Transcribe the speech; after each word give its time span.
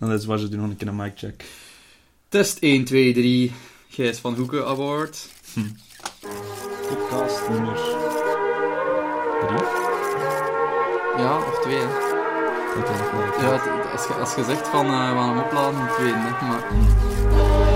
Dan 0.00 0.12
is 0.12 0.24
waar 0.24 0.38
ze 0.38 0.48
doen 0.48 0.60
nog 0.60 0.70
een 0.70 0.76
keer 0.76 0.88
een 0.88 0.96
mic 0.96 1.12
check. 1.14 1.44
Test 2.28 2.58
1, 2.58 2.84
2, 2.84 3.12
3. 3.12 3.52
Gijs 3.88 4.18
van 4.18 4.34
Hoeken 4.34 4.66
Award. 4.66 5.26
Podcast 6.88 7.48
nummer 7.48 7.74
3. 7.74 7.88
Ja, 11.24 11.36
of 11.38 11.60
2, 11.62 11.74
hè. 11.74 11.86
Dat 12.80 12.90
is 12.90 12.98
nog 12.98 13.10
wel 13.10 13.20
het- 13.24 13.40
Ja, 13.40 13.90
als 13.92 14.06
je, 14.06 14.12
als 14.14 14.34
je 14.34 14.44
zegt 14.44 14.68
van 14.68 14.86
eh, 14.86 14.90
we 15.10 15.16
gaan 15.16 15.28
hem 15.36 15.44
opladen, 15.44 15.80
moet 15.80 15.96
je 15.96 16.02
weten, 16.02 16.20
hè. 16.22 16.46
Maar 16.46 16.64
Ik 17.68 17.69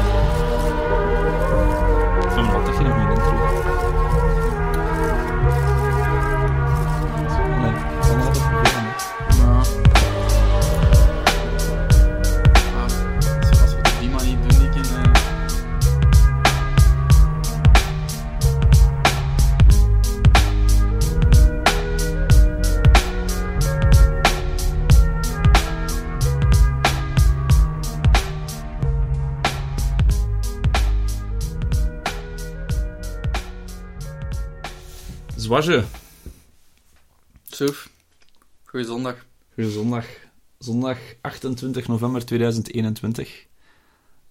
Zwaarze. 35.54 35.84
Soef, 37.42 37.90
goeie 38.64 38.86
zondag. 38.86 39.26
Goeie 39.54 39.70
zondag. 39.70 40.06
Zondag 40.58 40.98
28 41.20 41.88
november 41.88 42.24
2021. 42.24 43.46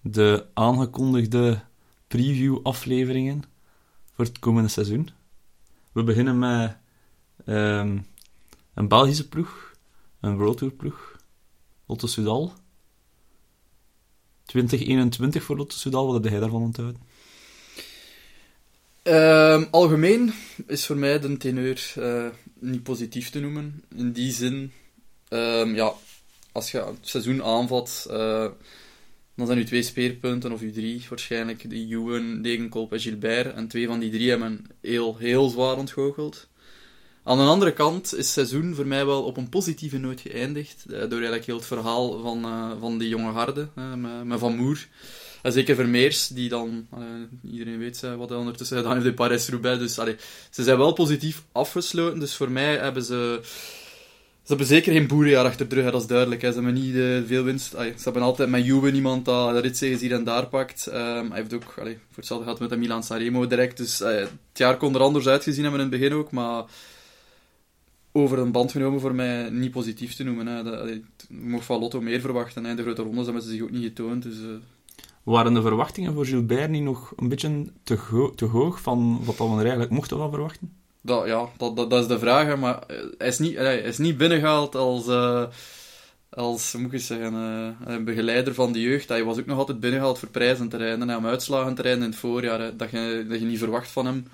De 0.00 0.46
aangekondigde 0.54 1.60
preview-afleveringen 2.08 3.42
voor 4.14 4.24
het 4.24 4.38
komende 4.38 4.68
seizoen. 4.68 5.10
We 5.92 6.02
beginnen 6.02 6.38
met 6.38 6.76
ehm, 7.44 7.98
een 8.74 8.88
Belgische 8.88 9.28
ploeg, 9.28 9.72
een 10.20 10.36
World 10.36 10.56
Tour 10.56 10.72
ploeg, 10.72 11.16
Lotto 11.86 12.06
Soudal. 12.06 12.52
2021 14.44 15.42
voor 15.42 15.56
Lotto 15.56 15.76
Soudal, 15.76 16.06
wat 16.06 16.22
heb 16.22 16.32
jij 16.32 16.40
daarvan 16.40 16.62
onthouden? 16.62 17.00
Ehm, 19.54 19.64
algemeen 19.70 20.32
is 20.66 20.86
voor 20.86 20.96
mij 20.96 21.20
de 21.20 21.36
teneur 21.36 21.92
eh, 21.96 22.26
niet 22.58 22.82
positief 22.82 23.30
te 23.30 23.40
noemen. 23.40 23.82
In 23.96 24.12
die 24.12 24.32
zin, 24.32 24.72
ehm, 25.28 25.74
ja, 25.74 25.92
als 26.52 26.70
je 26.70 26.78
het 26.78 26.98
seizoen 27.00 27.42
aanvat, 27.42 28.06
eh, 28.10 28.46
dan 29.36 29.46
zijn 29.46 29.58
u 29.58 29.64
twee 29.64 29.82
speerpunten, 29.82 30.52
of 30.52 30.62
u 30.62 30.72
drie 30.72 31.06
waarschijnlijk, 31.08 31.70
de 31.70 31.86
Juwen, 31.86 32.42
Degenkolb 32.42 32.92
en 32.92 33.00
Gilbert. 33.00 33.54
En 33.54 33.68
twee 33.68 33.86
van 33.86 33.98
die 33.98 34.10
drie 34.10 34.30
hebben 34.30 34.66
heel, 34.80 35.16
heel 35.16 35.48
zwaar 35.48 35.76
ontgoocheld. 35.76 36.48
Aan 37.22 37.38
de 37.38 37.44
andere 37.44 37.72
kant 37.72 38.04
is 38.04 38.16
het 38.16 38.26
seizoen 38.26 38.74
voor 38.74 38.86
mij 38.86 39.06
wel 39.06 39.22
op 39.22 39.36
een 39.36 39.48
positieve 39.48 39.98
noot 39.98 40.20
geëindigd. 40.20 40.84
eh, 40.86 41.00
door 41.00 41.10
eigenlijk 41.10 41.46
heel 41.46 41.56
het 41.56 41.66
verhaal 41.66 42.20
van, 42.22 42.42
van 42.80 42.98
die 42.98 43.08
jonge 43.08 43.30
harde, 43.30 43.68
met 44.24 44.38
Van 44.38 44.56
Moer. 44.56 44.88
Zeker 45.52 45.74
Vermeers, 45.74 46.28
die 46.28 46.48
dan, 46.48 46.86
eh, 46.92 47.50
iedereen 47.52 47.78
weet 47.78 48.02
eh, 48.02 48.14
wat 48.14 48.28
hij 48.28 48.38
ondertussen 48.38 48.76
gedaan 48.76 48.94
heeft 48.94 49.06
in 49.06 49.14
Paris-Roubaix. 49.14 49.78
Dus 49.78 49.98
allee, 49.98 50.16
ze 50.50 50.62
zijn 50.62 50.78
wel 50.78 50.92
positief 50.92 51.42
afgesloten. 51.52 52.20
Dus 52.20 52.34
voor 52.34 52.50
mij 52.50 52.76
hebben 52.76 53.02
ze... 53.02 53.40
Ze 54.42 54.50
hebben 54.50 54.66
zeker 54.66 54.92
geen 54.92 55.06
boerenjaar 55.06 55.44
achter 55.44 55.68
de 55.68 55.74
rug, 55.74 55.90
dat 55.90 56.00
is 56.00 56.06
duidelijk. 56.06 56.40
Ze 56.40 56.46
hebben 56.46 56.74
niet 56.74 56.94
eh, 56.94 57.18
veel 57.26 57.42
winst. 57.44 57.70
Ze 57.70 57.94
hebben 58.04 58.22
altijd 58.22 58.48
met 58.48 58.64
Juwe 58.64 58.92
iemand 58.92 59.24
dat 59.24 59.54
de 59.54 59.60
ritzegens 59.60 60.00
hier 60.00 60.12
en 60.12 60.24
daar 60.24 60.46
pakt. 60.46 60.86
Ehm, 60.86 61.30
hij 61.30 61.40
heeft 61.40 61.54
ook, 61.54 61.74
allee, 61.78 61.94
voor 61.94 62.16
hetzelfde 62.16 62.44
gehad 62.44 62.60
met 62.60 62.70
de 62.70 62.76
Milan 62.76 63.02
Sanremo 63.02 63.46
direct. 63.46 63.76
Dus 63.76 63.98
het 63.98 64.30
jaar 64.52 64.76
kon 64.76 64.94
er 64.94 65.00
anders 65.00 65.26
uitgezien 65.26 65.62
hebben 65.62 65.80
in 65.80 65.90
het 65.90 66.00
begin 66.00 66.14
ook, 66.16 66.30
maar 66.30 66.64
over 68.12 68.38
een 68.38 68.52
band 68.52 68.72
genomen 68.72 69.00
voor 69.00 69.14
mij 69.14 69.50
niet 69.50 69.70
positief 69.70 70.14
te 70.14 70.24
noemen. 70.24 70.46
Hè. 70.46 70.62
Dat, 70.62 70.88
je 70.88 71.02
mocht 71.28 71.64
van 71.66 71.80
Lotto 71.80 72.00
meer 72.00 72.20
verwachten. 72.20 72.64
Hè. 72.64 72.74
De 72.74 72.82
grote 72.82 73.02
rondes 73.02 73.24
hebben 73.24 73.42
ze 73.42 73.50
zich 73.50 73.62
ook 73.62 73.70
niet 73.70 73.84
getoond. 73.84 74.22
Dus, 74.22 74.36
Waren 75.24 75.54
de 75.54 75.62
verwachtingen 75.62 76.14
voor 76.14 76.26
Gilbert 76.26 76.70
niet 76.70 76.82
nog 76.82 77.12
een 77.16 77.28
beetje 77.28 77.66
te, 77.82 78.30
te 78.34 78.44
hoog 78.44 78.80
van 78.80 79.20
wat 79.24 79.36
we 79.36 79.44
er 79.44 79.60
eigenlijk 79.60 79.90
mochten 79.90 80.16
van 80.16 80.30
verwachten? 80.30 80.72
Dat, 81.00 81.26
ja, 81.26 81.48
dat, 81.56 81.76
dat, 81.76 81.92
is 81.92 82.06
de 82.06 82.18
vraag, 82.18 82.56
maar 82.56 82.78
eh, 82.86 82.96
hij 83.18 83.28
is 83.28 83.38
niet, 83.38 83.56
hij 83.56 83.78
is 83.78 83.98
niet 83.98 84.16
binnengehaald 84.16 84.74
als, 84.74 85.06
eh, 85.06 85.44
als 86.30 86.74
moet 86.74 86.92
ik 86.92 87.00
zeggen, 87.00 87.34
eh, 87.34 87.94
een 87.94 88.04
begeleider 88.04 88.54
van 88.54 88.72
de 88.72 88.80
jeugd. 88.80 89.08
Hij 89.08 89.24
was 89.24 89.38
ook 89.38 89.46
nog 89.46 89.58
altijd 89.58 89.80
binnengehaald 89.80 90.18
voor 90.18 90.28
prijzen 90.28 90.68
te 90.68 90.76
en 90.76 91.26
uitslagen 91.26 91.74
te 91.74 91.82
rijden 91.82 92.02
in 92.02 92.10
het 92.10 92.18
voorjaar. 92.18 92.76
Dat, 92.76 92.90
je, 92.90 93.26
dat 93.28 93.40
je 93.40 93.46
niet 93.46 93.58
verwacht 93.58 93.88
van 93.88 94.06
hem 94.06 94.26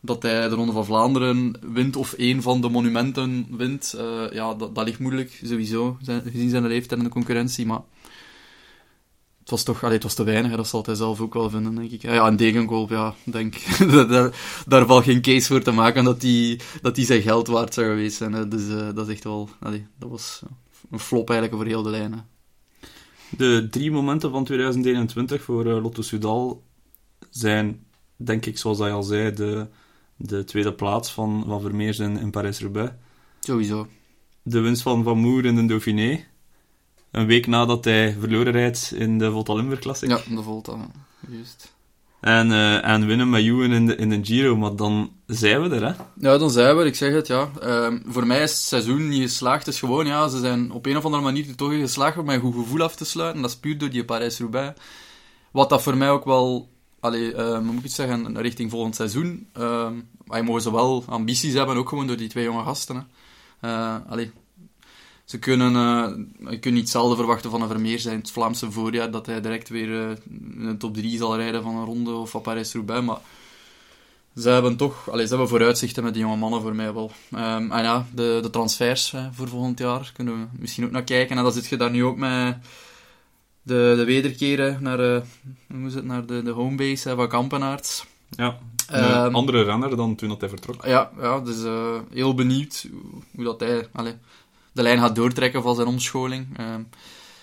dat 0.00 0.22
hij 0.22 0.48
de 0.48 0.54
Ronde 0.54 0.72
van 0.72 0.84
Vlaanderen 0.84 1.58
wint 1.72 1.96
of 1.96 2.12
één 2.12 2.42
van 2.42 2.60
de 2.60 2.68
monumenten 2.68 3.46
wint. 3.50 3.96
Ja, 4.30 4.54
dat, 4.54 4.74
dat 4.74 4.84
ligt 4.84 4.98
moeilijk, 4.98 5.40
sowieso, 5.44 5.96
gezien 6.04 6.50
zijn 6.50 6.66
leeftijd 6.66 6.98
en 6.98 7.06
de 7.06 7.10
concurrentie, 7.10 7.66
maar... 7.66 7.80
Het 9.46 9.54
was 9.54 9.64
toch, 9.64 9.82
allee, 9.82 9.94
het 9.94 10.02
was 10.02 10.14
te 10.14 10.24
weinig, 10.24 10.50
hè, 10.50 10.56
dat 10.56 10.68
zal 10.68 10.82
hij 10.84 10.94
zelf 10.94 11.20
ook 11.20 11.34
wel 11.34 11.50
vinden, 11.50 11.74
denk 11.74 11.90
ik. 11.90 12.02
Ja, 12.02 12.26
een 12.26 12.36
degenkolp, 12.36 12.90
ja, 12.90 13.14
denk 13.24 13.54
daar, 14.08 14.62
daar 14.66 14.86
valt 14.86 15.04
geen 15.04 15.20
case 15.20 15.46
voor 15.46 15.62
te 15.62 15.70
maken 15.70 16.04
dat 16.04 16.20
die, 16.20 16.60
dat 16.82 16.94
die 16.94 17.04
zijn 17.04 17.22
geld 17.22 17.46
waard 17.46 17.74
zou 17.74 17.86
geweest 17.86 18.16
zijn. 18.16 18.32
Hè. 18.32 18.48
Dus 18.48 18.68
eh, 18.68 18.88
dat 18.94 19.08
is 19.08 19.14
echt 19.14 19.24
wel, 19.24 19.48
allee, 19.60 19.86
dat 19.98 20.10
was 20.10 20.42
een 20.90 20.98
flop 20.98 21.30
eigenlijk 21.30 21.60
over 21.60 21.72
heel 21.72 21.82
de 21.82 21.90
lijn. 21.90 22.12
Hè. 22.12 22.18
De 23.36 23.68
drie 23.70 23.90
momenten 23.90 24.30
van 24.30 24.44
2021 24.44 25.42
voor 25.42 25.66
eh, 25.66 25.82
Lotto 25.82 26.02
Soudal 26.02 26.62
zijn, 27.30 27.86
denk 28.16 28.46
ik, 28.46 28.58
zoals 28.58 28.78
hij 28.78 28.92
al 28.92 29.02
zei, 29.02 29.32
de, 29.32 29.66
de 30.16 30.44
tweede 30.44 30.72
plaats 30.72 31.12
van, 31.12 31.44
van 31.46 31.60
Vermeers 31.60 31.98
in, 31.98 32.16
in 32.18 32.30
Parijs-Roubaix. 32.30 32.92
Sowieso. 33.40 33.88
De 34.42 34.60
winst 34.60 34.82
van 34.82 35.02
Van 35.02 35.18
Moer 35.18 35.44
in 35.44 35.54
de 35.54 35.66
Dauphiné. 35.66 36.24
Een 37.16 37.26
week 37.26 37.46
nadat 37.46 37.84
hij 37.84 38.16
verloren 38.20 38.52
rijdt 38.52 38.92
in 38.94 39.18
de 39.18 39.30
Volta 39.30 39.54
Limburg 39.54 39.80
Classic. 39.80 40.08
Ja, 40.08 40.20
dat 40.28 40.44
voelt 40.44 40.64
dat, 40.64 40.76
juist. 41.28 41.74
En, 42.20 42.52
eh, 42.52 42.88
en 42.88 43.06
winnen 43.06 43.30
met 43.30 43.42
Ewan 43.42 43.72
in 43.72 43.86
de, 43.86 43.96
in 43.96 44.08
de 44.08 44.18
Giro. 44.22 44.56
Maar 44.56 44.76
dan 44.76 45.12
zijn 45.26 45.62
we 45.62 45.74
er, 45.74 45.82
hè. 45.82 45.92
Ja, 46.28 46.38
dan 46.38 46.50
zijn 46.50 46.76
we, 46.76 46.84
ik 46.84 46.94
zeg 46.94 47.12
het, 47.12 47.26
ja. 47.26 47.50
Ehm, 47.60 47.98
voor 48.06 48.26
mij 48.26 48.42
is 48.42 48.50
het 48.50 48.60
seizoen 48.60 49.08
niet 49.08 49.22
geslaagd. 49.22 49.66
Het 49.66 49.74
is 49.74 49.80
gewoon, 49.80 50.06
ja, 50.06 50.28
ze 50.28 50.38
zijn 50.38 50.70
op 50.70 50.86
een 50.86 50.96
of 50.96 51.04
andere 51.04 51.22
manier 51.22 51.48
er 51.48 51.56
toch 51.56 51.72
geslaagd 51.72 52.18
om 52.18 52.28
een 52.28 52.40
goed 52.40 52.54
gevoel 52.54 52.82
af 52.82 52.96
te 52.96 53.04
sluiten. 53.04 53.42
Dat 53.42 53.50
is 53.50 53.56
puur 53.56 53.78
door 53.78 53.90
die 53.90 54.04
Parijs-Roubaix. 54.04 54.80
Wat 55.50 55.68
dat 55.68 55.82
voor 55.82 55.96
mij 55.96 56.10
ook 56.10 56.24
wel, 56.24 56.68
allee, 57.00 57.34
ehm, 57.34 57.64
moet 57.64 57.84
ik 57.84 57.90
zeggen, 57.90 58.40
richting 58.40 58.70
volgend 58.70 58.94
seizoen. 58.94 59.48
ehm 59.52 59.94
wij 60.26 60.42
mogen 60.42 60.62
ze 60.62 60.72
wel 60.72 61.04
ambities 61.06 61.54
hebben, 61.54 61.76
ook 61.76 61.88
gewoon 61.88 62.06
door 62.06 62.16
die 62.16 62.28
twee 62.28 62.44
jonge 62.44 62.64
gasten. 62.64 62.96
Hè. 62.96 63.68
Eh, 63.68 63.96
allee, 64.08 64.32
ze 65.26 65.38
kunnen, 65.38 65.76
eh, 65.76 66.50
je 66.50 66.58
kunt 66.58 66.74
niet 66.74 66.82
hetzelfde 66.82 67.16
verwachten 67.16 67.50
van 67.50 67.62
een 67.62 67.68
Vermeer 67.68 67.98
zijn 67.98 68.18
het 68.18 68.30
Vlaamse 68.30 68.70
voorjaar, 68.70 69.10
dat 69.10 69.26
hij 69.26 69.40
direct 69.40 69.68
weer 69.68 70.08
eh, 70.08 70.16
in 70.56 70.66
de 70.66 70.76
top 70.76 70.94
3 70.94 71.16
zal 71.18 71.36
rijden 71.36 71.62
van 71.62 71.76
een 71.76 71.84
ronde 71.84 72.12
of 72.12 72.30
van 72.30 72.40
Parijs-Roubaix, 72.40 73.04
maar 73.04 73.18
ze 74.36 74.48
hebben 74.48 74.76
toch, 74.76 75.10
allee, 75.10 75.22
ze 75.24 75.28
hebben 75.28 75.48
vooruitzichten 75.48 76.04
met 76.04 76.14
die 76.14 76.22
jonge 76.22 76.36
mannen 76.36 76.60
voor 76.60 76.74
mij 76.74 76.94
wel. 76.94 77.10
Ehm, 77.30 77.72
en 77.72 77.82
ja, 77.82 78.06
de, 78.14 78.38
de 78.42 78.50
transfers 78.50 79.10
hè, 79.10 79.32
voor 79.32 79.48
volgend 79.48 79.78
jaar 79.78 80.10
kunnen 80.14 80.40
we 80.40 80.46
misschien 80.58 80.84
ook 80.84 80.90
naar 80.90 81.04
kijken. 81.04 81.36
En 81.36 81.42
dan 81.42 81.52
zit 81.52 81.66
je 81.66 81.76
daar 81.76 81.90
nu 81.90 82.04
ook 82.04 82.16
met 82.16 82.56
de, 83.62 83.94
de 83.96 84.04
wederkeren 84.04 84.82
naar, 84.82 85.14
eh, 85.14 85.22
hoe 85.74 85.86
is 85.86 85.94
het, 85.94 86.04
naar 86.04 86.26
de, 86.26 86.42
de 86.42 86.50
homebase 86.50 87.08
hè, 87.08 87.14
van 87.14 87.28
Kampenaerts. 87.28 88.06
Ja. 88.30 88.58
Een 88.86 89.02
Ehm, 89.02 89.34
andere 89.34 89.62
renner 89.62 89.96
dan 89.96 90.14
toen 90.14 90.28
dat 90.28 90.40
hij 90.40 90.48
vertrok. 90.48 90.84
Ja, 90.84 91.10
ja 91.20 91.40
dus 91.40 91.56
heel 92.12 92.34
benieuwd 92.34 92.88
hoe, 92.92 93.22
hoe 93.34 93.44
dat 93.44 93.60
hij 93.60 93.88
allee, 93.92 94.14
de 94.76 94.82
lijn 94.82 94.98
gaat 94.98 95.14
doortrekken 95.16 95.62
van 95.62 95.74
zijn 95.74 95.86
omscholing. 95.86 96.46
Ehm, 96.56 96.82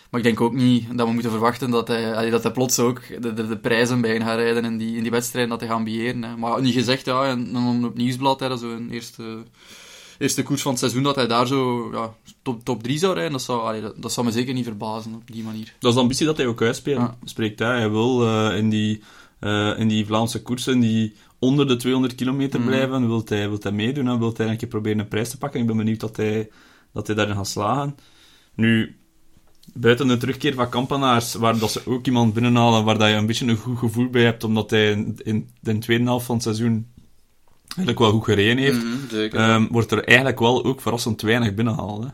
maar 0.10 0.20
ik 0.22 0.24
denk 0.24 0.42
ook 0.42 0.54
niet 0.54 0.98
dat 0.98 1.08
we 1.08 1.14
moeten 1.14 1.32
verwachten 1.32 1.70
dat 1.70 1.88
hij, 1.88 2.30
dat 2.30 2.44
hij 2.44 2.52
plots 2.52 2.80
ook 2.80 3.02
de, 3.22 3.34
de, 3.34 3.48
de 3.48 3.58
prijzen 3.58 4.02
bij 4.02 4.20
gaat 4.20 4.38
rijden 4.38 4.66
in 4.66 4.78
die, 4.78 4.96
in 4.96 5.02
die 5.02 5.12
wedstrijden 5.12 5.50
dat 5.50 5.60
hij 5.60 5.70
gaat 5.70 5.78
ambiëren. 5.78 6.24
Hè. 6.24 6.38
Maar 6.38 6.62
niet 6.62 6.74
gezegd, 6.74 7.06
ja, 7.06 7.26
en 7.26 7.54
dan 7.54 7.86
op 7.86 7.96
nieuwsblad, 7.96 8.40
hè, 8.40 8.48
dat 8.48 8.62
is 8.62 8.70
zo'n 8.70 8.90
eerste, 8.90 9.44
eerste 10.18 10.44
koers 10.44 10.62
van 10.62 10.72
het 10.72 10.80
seizoen, 10.80 11.04
dat 11.04 11.16
hij 11.16 11.28
daar 11.28 11.48
zo 11.48 11.90
ja, 11.92 12.14
top, 12.42 12.64
top 12.66 12.84
3 12.84 12.98
zou 12.98 13.14
rijden, 13.14 13.32
dat 13.32 13.42
zou, 13.42 13.62
allee, 13.62 13.82
dat, 13.82 14.02
dat 14.02 14.12
zou 14.12 14.26
me 14.26 14.32
zeker 14.32 14.54
niet 14.54 14.66
verbazen 14.66 15.16
op 15.16 15.32
die 15.32 15.44
manier. 15.44 15.74
Dat 15.80 15.90
is 15.90 15.96
de 15.96 16.02
ambitie 16.02 16.26
dat 16.26 16.38
hij 16.38 16.48
ook 16.48 16.62
uitspreekt. 16.62 17.00
Ja. 17.00 17.18
Spreekt 17.24 17.60
hij. 17.60 17.78
Hij 17.78 17.90
wil 17.90 18.28
eh, 18.28 18.58
in, 18.58 18.70
die, 18.70 19.02
eh, 19.40 19.74
in 19.78 19.88
die 19.88 20.06
Vlaamse 20.06 20.42
koersen 20.42 20.80
die 20.80 21.16
onder 21.40 21.68
de 21.68 21.76
200 21.76 22.16
kilometer 22.16 22.60
Mhm. 22.60 22.70
blijven, 22.70 23.08
wil 23.08 23.22
hij, 23.26 23.50
wil 23.50 23.58
hij 23.62 23.72
meedoen 23.72 24.08
en 24.08 24.20
wil 24.20 24.34
hij 24.38 24.48
een 24.48 24.58
keer 24.58 24.68
proberen 24.68 25.00
een 25.00 25.08
prijs 25.08 25.30
te 25.30 25.38
pakken. 25.38 25.60
Ik 25.60 25.68
ben 25.68 25.78
benieuwd 25.78 26.00
dat 26.00 26.18
hij, 26.18 26.50
dat 26.94 27.08
hij 27.08 27.16
daarin 27.16 27.36
gaat 27.36 27.48
slagen. 27.48 27.96
Nu, 28.56 28.96
buiten 29.74 30.08
de 30.08 30.18
terugkeer 30.18 30.54
van 30.54 30.70
Kampenaars, 30.70 31.34
waar 31.34 31.58
dat 31.60 31.72
ze 31.72 31.82
ook 31.86 32.06
iemand 32.06 32.34
binnenhalen 32.34 32.84
waar 32.84 32.98
dat 32.98 33.10
je 33.10 33.16
een 33.16 33.26
beetje 33.26 33.48
een 33.48 33.58
goed 33.58 33.78
gevoel 33.78 34.10
bij 34.10 34.24
hebt, 34.24 34.44
omdat 34.44 34.70
hij 34.70 34.92
in, 34.92 35.20
in 35.24 35.50
de 35.60 35.78
tweede 35.78 36.04
helft 36.04 36.26
van 36.26 36.36
het 36.36 36.44
seizoen 36.44 36.88
eigenlijk 37.66 38.00
wel 38.00 38.12
goed 38.12 38.24
gereden 38.24 38.58
heeft, 38.58 38.84
Mhm, 38.84 39.36
ehm, 39.36 39.68
wordt 39.72 39.92
er 39.92 40.04
eigenlijk 40.04 40.40
wel 40.40 40.66
ook 40.66 40.82
verrassend 40.82 41.22
weinig 41.22 41.54
binnengehaald. 41.54 42.04
Hè. 42.04 42.10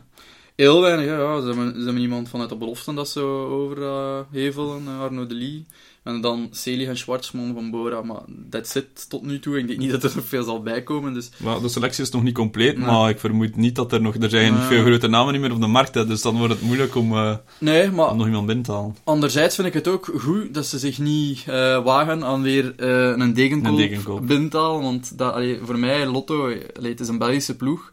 Heel 0.56 0.80
weinig, 0.80 1.06
ja. 1.06 1.40
Ze, 1.40 1.46
hebben, 1.46 1.74
ze 1.74 1.84
hebben 1.84 2.02
iemand 2.02 2.28
vanuit 2.28 2.48
de 2.48 2.56
belofte 2.56 2.94
dat 2.94 3.08
ze 3.08 3.20
overhevelen, 3.20 4.82
uh, 4.84 5.00
Arno 5.00 5.26
de 5.26 5.34
Lee. 5.34 5.66
En 6.02 6.20
dan 6.20 6.48
Celi 6.50 6.86
en 6.86 6.96
Schwartzman 6.96 7.54
van 7.54 7.70
Bora. 7.70 8.02
Maar 8.02 8.20
dat 8.26 8.68
zit 8.68 9.08
tot 9.08 9.22
nu 9.22 9.40
toe. 9.40 9.58
Ik 9.58 9.66
denk 9.66 9.78
niet 9.78 9.90
dat 9.90 10.02
er 10.02 10.12
nog 10.14 10.24
veel 10.24 10.42
zal 10.42 10.62
bijkomen. 10.62 11.14
Dus... 11.14 11.30
Maar 11.36 11.60
de 11.60 11.68
selectie 11.68 12.04
is 12.04 12.10
nog 12.10 12.22
niet 12.22 12.34
compleet, 12.34 12.76
nee. 12.76 12.86
maar 12.86 13.10
ik 13.10 13.18
vermoed 13.18 13.56
niet 13.56 13.74
dat 13.74 13.92
er 13.92 14.00
nog... 14.00 14.14
Er 14.14 14.30
zijn 14.30 14.54
nee. 14.54 14.62
veel 14.62 14.84
grote 14.84 15.08
namen 15.08 15.32
niet 15.32 15.42
meer 15.42 15.52
op 15.52 15.60
de 15.60 15.66
markt, 15.66 15.94
hè, 15.94 16.06
dus 16.06 16.22
dan 16.22 16.36
wordt 16.36 16.52
het 16.52 16.62
moeilijk 16.62 16.94
om, 16.94 17.12
uh, 17.12 17.36
nee, 17.58 17.90
maar... 17.90 18.10
om 18.10 18.16
nog 18.16 18.26
iemand 18.26 18.46
binnen 18.46 18.64
te 18.64 18.72
halen. 18.72 18.96
Anderzijds 19.04 19.54
vind 19.54 19.66
ik 19.66 19.74
het 19.74 19.88
ook 19.88 20.12
goed 20.18 20.54
dat 20.54 20.66
ze 20.66 20.78
zich 20.78 20.98
niet 20.98 21.44
uh, 21.48 21.84
wagen 21.84 22.24
aan 22.24 22.42
weer 22.42 22.74
uh, 22.76 23.16
een 23.16 23.34
degenkoop, 23.34 23.70
een 23.70 23.76
degenkoop. 23.76 24.26
binnen 24.26 24.48
te 24.48 24.56
halen. 24.56 24.82
Want 24.82 25.18
dat, 25.18 25.32
allee, 25.32 25.58
voor 25.62 25.78
mij, 25.78 26.06
Lotto, 26.06 26.42
allee, 26.76 26.90
het 26.90 27.00
is 27.00 27.08
een 27.08 27.18
Belgische 27.18 27.56
ploeg. 27.56 27.92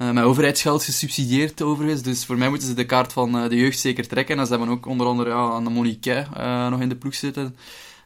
Uh, 0.00 0.10
met 0.10 0.24
overheidsgeld 0.24 0.84
gesubsidieerd 0.84 1.62
overigens, 1.62 2.02
dus 2.02 2.24
voor 2.24 2.38
mij 2.38 2.48
moeten 2.48 2.68
ze 2.68 2.74
de 2.74 2.86
kaart 2.86 3.12
van 3.12 3.36
uh, 3.36 3.48
de 3.48 3.56
jeugd 3.56 3.78
zeker 3.78 4.08
trekken. 4.08 4.38
En 4.38 4.46
ze 4.46 4.50
hebben 4.50 4.68
ook 4.70 4.86
onder 4.86 5.06
andere 5.06 5.30
ja, 5.30 5.50
aan 5.50 5.64
de 5.64 5.70
Monique 5.70 6.26
uh, 6.36 6.68
nog 6.68 6.80
in 6.80 6.88
de 6.88 6.96
ploeg 6.96 7.14
zitten. 7.14 7.56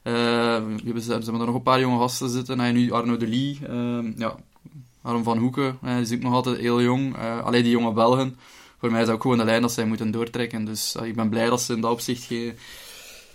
ze, 0.02 1.00
ze 1.02 1.12
hebben 1.12 1.40
er 1.40 1.46
nog 1.46 1.54
een 1.54 1.62
paar 1.62 1.80
jonge 1.80 1.98
gasten 1.98 2.28
zitten. 2.28 2.60
En 2.60 2.74
nu 2.74 2.92
Arno 2.92 3.16
de 3.16 3.26
Lee, 3.26 3.58
ja, 4.16 4.36
Aron 5.02 5.24
van 5.24 5.38
Hoeken, 5.38 5.78
die 5.82 6.00
is 6.00 6.12
ook 6.12 6.20
nog 6.20 6.32
altijd 6.32 6.56
heel 6.56 6.82
jong. 6.82 7.16
alleen 7.42 7.62
die 7.62 7.72
jonge 7.72 7.92
Belgen, 7.92 8.36
voor 8.78 8.90
mij 8.90 9.00
is 9.00 9.06
dat 9.06 9.14
ook 9.14 9.22
gewoon 9.22 9.38
de 9.38 9.44
lijn 9.44 9.62
dat 9.62 9.72
zij 9.72 9.86
moeten 9.86 10.10
doortrekken. 10.10 10.64
Dus 10.64 10.96
ik 11.02 11.14
ben 11.14 11.28
blij 11.28 11.48
dat 11.48 11.62
ze 11.62 11.74
in 11.74 11.80
dat 11.80 11.90
opzicht 11.90 12.24
geen, 12.24 12.54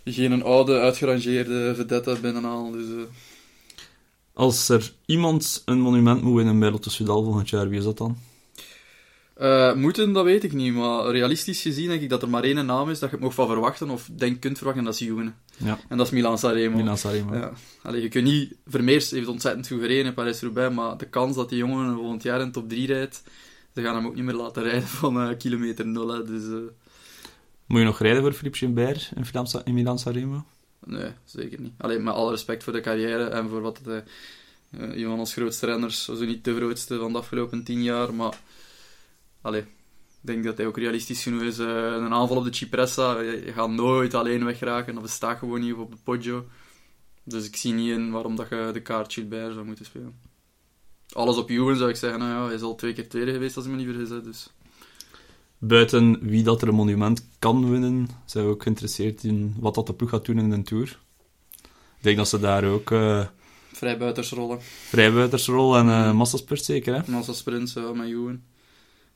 geen 0.06 0.44
oude, 0.44 0.80
uitgerangeerde 0.80 1.76
vedette 1.76 2.18
binnenhalen. 2.22 2.72
Dus, 2.72 3.08
Als 4.34 4.70
er 4.70 4.94
iemand 5.06 5.62
een 5.66 5.80
monument 5.80 6.22
moet 6.22 6.36
winnen 6.36 6.60
bij 6.60 6.72
Lotto 6.72 6.90
Soudal 6.90 7.24
volgend 7.24 7.50
jaar, 7.50 7.70
wie 7.70 7.78
is 7.78 7.84
dat 7.84 7.98
dan? 7.98 8.18
Uh, 9.40 9.74
moeten, 9.74 10.14
dat 10.14 10.24
weet 10.24 10.44
ik 10.44 10.54
niet, 10.54 10.74
maar 10.74 11.12
realistisch 11.12 11.62
gezien 11.62 11.88
denk 11.88 12.02
ik 12.02 12.10
dat 12.10 12.22
er 12.22 12.30
maar 12.30 12.44
één 12.44 12.66
naam 12.66 12.90
is 12.90 13.00
dat 13.00 13.10
je 13.10 13.16
het 13.16 13.26
nog 13.26 13.34
van 13.34 13.48
verwachten, 13.48 13.90
of 13.90 14.10
denk 14.12 14.42
kunt 14.42 14.58
verwachten, 14.58 14.84
dat 14.84 14.94
is 14.94 15.00
Juwen. 15.00 15.36
Ja. 15.58 15.80
En 15.88 15.98
dat 15.98 16.06
is 16.06 16.12
Milan 16.12 16.38
Sanremo. 16.38 16.78
Milan 16.78 16.98
Sanremo. 16.98 17.36
Ja. 17.36 17.52
Allee, 17.82 18.02
je 18.02 18.08
kunt 18.08 18.24
niet... 18.24 18.56
Vermeers 18.68 19.12
heeft 19.12 19.28
ontzettend 19.28 19.68
goed 19.68 19.80
gereden 19.80 20.06
in 20.06 20.14
Parijs-Roubaix, 20.14 20.76
maar 20.76 20.98
de 20.98 21.06
kans 21.06 21.36
dat 21.36 21.50
die 21.50 21.58
jongen 21.58 21.96
volgend 21.96 22.24
jaar 22.24 22.42
in 22.42 22.52
top 22.52 22.70
3 22.70 22.88
rijdt, 22.88 23.24
ze 23.74 23.82
gaan 23.82 23.96
hem 23.96 24.06
ook 24.06 24.16
niet 24.16 24.24
meer 24.24 24.36
laten 24.36 24.64
rijden 24.64 24.88
van 24.88 25.30
uh, 25.30 25.38
kilometer 25.38 25.88
0, 25.88 26.08
hè, 26.08 26.24
dus... 26.24 26.44
Uh... 26.44 26.58
Moet 27.66 27.80
je 27.80 27.86
nog 27.86 28.00
rijden 28.00 28.22
voor 28.22 28.34
Philippe 28.34 28.58
Gimbert 28.58 29.12
in, 29.16 29.62
in 29.64 29.74
Milan 29.74 30.00
Sanremo? 30.00 30.46
Nee, 30.86 31.12
zeker 31.26 31.62
niet. 31.62 31.74
Alleen 31.78 32.04
met 32.04 32.14
alle 32.14 32.32
respect 32.32 32.64
voor 32.64 32.74
de 32.74 32.82
carrière 32.82 33.24
en 33.24 33.50
voor 33.50 33.62
wat 33.62 33.80
het... 33.84 34.04
Een 34.72 35.06
van 35.06 35.20
ons 35.20 35.34
grootste 35.34 35.66
renners, 35.66 36.06
zo 36.06 36.26
niet 36.26 36.44
de 36.44 36.56
grootste 36.56 36.98
van 36.98 37.12
de 37.12 37.18
afgelopen 37.18 37.64
tien 37.64 37.84
jaar, 37.84 38.14
maar 38.14 38.38
Allee, 39.42 39.62
ik 39.62 39.68
denk 40.22 40.44
dat 40.44 40.58
hij 40.58 40.66
ook 40.66 40.78
realistisch 40.78 41.24
genoeg 41.24 41.42
is. 41.42 41.60
Uh, 41.60 41.68
een 41.68 42.14
aanval 42.14 42.38
op 42.38 42.44
de 42.44 42.56
Cipressa, 42.56 43.20
je, 43.20 43.46
je, 43.46 43.52
gaat 43.52 43.70
nooit 43.70 44.14
alleen 44.14 44.46
wegraken. 44.46 44.94
Dat 44.94 45.04
bestaat 45.04 45.38
gewoon 45.38 45.60
niet 45.60 45.74
op 45.74 45.92
de 45.92 45.98
Poggio. 46.04 46.46
Dus 47.24 47.48
ik 47.48 47.56
zie 47.56 47.74
niet 47.74 47.90
in 47.90 48.12
waarom 48.12 48.36
dat 48.36 48.50
je 48.50 48.70
de 48.74 48.82
kaart 48.82 49.14
Gilbert 49.14 49.54
zou 49.54 49.66
moeten 49.66 49.86
spelen. 49.86 50.20
Alles 51.10 51.38
op 51.38 51.50
Juwen 51.50 51.78
zou 51.78 51.90
ik 51.90 51.96
zeggen, 51.96 52.20
nou 52.20 52.32
ja, 52.32 52.46
hij 52.46 52.56
is 52.56 52.62
al 52.62 52.76
twee 52.76 52.94
keer 52.94 53.10
tweede 53.10 53.32
geweest 53.32 53.56
als 53.56 53.66
ik 53.66 53.72
me 53.72 53.78
niet 53.78 53.88
vergis. 53.96 54.24
Dus. 54.24 54.50
Buiten 55.58 56.20
wie 56.22 56.44
dat 56.44 56.62
er 56.62 56.68
een 56.68 56.76
monument 56.76 57.28
kan 57.40 57.70
winnen, 57.70 58.10
zijn 58.26 58.46
we 58.46 58.52
ook 58.52 58.64
geïnteresseerd 58.64 59.24
in 59.24 59.56
wat 59.60 59.76
dat 59.76 59.88
de 59.88 59.94
ploeg 59.94 60.10
gaat 60.10 60.26
doen 60.26 60.40
in 60.40 60.50
de 60.50 60.62
Tour. 60.62 61.00
Ik 61.98 62.06
denk 62.06 62.18
dat 62.18 62.28
ze 62.28 62.40
daar 62.40 62.64
ook... 62.64 62.90
Uh, 62.90 63.26
vrijbuitersrollen. 63.72 64.62
Vrijbuitersrol 64.62 65.78
en 65.78 65.86
uh, 65.86 66.14
massasprint 66.14 66.64
zeker, 66.64 66.96
hè? 66.96 67.12
Massasprint, 67.12 67.72
ja, 67.72 67.94
met 67.94 68.08
Juwen. 68.08 68.44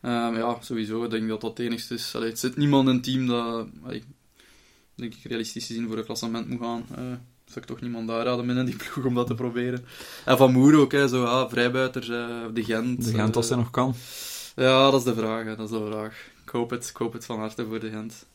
Um, 0.05 0.35
ja, 0.35 0.57
sowieso. 0.61 1.03
Ik 1.03 1.09
denk 1.09 1.27
dat 1.27 1.41
dat 1.41 1.57
het 1.57 1.65
enigste 1.65 1.93
is. 1.93 2.15
Allee, 2.15 2.29
het 2.29 2.39
zit 2.39 2.57
niemand 2.57 2.87
in 2.87 2.93
het 2.93 3.03
team 3.03 3.27
dat, 3.27 3.67
allee, 3.83 4.03
denk 4.95 5.13
ik, 5.13 5.23
realistisch 5.23 5.65
gezien 5.65 5.87
voor 5.87 5.97
een 5.97 6.05
klassement 6.05 6.49
moet 6.49 6.59
gaan. 6.59 6.85
Uh, 6.91 6.97
zou 7.45 7.59
ik 7.59 7.65
toch 7.65 7.81
niemand 7.81 8.07
daar 8.07 8.27
hadden 8.27 8.45
binnen 8.45 8.65
die 8.65 8.75
ploeg 8.93 9.05
om 9.05 9.15
dat 9.15 9.27
te 9.27 9.35
proberen. 9.35 9.85
En 10.25 10.37
Van 10.37 10.51
Moer 10.51 10.79
ook, 10.79 10.91
hè, 10.91 11.07
zo, 11.07 11.23
ah, 11.23 11.49
vrijbuiters, 11.49 12.07
uh, 12.09 12.27
de 12.53 12.63
Gent. 12.63 13.05
De 13.05 13.11
Gent, 13.11 13.35
als 13.35 13.49
hij 13.49 13.57
nog 13.57 13.69
kan. 13.69 13.95
Ja, 14.55 14.91
dat 14.91 14.99
is 14.99 15.05
de 15.05 15.15
vraag. 15.15 15.43
Hè, 15.43 15.55
dat 15.55 15.71
is 15.71 15.77
de 15.77 15.85
vraag. 15.89 16.31
Ik 16.45 16.49
hoop 16.49 16.69
het, 16.69 16.89
ik 16.89 16.95
hoop 16.95 17.13
het 17.13 17.25
van 17.25 17.39
harte 17.39 17.65
voor 17.65 17.79
de 17.79 17.89
Gent. 17.89 18.25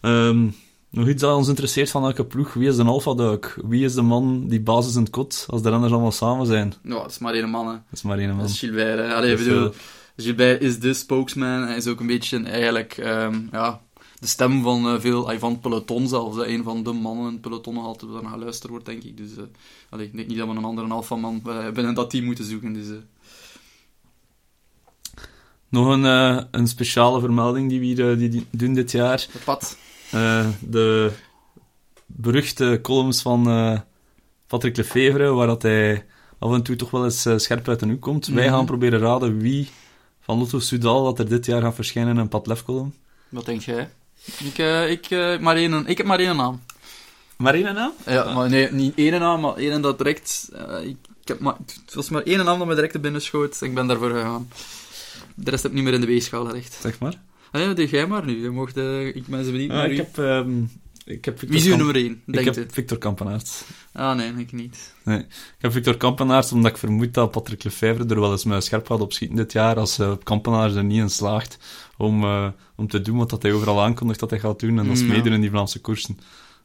Um, 0.00 0.54
nog 0.90 1.08
iets 1.08 1.22
dat 1.22 1.36
ons 1.36 1.48
interesseert 1.48 1.90
van 1.90 2.04
elke 2.04 2.24
ploeg. 2.24 2.52
Wie 2.52 2.68
is 2.68 2.76
de 2.76 2.84
alpha-duik? 2.84 3.58
Wie 3.64 3.84
is 3.84 3.94
de 3.94 4.02
man 4.02 4.48
die 4.48 4.60
basis 4.60 4.94
in 4.94 5.00
het 5.00 5.10
kot 5.10 5.46
als 5.48 5.62
de 5.62 5.70
renners 5.70 5.92
allemaal 5.92 6.12
samen 6.12 6.46
zijn? 6.46 6.74
Ja, 6.82 6.94
dat 6.94 7.10
is 7.10 7.18
maar 7.18 7.34
één 7.34 7.50
man. 7.50 7.66
Hè. 7.66 7.72
Dat 7.72 7.82
is 7.92 8.02
maar 8.02 8.18
één 8.18 8.28
man. 8.28 8.38
Dat 8.38 8.48
is 8.48 8.58
Gilbert. 8.58 8.98
Hè. 8.98 9.14
Allee, 9.14 9.36
dus, 9.36 9.44
bedoel, 9.44 9.72
Gilbert 10.20 10.62
is 10.62 10.78
de 10.78 10.94
spokesman. 10.94 11.62
Hij 11.62 11.76
is 11.76 11.86
ook 11.86 12.00
een 12.00 12.06
beetje 12.06 12.42
eigenlijk 12.42 12.96
um, 12.96 13.48
ja, 13.52 13.80
de 14.20 14.26
stem 14.26 14.62
van 14.62 14.94
uh, 14.94 15.00
veel, 15.00 15.38
van 15.38 15.52
het 15.52 15.60
peloton 15.60 16.08
zelfs. 16.08 16.36
Hè. 16.36 16.46
Een 16.46 16.62
van 16.62 16.82
de 16.82 16.92
mannen 16.92 17.26
in 17.26 17.32
het 17.32 17.40
peloton 17.40 17.76
altijd 17.76 18.10
naar 18.10 18.30
geluisterd 18.30 18.70
wordt, 18.70 18.86
denk 18.86 19.02
ik. 19.02 19.16
Dus 19.16 19.30
uh, 19.30 19.44
allee, 19.88 20.06
ik 20.06 20.16
denk 20.16 20.28
niet 20.28 20.38
dat 20.38 20.48
we 20.48 20.54
een 20.54 20.64
andere 20.64 20.88
alfaman 20.88 21.42
uh, 21.46 21.70
binnen 21.70 21.94
dat 21.94 22.10
team 22.10 22.24
moeten 22.24 22.44
zoeken. 22.44 22.72
Dus, 22.72 22.86
Nog 25.68 25.88
een, 25.88 26.04
een 26.50 26.68
speciale 26.68 27.20
vermelding 27.20 27.68
die 27.68 27.80
we 27.80 27.86
hier 27.86 28.30
die 28.30 28.46
doen 28.50 28.74
dit 28.74 28.90
jaar. 28.90 29.26
De 29.32 29.38
pad. 29.44 29.76
de 30.60 31.12
beruchte 32.06 32.78
columns 32.82 33.22
van 33.22 33.42
Patrick 34.46 34.76
Lefevre, 34.76 35.32
waar 35.32 35.46
dat 35.46 35.62
hij 35.62 36.06
af 36.38 36.52
en 36.52 36.62
toe 36.62 36.76
toch 36.76 36.90
wel 36.90 37.04
eens 37.04 37.28
scherp 37.36 37.68
uit 37.68 37.80
de 37.80 37.86
hoek 37.86 38.00
komt. 38.00 38.28
Mm 38.28 38.34
-hmm. 38.34 38.42
Wij 38.42 38.52
gaan 38.52 38.66
proberen 38.66 39.00
raden 39.00 39.38
wie 39.38 39.68
van 40.30 40.38
Lotto 40.38 40.58
Soudal 40.58 41.04
dat 41.04 41.18
er 41.18 41.28
dit 41.28 41.46
jaar 41.46 41.62
gaat 41.62 41.74
verschijnen 41.74 42.14
in 42.14 42.20
een 42.20 42.28
Padlef-column. 42.28 42.94
Wat 43.28 43.46
denk 43.46 43.60
jij? 43.60 43.90
Ik, 44.38 44.58
uh, 44.58 44.90
ik, 44.90 45.10
uh, 45.10 45.38
maar 45.38 45.56
één, 45.56 45.86
ik 45.86 45.96
heb 45.96 46.06
maar 46.06 46.18
één 46.18 46.36
naam. 46.36 46.60
Maar 47.36 47.54
één 47.54 47.74
naam? 47.74 47.92
Ja, 48.06 48.34
maar 48.34 48.50
nee, 48.50 48.72
niet 48.72 48.92
één 48.94 49.20
naam, 49.20 49.40
maar 49.40 49.54
één 49.54 49.82
dat 49.82 49.98
direct... 49.98 50.50
Uh, 50.52 50.88
ik, 50.88 50.96
ik, 51.20 51.28
heb 51.28 51.40
maar, 51.40 51.56
het 51.84 51.94
was 51.94 52.08
maar 52.08 52.22
één 52.22 52.44
naam 52.44 52.58
dat 52.58 52.66
me 52.66 52.74
direct 52.74 52.94
er 52.94 53.00
binnen 53.00 53.22
schoot. 53.22 53.60
Ik 53.60 53.74
ben 53.74 53.86
daarvoor 53.86 54.10
gegaan. 54.10 54.48
De 55.34 55.50
rest 55.50 55.62
heb 55.62 55.70
ik 55.70 55.76
niet 55.76 55.86
meer 55.86 55.94
in 55.94 56.00
de 56.00 56.06
weegschaal 56.06 56.44
gelegd. 56.44 56.78
Zeg 56.80 56.98
maar. 56.98 57.14
Ah, 57.50 57.60
ja, 57.60 57.84
jij 57.84 58.06
maar 58.06 58.24
nu. 58.24 58.42
Je 58.42 58.50
mocht, 58.50 58.76
ik 59.14 59.26
ben 59.26 59.44
ze 59.44 59.50
benieuwd 59.50 59.70
ah, 59.70 59.90
ik 59.90 59.96
heb... 59.96 60.16
Um, 60.16 60.70
ik 61.10 61.24
heb 61.24 61.40
Wie 61.40 61.58
is 61.58 61.66
uw 61.66 61.76
nummer 61.76 61.94
1? 61.94 62.22
Ik 62.26 62.44
heb? 62.44 62.72
Victor 62.72 62.98
Kampenaerts. 62.98 63.64
Ah, 63.92 64.16
nee, 64.16 64.32
ik 64.36 64.52
niet. 64.52 64.94
Nee. 65.04 65.18
Ik 65.18 65.56
heb 65.58 65.72
Victor 65.72 65.96
Kampenaerts, 65.96 66.52
omdat 66.52 66.70
ik 66.70 66.76
vermoed 66.76 67.14
dat 67.14 67.30
Patrick 67.30 67.64
Lefevre 67.64 68.06
er 68.06 68.20
wel 68.20 68.30
eens 68.30 68.44
mij 68.44 68.60
scherp 68.60 68.86
gaat 68.86 69.00
opschieten 69.00 69.36
dit 69.36 69.52
jaar, 69.52 69.76
als 69.76 69.98
uh, 69.98 70.12
Kampenaerts 70.22 70.74
er 70.74 70.84
niet 70.84 70.98
in 70.98 71.10
slaagt 71.10 71.58
om, 71.96 72.24
uh, 72.24 72.48
om 72.76 72.88
te 72.88 73.00
doen 73.00 73.16
wat 73.16 73.30
dat 73.30 73.42
hij 73.42 73.52
overal 73.52 73.82
aankondigt 73.82 74.20
dat 74.20 74.30
hij 74.30 74.38
gaat 74.38 74.60
doen, 74.60 74.78
en 74.78 74.86
dat 74.86 74.96
is 74.96 75.02
mm, 75.02 75.08
meedoen 75.08 75.32
in 75.32 75.40
die 75.40 75.50
Vlaamse 75.50 75.80
koersen. 75.80 76.18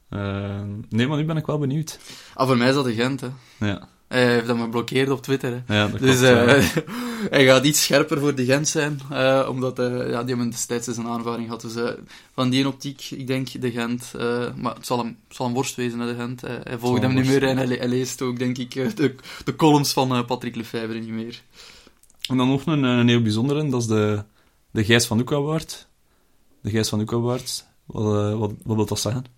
Uh, 0.09 0.61
nee, 0.89 1.07
maar 1.07 1.17
nu 1.17 1.25
ben 1.25 1.37
ik 1.37 1.45
wel 1.45 1.57
benieuwd. 1.57 1.99
Ah, 2.33 2.47
voor 2.47 2.57
mij 2.57 2.67
is 2.67 2.73
dat 2.73 2.85
de 2.85 2.93
Gent, 2.93 3.21
hè. 3.21 3.29
Ja. 3.57 3.87
Hij 4.07 4.33
heeft 4.33 4.47
dat 4.47 4.57
me 4.57 4.69
blokkeerd 4.69 5.09
op 5.09 5.21
Twitter. 5.21 5.63
Hè. 5.65 5.75
Ja, 5.75 5.87
dat 5.87 5.99
dus 5.99 6.19
klopt, 6.19 6.47
uh, 6.47 7.29
hij 7.35 7.45
gaat 7.45 7.65
iets 7.65 7.83
scherper 7.83 8.19
voor 8.19 8.35
de 8.35 8.45
Gent 8.45 8.67
zijn, 8.67 8.99
uh, 9.11 9.47
omdat 9.49 9.79
uh, 9.79 9.85
ja, 10.09 10.19
die 10.19 10.35
hebben 10.35 10.49
destijds 10.49 10.87
een 10.87 11.07
aanvaring 11.07 11.45
gehad. 11.45 11.61
Dus 11.61 11.93
van 12.33 12.49
die 12.49 12.67
optiek, 12.67 13.09
ik 13.11 13.27
denk 13.27 13.61
de 13.61 13.71
Gent. 13.71 14.11
maar 14.55 14.75
het 14.75 14.85
zal, 14.85 14.97
hem, 14.97 15.17
het 15.27 15.35
zal 15.35 15.45
een 15.45 15.53
worst 15.53 15.75
wezen, 15.75 15.99
hè, 15.99 16.07
de 16.07 16.15
Gent. 16.15 16.41
hij 16.41 16.77
volgt 16.77 17.01
hem 17.01 17.13
niet 17.13 17.25
meer 17.25 17.43
en 17.43 17.57
hij, 17.57 17.67
hij, 17.67 17.87
leest 17.87 18.21
ook, 18.21 18.39
denk 18.39 18.57
ik, 18.57 18.95
de, 18.95 19.15
de 19.43 19.55
columns 19.55 19.93
van 19.93 20.25
Patrick 20.25 20.55
Lefebvre 20.55 20.99
niet 20.99 21.09
meer. 21.09 21.41
En 22.27 22.37
dan 22.37 22.47
nog 22.47 22.65
een, 22.65 22.83
een 22.83 23.07
heel 23.07 23.21
bijzondere, 23.21 23.69
dat 23.69 23.81
is 23.81 23.87
de, 23.87 24.23
de 24.71 24.83
Gijs 24.83 25.05
van 25.05 25.19
Oek 25.19 25.33
Award. 25.33 25.87
De 26.61 26.69
Gijs 26.69 26.89
van 26.89 26.99
Oek 26.99 27.13
Award. 27.13 27.65
Wat, 27.85 28.37
wat, 28.37 28.51
wat 28.63 28.75
wil 28.75 28.85
dat 28.85 28.99
zeggen? 28.99 29.34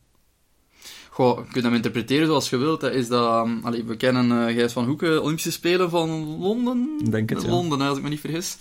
Goh, 1.17 1.37
je 1.45 1.51
kunt 1.51 1.63
hem 1.63 1.73
interpreteren 1.73 2.27
zoals 2.27 2.49
je 2.49 2.57
wilt. 2.57 2.81
Hè. 2.81 2.91
Is 2.91 3.07
dat, 3.07 3.45
um, 3.45 3.59
allee, 3.63 3.83
we 3.83 3.95
kennen 3.95 4.31
uh, 4.31 4.55
Gijs 4.55 4.73
van 4.73 4.85
Hoeken, 4.85 5.21
Olympische 5.21 5.51
Spelen 5.51 5.89
van 5.89 6.37
Londen. 6.39 6.99
Denk 7.09 7.29
het, 7.29 7.41
ja. 7.41 7.49
Londen, 7.49 7.79
hè, 7.79 7.87
als 7.87 7.97
ik 7.97 8.03
me 8.03 8.09
niet 8.09 8.19
vergis. 8.19 8.57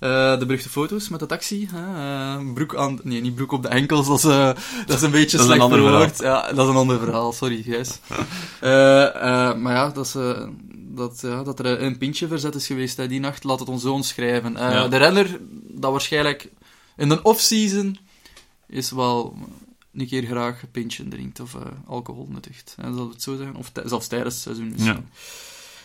Uh, 0.00 0.38
de 0.38 0.46
beruchte 0.46 0.68
foto's 0.68 1.08
met 1.08 1.20
de 1.20 1.26
taxi. 1.26 1.68
Hè. 1.72 2.40
Uh, 2.40 2.52
broek 2.52 2.76
aan... 2.76 3.00
Nee, 3.02 3.20
niet 3.20 3.34
broek 3.34 3.52
op 3.52 3.62
de 3.62 3.68
enkels. 3.68 4.06
Dat 4.06 4.18
is, 4.18 4.24
uh, 4.24 4.50
dat 4.86 4.96
is 4.96 5.02
een 5.02 5.10
beetje 5.10 5.36
dat 5.36 5.46
slecht 5.46 5.60
is 5.60 5.66
een 5.66 5.72
ander 5.72 5.90
verwoord. 5.90 6.18
Ja, 6.18 6.52
dat 6.52 6.66
is 6.66 6.72
een 6.72 6.78
ander 6.78 6.98
verhaal. 6.98 7.32
Sorry, 7.32 7.62
Gijs. 7.62 7.98
maar 9.60 9.74
ja, 9.74 9.88
dat, 9.88 10.06
is, 10.06 10.12
dat, 10.72 11.18
ja, 11.22 11.42
dat 11.42 11.58
er 11.58 11.82
een 11.82 11.98
pintje 11.98 12.28
verzet 12.28 12.54
is 12.54 12.66
geweest 12.66 12.96
hè, 12.96 13.08
die 13.08 13.20
nacht, 13.20 13.44
laat 13.44 13.60
het 13.60 13.68
ons 13.68 13.82
zo 13.82 13.92
omschrijven. 13.92 14.52
Ja. 14.52 14.88
De 14.88 14.96
renner, 14.96 15.40
dat 15.68 15.90
waarschijnlijk 15.90 16.50
in 16.96 17.08
de 17.08 17.22
off-season 17.22 17.98
is 18.66 18.90
wel 18.90 19.36
een 19.92 20.06
keer 20.06 20.24
graag 20.24 20.62
een 20.62 20.70
pintje 20.70 21.08
drinkt 21.08 21.40
of 21.40 21.54
uh, 21.54 21.60
alcohol 21.86 22.28
nuttigt. 22.30 22.76
Zal 22.94 23.08
het 23.08 23.22
zo 23.22 23.36
zeggen? 23.36 23.56
Of 23.56 23.72
zelfs 23.84 24.06
tijdens 24.06 24.34
het 24.34 24.42
seizoen 24.42 24.70
misschien. 24.72 25.06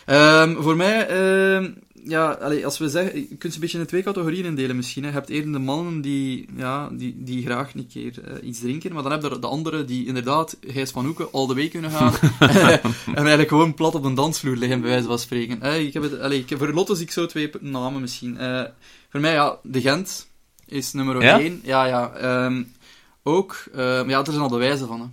Ja. 0.06 0.42
Um, 0.42 0.62
voor 0.62 0.76
mij, 0.76 1.10
uh, 1.10 1.68
ja, 2.04 2.30
als 2.64 2.78
we 2.78 2.88
zeggen, 2.88 3.18
je 3.18 3.36
kunt 3.36 3.52
ze 3.52 3.58
een 3.58 3.60
beetje 3.60 3.78
in 3.78 3.86
twee 3.86 4.02
categorieën 4.02 4.44
indelen 4.44 4.76
misschien. 4.76 5.02
Hè. 5.02 5.08
Je 5.08 5.14
hebt 5.14 5.28
eerder 5.28 5.52
de 5.52 5.58
mannen 5.58 6.00
die, 6.00 6.48
ja, 6.56 6.88
die, 6.92 7.14
die 7.18 7.44
graag 7.44 7.74
een 7.74 7.86
keer 7.86 8.12
uh, 8.28 8.48
iets 8.48 8.60
drinken, 8.60 8.92
maar 8.92 9.02
dan 9.02 9.12
heb 9.12 9.22
je 9.22 9.38
de 9.38 9.46
anderen 9.46 9.86
die 9.86 10.06
inderdaad, 10.06 10.56
Gijs 10.60 10.90
van 10.90 11.04
Hoeken, 11.04 11.28
all 11.32 11.46
the 11.46 11.54
way 11.54 11.68
kunnen 11.68 11.90
gaan 11.90 12.12
en 12.40 12.80
eigenlijk 13.14 13.48
gewoon 13.48 13.74
plat 13.74 13.94
op 13.94 14.04
een 14.04 14.14
dansvloer 14.14 14.56
liggen, 14.56 14.80
bij 14.80 14.90
wijze 14.90 15.06
van 15.06 15.18
spreken. 15.18 15.62
ik 15.86 15.92
heb 15.92 16.02
het, 16.02 16.32
ik, 16.32 16.58
voor 16.58 16.72
Lotte 16.72 16.94
zie 16.94 17.04
ik 17.04 17.12
zo 17.12 17.26
twee 17.26 17.50
namen 17.60 18.00
misschien. 18.00 18.36
voor 19.08 19.20
mij, 19.20 19.32
ja, 19.32 19.58
de 19.62 19.80
Gent 19.80 20.28
is 20.66 20.92
nummer? 20.92 21.20
1. 21.20 21.60
Ja, 21.62 21.84
ja. 21.84 22.12
ehm, 22.12 22.62
ook, 23.24 23.64
ehm, 23.74 24.08
ja, 24.08 24.18
er 24.18 24.24
zijn 24.30 24.40
al 24.40 24.48
bewijzen 24.48 24.86
van. 24.86 25.00
Hè. 25.00 25.06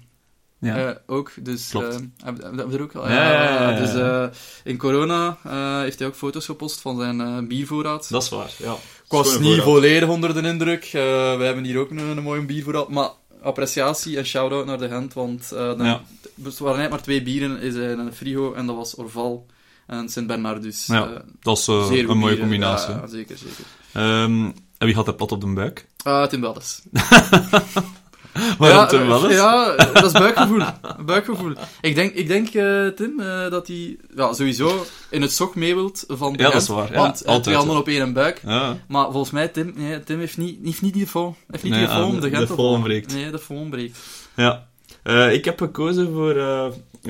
Ja. 0.70 0.76
Eh, 0.90 0.96
ook, 1.08 1.32
dus... 1.40 1.70
Klopt. 1.70 1.94
ehm, 1.94 2.06
heb, 2.24 2.42
heb, 2.44 2.58
heb 2.58 2.70
je 2.72 2.78
er 2.78 2.82
ook 2.84 2.96
al? 2.96 3.08
Ja, 3.10 3.14
ja, 3.34 3.44
ja, 3.44 3.72
ja, 3.72 3.78
Dus 3.80 3.94
eh, 3.94 4.26
in 4.64 4.78
corona 4.78 5.38
eh, 5.44 5.80
heeft 5.80 6.00
hij 6.00 6.08
ook 6.08 6.16
foto's 6.16 6.46
gepost 6.46 6.82
van 6.82 6.98
zijn 7.00 7.22
eh, 7.22 7.38
biervoorraad. 7.48 8.10
Dat 8.10 8.24
is 8.24 8.30
waar, 8.30 8.52
ja. 8.58 8.74
Ik 8.74 8.78
was 9.08 9.28
niet 9.40 9.44
voorraad. 9.48 9.64
volledig 9.64 10.10
onder 10.10 10.34
de 10.42 10.48
indruk. 10.48 10.84
Eh, 10.84 10.92
we 11.38 11.44
hebben 11.44 11.64
hier 11.64 11.78
ook 11.80 11.90
een, 11.90 11.98
een 11.98 12.24
mooie 12.24 12.46
biervoorraad. 12.46 12.90
Maar 12.90 13.10
appreciatie 13.42 14.18
en 14.18 14.26
shout-out 14.26 14.66
naar 14.66 14.78
de 14.78 14.88
Gent, 14.88 15.14
want 15.14 15.52
eh 15.52 15.58
dan, 15.78 15.86
Ja. 15.86 16.02
het 16.44 16.58
waren 16.58 16.80
net 16.80 16.90
maar 16.90 17.02
twee 17.02 17.22
bieren 17.24 17.60
is 17.60 17.74
in 17.74 18.00
een 18.00 18.14
frigo, 18.14 18.54
en 18.54 18.66
dat 18.66 18.76
was 18.76 18.96
Orval 18.96 19.46
en 19.88 20.10
Sint-Bernardus. 20.10 20.86
Ja, 20.86 21.22
Dat 21.42 21.58
is 21.58 21.64
zeer 21.64 22.10
een 22.10 22.18
mooie 22.18 22.20
bieren. 22.20 22.40
combinatie. 22.40 22.94
Ja, 22.94 23.00
ja, 23.02 23.08
zeker, 23.08 23.38
zeker. 23.38 23.64
Ehm, 23.94 24.46
en 24.78 24.86
wie 24.88 24.96
had 24.96 25.08
er 25.08 25.16
plat 25.16 25.32
op 25.32 25.42
de 25.42 25.48
buik? 25.54 25.88
Ah, 26.04 26.28
Tim 26.28 26.42
Welles. 26.42 26.82
Waarom 28.58 28.78
ja, 28.78 28.86
Tim 28.86 29.08
Welles? 29.08 29.34
Ja, 29.34 29.76
dat 29.76 30.04
is 30.06 30.12
buikgevoel. 30.12 30.64
buikgevoel. 31.06 31.54
Ik 31.82 31.96
denk, 31.96 32.14
ik 32.14 32.28
denk 32.28 32.48
eh, 32.48 32.88
Tim, 32.88 33.20
eh, 33.20 33.50
dat 33.50 33.68
hij 33.68 33.98
ja, 34.16 34.34
sowieso 34.34 34.86
in 35.10 35.22
het 35.22 35.32
zog 35.32 35.56
mee 35.56 35.76
wilt 35.76 36.04
van 36.08 36.34
de 36.34 36.44
Ja, 36.44 36.50
dat 36.50 36.62
is 36.62 36.68
waar. 36.68 36.92
Ja, 36.92 36.98
want 36.98 37.22
eh, 37.22 37.28
altijd. 37.28 37.44
twee 37.44 37.56
handen 37.56 37.78
op 37.78 37.88
één 37.88 38.14
buik. 38.14 38.42
Ja. 38.46 38.78
Maar 38.88 39.12
volgens 39.12 39.32
mij, 39.32 39.48
Tim, 39.48 39.74
nee, 39.76 40.04
Tim 40.04 40.20
heeft 40.20 40.38
niet, 40.38 40.60
heeft 40.64 40.82
niet 40.82 40.94
die 40.94 41.08
vol. 41.08 41.36
Heeft 41.48 41.64
niet 41.64 41.74
Nee, 41.74 41.82
die 41.82 41.90
vol 41.90 42.04
ah, 42.04 42.08
om 42.08 42.20
de 42.20 42.30
de 42.30 42.36
Gent 42.36 42.48
te 42.48 42.54
vol 42.54 42.70
ontbreekt. 42.70 43.14
Nee, 43.14 43.32
de 43.32 43.40
vol 43.40 43.58
ontbreekt. 43.58 43.98
Ja. 44.36 44.68
Eh, 45.04 45.34
ik 45.34 45.46
heb 45.46 45.60
gekozen 45.60 46.14
voor, 46.14 46.34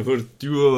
voor 0.04 0.16
het 0.16 0.28
duo 0.38 0.72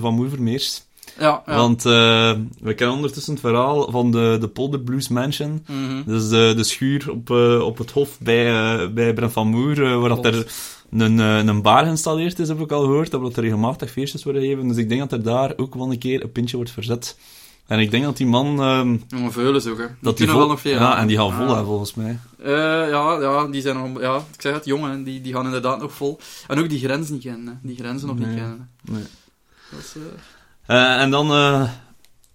van 0.00 0.14
Moer 0.14 0.28
Vermeers. 0.28 0.82
Ja, 1.18 1.42
ja. 1.46 1.56
Want 1.56 1.86
eh, 1.86 2.32
we 2.60 2.74
kennen 2.74 2.96
ondertussen 2.96 3.32
het 3.32 3.42
verhaal 3.42 3.90
van 3.90 4.10
de, 4.10 4.36
de 4.40 4.48
Polder 4.48 4.80
Blues 4.80 5.08
Mansion. 5.08 5.64
Mhm. 5.66 6.02
Dus 6.06 6.28
de, 6.28 6.52
de 6.56 6.64
schuur 6.64 7.10
op, 7.10 7.30
eh, 7.30 7.60
op 7.60 7.78
het 7.78 7.90
hof 7.90 8.18
bij, 8.20 8.46
eh, 8.80 8.88
bij 8.88 9.14
Brent 9.14 9.32
van 9.32 9.48
Moer, 9.48 9.98
waar 9.98 10.08
dat 10.08 10.24
er 10.24 10.52
een, 10.90 11.18
een 11.18 11.62
bar 11.62 11.82
geïnstalleerd 11.84 12.38
is, 12.38 12.48
heb 12.48 12.60
ik 12.60 12.72
al 12.72 12.80
gehoord. 12.82 13.10
Dat 13.10 13.36
er 13.36 13.42
regelmatig 13.42 13.90
feestjes 13.90 14.24
worden 14.24 14.42
gegeven. 14.42 14.68
Dus 14.68 14.76
ik 14.76 14.88
denk 14.88 15.00
dat 15.00 15.12
er 15.12 15.22
daar 15.22 15.52
ook 15.56 15.74
wel 15.74 15.90
een 15.90 15.98
keer 15.98 16.22
een 16.22 16.32
pintje 16.32 16.56
wordt 16.56 16.70
verzet. 16.70 17.18
En 17.66 17.78
ik 17.78 17.90
denk 17.90 18.04
dat 18.04 18.16
die 18.16 18.26
man... 18.26 18.60
ehm, 18.60 18.96
Jonge 19.08 19.30
veulen 19.30 19.60
zo, 19.62 19.70
hè. 19.70 19.76
Die 19.76 19.86
dat 19.86 20.16
die 20.16 20.26
kunnen 20.26 20.28
vol, 20.28 20.38
wel 20.38 20.48
nog 20.48 20.60
veel 20.60 20.78
ja, 20.78 20.98
en 20.98 21.06
die 21.06 21.16
gaan 21.16 21.32
vol, 21.32 21.46
Ah. 21.46 21.56
hè, 21.58 21.64
volgens 21.64 21.94
mij. 21.94 22.18
Ja, 22.44 23.18
ja, 23.20 23.46
die 23.46 23.60
zijn 23.62 23.76
nog... 23.76 24.00
Ja, 24.00 24.16
ik 24.16 24.40
zeg 24.40 24.54
het, 24.54 24.64
jongen, 24.64 25.04
die, 25.04 25.20
die 25.20 25.32
gaan 25.32 25.44
inderdaad 25.44 25.80
nog 25.80 25.92
vol. 25.92 26.18
En 26.48 26.58
ook 26.58 26.68
die 26.68 26.78
grens 26.78 27.08
niet 27.08 27.22
kennen, 27.22 27.46
hè. 27.46 27.68
Die 27.68 27.76
grenzen 27.76 28.08
nog 28.08 28.18
Nee. 28.18 28.26
niet 28.28 28.36
kennen. 28.36 28.70
Nee. 28.84 29.02
Dat 29.70 29.80
is... 29.80 29.92
Eh, 30.70 31.00
en 31.00 31.10
dan 31.10 31.30
eh, 31.30 31.70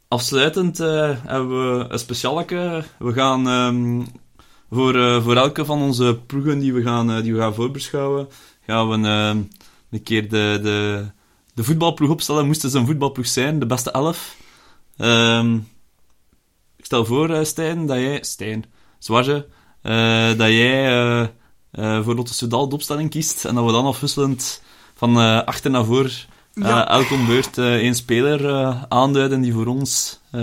afsluitend 0.08 0.80
eh, 0.80 1.12
hebben 1.26 1.78
we 1.78 1.86
een 1.90 2.00
specialeke. 2.00 2.84
We 3.00 3.14
gaan 3.14 3.48
ehm, 3.48 4.02
voor, 4.70 5.22
voor 5.22 5.36
elke 5.36 5.66
van 5.66 5.82
onze 5.82 6.20
ploegen 6.26 6.60
die 6.60 6.74
we 6.74 6.82
gaan, 6.82 7.22
die 7.22 7.34
we 7.34 7.40
gaan 7.40 7.54
voorbeschouwen, 7.54 8.28
gaan 8.66 8.90
we 8.90 9.08
ehm, 9.08 9.42
een 9.92 10.04
keer 10.04 10.30
de, 10.30 10.60
de, 10.62 11.06
de 11.54 11.64
voetbalploeg 11.64 12.10
opstellen. 12.10 12.46
Moest 12.46 12.62
het 12.62 12.74
een 12.74 12.86
voetbalploeg 12.86 13.28
zijn, 13.28 13.60
de 13.60 13.66
beste 13.66 13.92
elf. 13.92 14.38
Ehm, 14.98 15.56
ik 16.76 16.86
stel 16.86 17.06
voor, 17.06 17.46
Stijn, 17.46 17.86
dat 17.86 17.98
jij... 17.98 18.24
Stijn, 18.24 18.66
Zwarze, 19.00 19.48
eh, 19.82 20.28
dat 20.28 20.50
jij 20.50 21.32
voor 21.72 22.16
Lotte 22.16 22.34
Soudal 22.34 22.70
de 22.70 22.76
opstelling 22.76 23.10
kiest 23.10 23.46
en 23.46 23.56
dat 23.56 23.66
we 23.66 23.72
dan 23.72 23.86
afwisselend 23.86 24.62
van 24.96 25.18
achter 25.46 25.72
naar 25.72 25.86
voor 25.86 26.26
Ja. 26.56 26.88
eh, 26.88 26.96
elk 26.98 27.12
om 27.12 27.26
beurt 27.26 27.58
eh, 27.58 27.74
één 27.74 27.96
speler 27.96 28.50
eh, 28.50 28.84
aanduiden 28.90 29.42
die 29.42 29.54
voor 29.54 29.66
ons... 29.68 30.20
Ik 30.32 30.40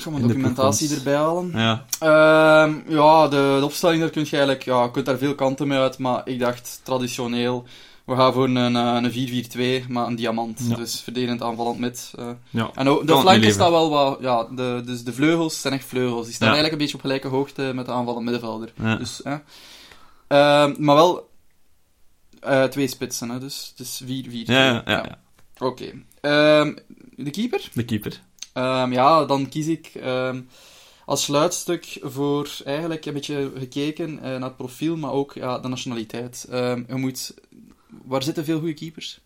ga 0.00 0.06
In 0.06 0.12
mijn 0.12 0.22
de 0.22 0.28
documentatie 0.28 0.94
erbij 0.96 1.14
halen. 1.16 1.50
ja, 1.54 1.84
Ehm, 2.00 2.74
ja, 2.88 3.28
de, 3.28 3.56
de 3.58 3.64
opstelling, 3.64 4.00
daar 4.00 4.10
kun 4.10 4.22
je 4.22 4.30
eigenlijk... 4.30 4.64
Ja, 4.64 4.82
je 4.82 4.90
kunt 4.90 5.06
daar 5.06 5.18
veel 5.18 5.34
kanten 5.34 5.68
mee 5.68 5.78
uit, 5.78 5.98
maar 5.98 6.22
ik 6.24 6.38
dacht 6.38 6.80
traditioneel... 6.82 7.64
We 8.04 8.16
gaan 8.16 8.32
voor 8.32 8.44
een, 8.44 8.74
een 8.74 9.44
4-4-2, 9.84 9.88
maar 9.88 10.06
een 10.06 10.16
diamant. 10.16 10.60
Ja. 10.68 10.76
Dus 10.76 11.00
verdedigend 11.00 11.42
aanvallend 11.42 11.78
mid. 11.78 12.12
eh. 12.18 12.24
ja. 12.50 12.70
En 12.74 12.84
de 12.84 13.02
het 13.06 13.18
flanken 13.20 13.52
staan 13.52 13.70
wel 13.70 13.90
wat... 13.90 14.18
Ja, 14.20 14.46
de, 14.50 14.82
dus 14.84 15.04
de 15.04 15.12
vleugels 15.12 15.60
zijn 15.60 15.74
echt 15.74 15.84
vleugels. 15.84 16.24
Die 16.26 16.34
staan 16.34 16.48
Ja. 16.48 16.54
eigenlijk 16.54 16.72
een 16.72 16.78
beetje 16.78 16.94
op 16.94 17.00
gelijke 17.00 17.28
hoogte 17.28 17.70
met 17.74 17.86
de 17.86 17.92
aanvallend 17.92 18.24
middenvelder. 18.24 18.72
Dus. 18.98 19.22
Ehm, 20.28 20.74
maar 20.78 20.94
wel 20.94 21.28
eh, 22.42 22.64
twee 22.64 22.86
spitsen, 22.88 23.30
hè, 23.30 23.38
dus, 23.38 23.72
dus 23.76 24.02
4-4-2. 24.04 24.06
Ja, 24.06 24.64
ja, 24.64 24.82
ja, 24.86 25.04
ja. 25.04 25.18
Oké. 25.66 25.92
Ehm, 26.20 26.74
de 27.16 27.30
keeper? 27.30 27.68
de 27.72 27.84
keeper. 27.84 28.20
Ehm, 28.52 28.92
ja, 28.92 29.24
dan 29.24 29.48
kies 29.48 29.66
ik 29.66 29.86
ehm, 29.94 30.40
als 31.06 31.22
sluitstuk 31.24 31.98
voor 32.02 32.50
eigenlijk 32.64 33.06
een 33.06 33.12
beetje 33.12 33.52
gekeken 33.58 34.18
eh, 34.18 34.30
naar 34.30 34.42
het 34.42 34.56
profiel, 34.56 34.96
maar 34.96 35.12
ook 35.12 35.32
ja, 35.34 35.58
de 35.58 35.68
nationaliteit. 35.68 36.46
Je 36.50 36.84
moet... 36.88 37.34
Waar 38.04 38.22
zitten 38.22 38.44
veel 38.44 38.58
goede 38.58 38.74
keepers? 38.74 39.20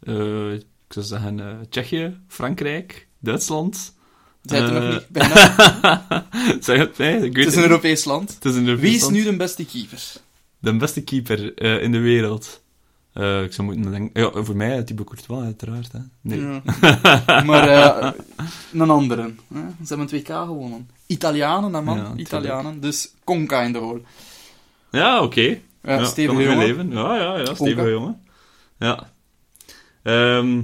Eh, 0.00 0.52
ik 0.52 0.64
zou 0.88 1.06
zeggen 1.06 1.66
Tsjechië, 1.70 2.20
Frankrijk, 2.28 3.08
Duitsland. 3.18 3.94
Zijn 4.42 4.62
er 4.62 4.76
Eh, 4.76 4.82
nog 4.82 4.92
niet? 4.92 5.08
Bijna. 5.08 6.26
zeg 6.60 6.78
het 6.78 6.96
weet 6.96 7.22
Het 7.22 7.46
is 7.46 7.54
een. 7.56 7.62
Europees 7.62 8.04
land. 8.04 8.34
Het 8.34 8.44
is 8.44 8.54
een 8.54 8.76
Wie 8.76 8.94
is 8.94 9.08
nu 9.08 9.22
de 9.22 9.36
beste 9.36 9.64
keeper? 9.64 10.12
De 10.62 10.76
beste 10.76 11.02
keeper 11.02 11.54
eh, 11.54 11.82
in 11.82 11.92
de 11.92 11.98
wereld? 11.98 12.62
Eh, 13.12 13.42
ik 13.42 13.52
zou 13.52 13.66
moeten 13.66 13.90
denken... 13.90 14.22
Ja, 14.22 14.42
voor 14.44 14.56
mij 14.56 14.82
Thibaut 14.82 15.06
Courtois, 15.08 15.44
uiteraard. 15.44 15.92
Hè. 15.92 15.98
Nee. 16.20 16.40
Ja. 16.40 16.62
maar 17.46 17.68
eh, 17.68 18.10
een 18.72 18.90
andere. 18.90 19.22
Hè? 19.54 19.60
Ze 19.84 19.94
hebben 19.94 20.08
een 20.12 20.22
2K 20.22 20.26
gewonnen. 20.26 20.88
Italianen, 21.06 21.74
hè, 21.74 21.82
man. 21.82 21.96
Ja. 21.96 22.12
Italianen. 22.16 22.80
Dus 22.80 23.14
Conca 23.24 23.62
in 23.62 23.72
de 23.72 23.78
goal. 23.78 24.00
Ja, 24.90 25.22
oké. 25.22 25.40
Ja, 25.40 25.58
Ja, 25.82 25.98
nog 26.00 26.16
jongen. 26.16 26.58
leven. 26.58 26.90
Ja, 26.90 27.16
ja, 27.16 27.38
ja, 27.38 27.44
stevige 27.54 27.74
Konka. 27.74 27.88
jongen. 27.90 28.20
Ja. 28.78 29.10
Ehm, 30.02 30.60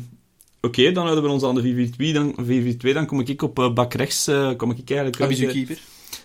Oké, 0.60 0.92
dan 0.92 1.02
houden 1.04 1.24
we 1.24 1.30
ons 1.30 1.42
aan 1.44 1.54
de 1.54 1.62
4-4-2. 1.62 2.12
Dan, 2.12 2.34
4-4-2, 2.44 2.94
dan 2.94 3.06
kom 3.06 3.20
ik 3.20 3.42
op 3.42 3.58
eh, 3.58 3.72
bak 3.72 3.94
rechts. 3.94 4.26
eh, 4.26 4.50
kom 4.56 4.70
ik 4.70 4.90
eigenlijk 4.90 5.20
uit, 5.20 5.40
eh, 5.40 5.50
keeper? 5.50 5.78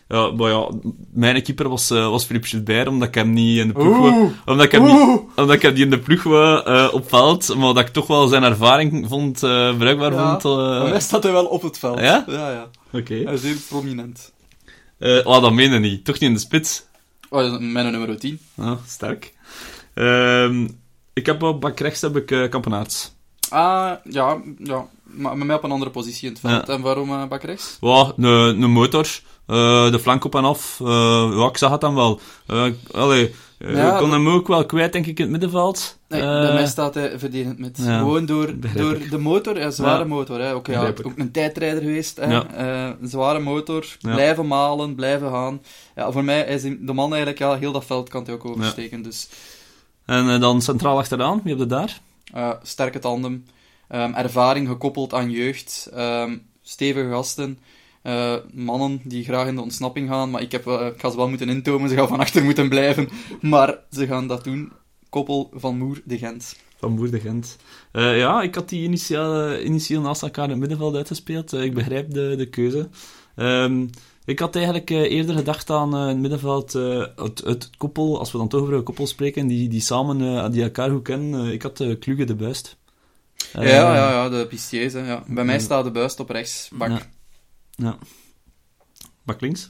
Ja, 0.07 0.31
maar 0.31 0.49
ja, 0.49 0.69
mijn 1.13 1.43
keeper 1.43 1.69
was, 1.69 1.89
eh 1.89 2.09
was 2.09 2.25
Philippe 2.25 2.47
Gilbert, 2.47 2.87
omdat 2.87 3.07
ik 3.07 3.15
hem 3.15 3.33
niet 3.33 3.57
in 3.59 3.67
de 3.67 3.73
ploeg... 3.73 3.97
Wou- 3.97 4.31
Omdat 4.45 4.65
ik 4.65 4.71
hem 4.71 4.83
niet, 4.83 5.19
omdat 5.35 5.55
ik 5.55 5.61
hem 5.61 5.73
niet 5.73 5.81
in 5.81 5.89
de 5.89 5.99
ploeg 5.99 6.23
wou, 6.23 6.65
eh, 6.65 6.89
op 6.93 7.09
veld, 7.09 7.55
maar 7.55 7.73
dat 7.73 7.87
ik 7.87 7.93
toch 7.93 8.07
wel 8.07 8.27
zijn 8.27 8.43
ervaring 8.43 9.05
vond, 9.09 9.43
eh, 9.43 9.77
bruikbaar 9.77 10.11
Ja, 10.13 10.39
vond. 10.39 10.89
mij 10.89 10.99
staat 10.99 11.23
hij 11.23 11.31
wel 11.31 11.45
op 11.45 11.61
het 11.61 11.77
veld. 11.79 11.99
Ja? 11.99 12.23
Ja, 12.27 12.51
ja. 12.51 12.69
Oké. 12.91 13.13
Hij 13.13 13.33
is 13.33 13.43
heel 13.43 13.55
prominent. 13.69 14.31
Eh, 14.97 15.19
oh, 15.25 15.41
dat 15.41 15.53
meen 15.53 15.71
je 15.73 15.79
niet. 15.79 16.05
Toch 16.05 16.15
niet 16.19 16.29
in 16.29 16.33
de 16.33 16.39
spits. 16.39 16.83
Oh, 17.29 17.59
mijn 17.59 17.91
nummer 17.91 18.19
10. 18.19 18.39
Ah, 18.57 18.77
sterk. 18.87 19.33
Ehm, 19.93 20.67
ik 21.13 21.25
heb 21.25 21.43
op 21.43 21.61
bak 21.61 21.79
rechts 21.79 22.01
heb 22.01 22.15
ik 22.15 22.31
uh, 22.31 22.49
Kampenaerts. 22.49 23.13
Ah, 23.49 23.91
ja, 24.09 24.37
ja. 24.57 24.85
Maar 25.03 25.37
met 25.37 25.47
mij 25.47 25.55
op 25.55 25.63
een 25.63 25.71
andere 25.71 25.91
positie 25.91 26.27
in 26.27 26.31
het 26.33 26.39
veld. 26.41 26.67
Ja. 26.67 26.73
En 26.73 26.81
waarom 26.81 27.09
uh, 27.09 27.25
bak 27.27 27.43
rechts? 27.43 27.77
Een, 27.81 28.23
een 28.61 28.71
motor. 28.71 29.07
Eh, 29.47 29.91
de 29.91 29.99
flank 29.99 30.23
op 30.25 30.35
en 30.35 30.43
af. 30.43 30.79
eh, 30.81 30.87
ja, 31.37 31.47
ik 31.47 31.57
zag 31.57 31.71
het 31.71 31.81
dan 31.81 31.95
wel. 31.95 32.19
Eh, 32.47 32.65
allee, 32.91 33.33
eh, 33.57 33.75
Ja, 33.75 33.91
ik 33.93 33.97
kon 33.99 34.11
hem 34.11 34.27
ook 34.29 34.47
wel 34.47 34.65
kwijt, 34.65 34.93
denk 34.93 35.05
ik, 35.05 35.17
in 35.17 35.21
het 35.23 35.31
middenveld. 35.31 35.97
Nee, 36.07 36.21
Eh, 36.21 36.27
bij 36.27 36.53
mij 36.53 36.67
staat 36.67 36.93
hij 36.93 37.19
verdedigend 37.19 37.59
met. 37.59 37.77
ja, 37.81 37.97
Gewoon 37.97 38.25
door, 38.25 38.53
door 38.75 38.97
de 39.09 39.17
motor, 39.17 39.59
ja, 39.59 39.71
zware 39.71 39.99
Ja. 39.99 40.05
motor. 40.07 40.39
Hè. 40.41 40.53
Ook, 40.53 40.67
ja, 40.67 40.73
Begrijp 40.73 40.99
ik. 40.99 41.05
ook 41.07 41.17
een 41.17 41.31
tijdrijder 41.31 41.81
geweest. 41.81 42.17
Hè. 42.17 42.39
Eh, 42.45 42.89
een 43.01 43.07
zware 43.09 43.39
motor, 43.39 43.85
Ja. 43.99 44.13
blijven 44.13 44.47
malen, 44.47 44.95
blijven 44.95 45.29
gaan. 45.29 45.61
Ja, 45.95 46.11
voor 46.11 46.23
mij 46.23 46.41
is 46.45 46.61
hij- 46.63 46.77
de 46.81 46.93
man 46.93 47.09
eigenlijk, 47.09 47.39
ja, 47.39 47.55
heel 47.57 47.71
dat 47.71 47.85
veld 47.85 48.09
kan 48.09 48.23
hij 48.23 48.33
ook 48.33 48.45
oversteken. 48.45 49.01
Dus 49.01 49.29
En 50.05 50.39
dan 50.39 50.61
centraal 50.61 50.97
achteraan, 50.97 51.39
wie 51.43 51.51
heb 51.51 51.61
je 51.61 51.65
daar? 51.67 51.99
eh, 52.33 52.49
sterke 52.63 52.99
tandem, 52.99 53.45
ehm, 53.87 54.13
ervaring 54.13 54.67
gekoppeld 54.67 55.13
aan 55.13 55.31
jeugd, 55.31 55.89
ehm, 55.93 56.37
stevige 56.63 57.09
gasten. 57.09 57.59
Eh, 58.03 58.35
mannen 58.53 59.01
die 59.03 59.23
graag 59.23 59.47
in 59.47 59.55
de 59.55 59.61
ontsnapping 59.61 60.09
gaan, 60.09 60.29
maar 60.29 60.41
ik, 60.41 60.51
heb, 60.51 60.67
ik 60.67 60.99
ga 60.99 61.09
ze 61.09 61.17
wel 61.17 61.29
moeten 61.29 61.49
intomen, 61.49 61.89
ze 61.89 61.95
gaan 61.95 62.07
van 62.07 62.19
achter 62.19 62.43
moeten 62.43 62.69
blijven. 62.69 63.09
Maar 63.41 63.79
ze 63.91 64.07
gaan 64.07 64.27
dat 64.27 64.43
doen. 64.43 64.71
Koppel 65.09 65.51
van 65.53 65.77
Moer 65.77 66.01
de 66.05 66.17
Gent. 66.17 66.55
Van 66.77 66.95
Boer 66.95 67.11
de 67.11 67.19
Gent. 67.19 67.57
Eh, 67.91 68.17
ja, 68.17 68.41
ik 68.41 68.55
had 68.55 68.69
die 68.69 68.83
initieel, 68.83 69.59
initieel 69.59 70.01
naast 70.01 70.21
elkaar 70.21 70.43
in 70.43 70.49
het 70.49 70.59
middenveld 70.59 70.95
uitgespeeld. 70.95 71.53
Eh, 71.53 71.63
ik 71.63 71.73
begrijp 71.73 72.13
de, 72.13 72.35
de 72.37 72.49
keuze. 72.49 72.89
Ehm, 73.35 73.87
ik 74.25 74.39
had 74.39 74.55
eigenlijk 74.55 74.89
eerder 74.89 75.35
gedacht 75.35 75.69
aan 75.69 75.93
het 75.93 76.17
middenveld 76.17 76.73
het, 76.73 77.41
het 77.45 77.69
koppel, 77.77 78.19
als 78.19 78.31
we 78.31 78.37
dan 78.37 78.47
toch 78.47 78.61
over 78.61 78.73
een 78.73 78.83
koppel 78.83 79.07
spreken, 79.07 79.47
die, 79.47 79.69
die 79.69 79.81
samen 79.81 80.51
die 80.51 80.63
elkaar 80.63 80.89
goed 80.89 81.03
kennen. 81.03 81.51
Ik 81.51 81.61
had 81.61 81.83
Kluge 81.99 82.23
de 82.23 82.35
Buist. 82.35 82.77
Ja, 83.53 83.63
ja, 83.63 84.11
ja, 84.11 84.29
de 84.29 84.47
pistiers. 84.47 84.93
Ja. 84.93 85.23
Bij 85.27 85.45
mij 85.45 85.59
staat 85.59 85.83
de 85.83 85.91
buist 85.91 86.19
op 86.19 86.29
rechts. 86.29 86.69
Bak. 86.73 86.89
Ja. 86.89 87.01
Ja. 87.75 87.97
Bak 89.23 89.41
links? 89.41 89.69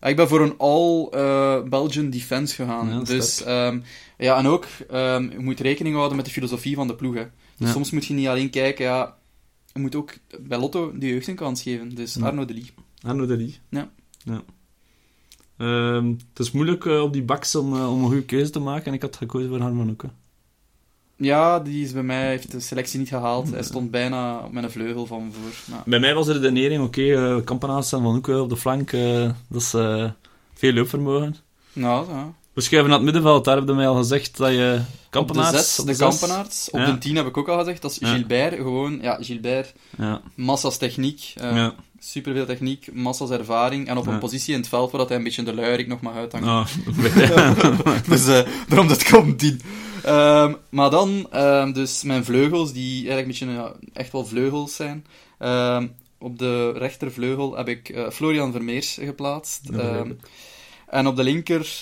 Ik 0.00 0.16
ben 0.16 0.28
voor 0.28 0.40
een 0.40 0.58
all-Belgian 0.58 2.10
defense 2.10 2.54
gegaan. 2.54 2.88
Ja, 2.88 3.00
dus, 3.02 3.42
ehm, 3.42 3.80
ja, 4.18 4.38
en 4.38 4.46
ook, 4.46 4.66
ehm, 4.90 5.30
je 5.30 5.38
moet 5.38 5.60
rekening 5.60 5.94
houden 5.94 6.16
met 6.16 6.26
de 6.26 6.32
filosofie 6.32 6.74
van 6.74 6.86
de 6.86 6.94
ploeg. 6.94 7.14
Hè. 7.14 7.24
Dus 7.56 7.66
Ja. 7.66 7.72
soms 7.72 7.90
moet 7.90 8.06
je 8.06 8.14
niet 8.14 8.26
alleen 8.26 8.50
kijken, 8.50 8.84
ja, 8.84 9.16
je 9.72 9.80
moet 9.80 9.94
ook 9.94 10.14
bij 10.40 10.58
Lotto 10.58 10.98
de 10.98 11.06
jeugd 11.08 11.26
een 11.26 11.34
kans 11.34 11.62
geven. 11.62 11.94
Dus 11.94 12.14
Ja. 12.14 12.24
Arno 12.26 12.44
de 12.44 12.54
Lee. 12.54 12.70
Arno 13.02 13.26
de 13.26 13.36
Lee. 13.36 13.58
Ja. 13.68 13.90
ja. 14.24 14.42
Ehm, 15.58 16.08
het 16.08 16.38
is 16.38 16.50
moeilijk 16.50 16.84
eh, 16.86 17.02
op 17.02 17.12
die 17.12 17.22
baks 17.22 17.54
om, 17.54 17.74
eh, 17.76 17.92
om 17.92 17.98
een 18.00 18.06
goede 18.06 18.24
keuze 18.24 18.50
te 18.50 18.58
maken 18.58 18.86
en 18.86 18.92
ik 18.92 19.02
had 19.02 19.16
gekozen 19.16 19.48
voor 19.48 19.60
Harman. 19.60 19.96
Ja, 21.20 21.60
die 21.60 21.84
is 21.84 21.92
bij 21.92 22.02
mij, 22.02 22.28
heeft 22.28 22.50
de 22.50 22.60
selectie 22.60 22.98
niet 22.98 23.08
gehaald. 23.08 23.50
Hij 23.50 23.62
stond 23.62 23.90
bijna 23.90 24.38
op 24.38 24.52
mijn 24.52 24.70
vleugel 24.70 25.06
van 25.06 25.32
voor. 25.32 25.74
Maar... 25.74 25.82
Bij 25.86 25.98
mij 25.98 26.14
was 26.14 26.26
de 26.26 26.32
redenering, 26.32 26.82
oké, 26.84 27.00
okay, 27.00 27.36
uh, 27.36 27.44
Kampenaars 27.44 27.92
en 27.92 28.02
Van 28.02 28.12
Hoeken 28.12 28.42
op 28.42 28.48
de 28.48 28.56
flank, 28.56 28.92
uh, 28.92 29.30
dat 29.48 29.62
is 29.62 29.74
uh, 29.74 30.10
veel 30.54 30.72
loopvermogen. 30.72 31.36
Nou, 31.72 32.08
ja. 32.08 32.32
We 32.52 32.60
schuiven 32.60 32.90
naar 32.90 32.98
het 32.98 33.06
middenveld, 33.06 33.44
daar 33.44 33.56
heb 33.56 33.68
je 33.68 33.74
mij 33.74 33.88
al 33.88 33.96
gezegd 33.96 34.36
dat 34.36 34.50
je 34.50 34.80
Kampenaars... 35.10 35.48
Op 35.48 35.54
de, 35.54 35.58
zes, 35.58 35.76
de, 35.76 35.84
de 35.84 35.96
Kampenaars. 35.96 36.70
Op 36.70 36.78
ja. 36.78 36.92
de 36.92 36.98
10 36.98 37.16
heb 37.16 37.26
ik 37.26 37.36
ook 37.36 37.48
al 37.48 37.58
gezegd, 37.58 37.82
dat 37.82 37.90
is 37.90 38.08
Gilbert, 38.08 38.54
gewoon, 38.54 38.98
ja, 39.02 39.18
Gilbert, 39.20 39.74
ja. 39.98 40.20
massa's 40.34 40.76
techniek, 40.76 41.32
ja. 41.34 41.74
superveel 41.98 42.46
techniek, 42.46 42.88
massa's 42.92 43.30
ervaring, 43.30 43.88
en 43.88 43.96
op 43.96 44.06
een 44.06 44.18
positie 44.18 44.54
in 44.54 44.60
het 44.60 44.68
veld 44.68 44.90
waar 44.90 45.06
hij 45.06 45.16
een 45.16 45.22
beetje 45.22 45.42
de 45.42 45.54
luierik 45.54 45.86
nog 45.86 46.00
mag 46.00 46.14
uithangen. 46.14 46.48
Oh, 46.48 46.66
dus 48.08 48.24
daarom 48.68 48.88
dat 48.88 49.10
komt 49.10 49.38
10. 49.38 49.60
Um, 50.06 50.56
maar 50.70 50.90
dan, 50.90 51.26
um, 51.34 51.72
dus 51.72 52.02
mijn 52.02 52.24
vleugels, 52.24 52.72
die 52.72 53.08
eigenlijk 53.08 53.40
een 53.40 53.46
beetje 53.46 53.62
ja, 53.62 53.72
echt 53.92 54.12
wel 54.12 54.26
vleugels 54.26 54.76
zijn. 54.76 55.06
Um, 55.38 55.94
op 56.18 56.38
de 56.38 56.72
rechtervleugel 56.72 57.56
heb 57.56 57.68
ik 57.68 57.88
uh, 57.88 58.10
Florian 58.10 58.52
Vermeers 58.52 58.98
geplaatst. 59.00 59.68
en 60.86 61.06
op 61.06 61.16
de 61.16 61.22
linker, 61.22 61.80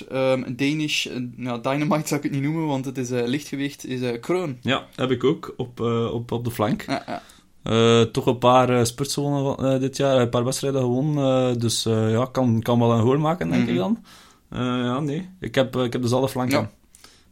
Danish, 0.57 1.07
nou, 1.37 1.61
Dynamite 1.61 2.09
zou 2.09 2.21
ik 2.21 2.23
het 2.23 2.33
niet 2.33 2.43
noemen, 2.43 2.67
want 2.67 2.85
het 2.85 2.99
is 2.99 3.11
uh, 3.11 3.27
lichtgewicht, 3.27 3.87
is 3.87 4.01
uh, 4.01 4.21
Kroon. 4.21 4.59
Ja, 4.61 4.87
heb 4.95 5.11
ik 5.11 5.25
ook 5.25 5.55
op, 5.57 5.81
op, 6.13 6.33
op 6.33 6.45
de 6.45 6.51
flank. 6.51 6.85
Ja, 6.87 7.03
ja. 7.07 7.23
Uh, 7.71 8.03
toch 8.03 8.27
een 8.27 8.39
paar 8.39 8.71
uh, 8.71 8.85
spurts 8.85 9.15
gewonnen 9.15 9.73
uh, 9.75 9.81
dit 9.81 9.97
jaar, 9.97 10.21
een 10.21 10.29
paar 10.29 10.45
wedstrijden 10.45 10.81
gewonnen. 10.81 11.59
dus 11.59 11.83
ja, 11.83 12.29
kan, 12.33 12.63
kan 12.63 12.79
wel 12.79 12.93
een 12.93 13.03
goal 13.03 13.19
maken, 13.19 13.49
denk 13.49 13.61
mm 13.61 13.69
-hmm. 13.69 13.77
ik 13.77 13.81
dan. 13.81 14.05
ja, 14.85 15.01
nee. 15.01 15.29
Ik 15.41 15.55
heb, 15.55 15.77
ik 15.77 15.93
heb 15.93 16.03
dus 16.03 16.13
alle 16.13 16.29
flanken. 16.29 16.59
Ja. 16.61 16.71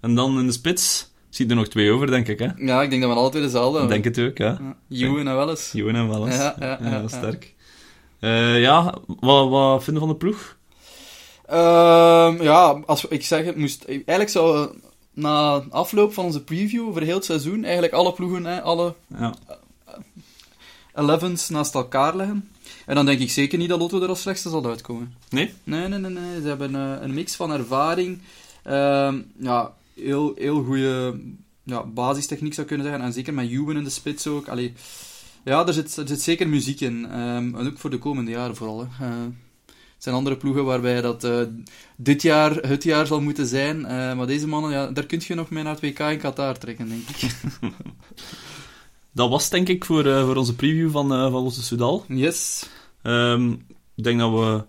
En 0.05 0.15
dan 0.15 0.39
in 0.39 0.47
de 0.47 0.53
spits 0.53 1.11
ziet 1.29 1.51
er 1.51 1.57
nog 1.57 1.69
twee 1.69 1.91
over, 1.91 2.07
denk 2.07 2.29
ik. 2.29 2.39
Hè? 2.39 2.49
Ja, 2.57 2.83
ik 2.83 2.91
denk 2.91 3.03
dat 3.03 3.11
we 3.11 3.17
alle 3.17 3.31
twee 3.31 3.43
dezelfde 3.43 3.87
denk 3.87 4.05
het 4.05 4.19
ook, 4.19 4.39
ja. 4.39 4.59
ja. 4.87 5.07
Ewan 5.07 5.29
en 5.29 5.37
Welles. 5.37 5.73
Ewan 5.75 5.95
en 5.95 6.09
Welles. 6.09 6.35
Ja, 6.35 6.57
ja, 6.59 6.79
ja, 6.83 6.91
ja 6.91 7.09
sterk. 7.09 7.55
Uh, 8.21 8.61
ja, 8.61 8.95
wat, 9.07 9.49
wat 9.49 9.85
vinden 9.85 10.03
van 10.03 10.13
de 10.13 10.19
ploeg? 10.19 10.57
Uh, 11.51 12.35
ja, 12.41 12.83
als 12.87 13.05
ik 13.05 13.25
zeg 13.25 13.45
het 13.45 13.57
moest... 13.57 13.85
Eigenlijk 13.85 14.29
zou 14.29 14.69
na 15.13 15.63
afloop 15.71 16.13
van 16.13 16.25
onze 16.25 16.45
preview 16.45 16.93
voor 16.93 17.03
heel 17.03 17.15
het 17.15 17.25
seizoen 17.25 17.65
eigenlijk 17.65 17.93
alle 17.93 18.13
ploegen, 18.13 18.45
hè, 18.45 18.63
alle 18.63 18.95
ja. 19.19 19.35
elevens 20.95 21.49
naast 21.49 21.75
elkaar 21.75 22.17
leggen. 22.17 22.51
En 22.87 22.95
dan 22.95 23.07
denk 23.07 23.21
ik 23.21 23.31
zeker 23.31 23.59
niet 23.59 23.69
dat 23.69 23.79
Lotto 23.79 24.03
er 24.03 24.09
als 24.09 24.21
slechtste 24.21 24.49
zal 24.49 24.67
uitkomen. 24.67 25.15
Nee? 25.29 25.55
Nee, 25.65 25.89
nee, 25.89 25.99
nee. 25.99 26.11
nee. 26.11 26.41
Ze 26.41 26.47
hebben 26.49 26.75
uh, 26.75 26.93
een 27.01 27.15
mix 27.15 27.37
van 27.37 27.53
ervaring... 27.53 28.21
Uh, 28.67 29.13
ja, 29.39 29.73
heel, 29.95 30.33
heel 30.37 30.65
goede 30.65 31.21
ja, 31.63 31.87
basistechniek 31.87 32.55
zou 32.55 32.67
kunnen 32.67 32.87
zeggen. 32.87 33.05
En 33.05 33.13
zeker 33.13 33.35
met 33.35 33.51
Juwen 33.51 33.77
in 33.77 33.85
de 33.85 33.91
spits 33.91 34.27
ook. 34.27 34.49
Allee, 34.49 34.73
ja, 35.45 35.67
er 35.67 35.73
zit, 35.73 35.97
er 35.97 36.09
zit 36.09 36.21
zeker 36.21 36.49
muziek 36.49 36.81
in. 36.81 37.21
Um, 37.21 37.57
en 37.57 37.67
ook 37.67 37.79
voor 37.79 37.91
de 37.91 37.99
komende 37.99 38.31
jaren 38.31 38.57
vooral. 38.57 38.87
Hè. 38.91 39.07
Uh, 39.07 39.23
het 39.67 40.13
zijn 40.13 40.15
andere 40.15 40.37
ploegen 40.37 40.65
waarbij 40.65 41.01
dat 41.01 41.25
uh, 41.25 41.41
dit 41.97 42.23
jaar 42.23 42.55
het 42.55 42.83
jaar 42.83 43.07
zal 43.07 43.21
moeten 43.21 43.47
zijn. 43.47 43.81
Uh, 43.81 43.87
maar 43.87 44.27
deze 44.27 44.47
mannen, 44.47 44.71
ja, 44.71 44.87
daar 44.87 45.07
kun 45.07 45.21
je 45.27 45.35
nog 45.35 45.51
mee 45.51 45.63
naar 45.63 45.73
het 45.73 45.83
WK 45.83 45.99
in 45.99 46.19
Qatar 46.19 46.59
trekken, 46.59 46.89
denk 46.89 47.09
ik. 47.09 47.31
dat 49.13 49.29
was 49.29 49.51
denk 49.51 49.69
ik 49.69 49.85
voor, 49.85 50.03
voor 50.03 50.37
onze 50.37 50.55
preview 50.55 50.91
van, 50.91 51.09
van 51.09 51.43
Lotte 51.43 51.63
Soudal. 51.63 52.05
Yes. 52.09 52.69
Um, 53.03 53.67
ik 53.95 54.05
denk 54.05 54.19
dat 54.19 54.33
we 54.33 54.65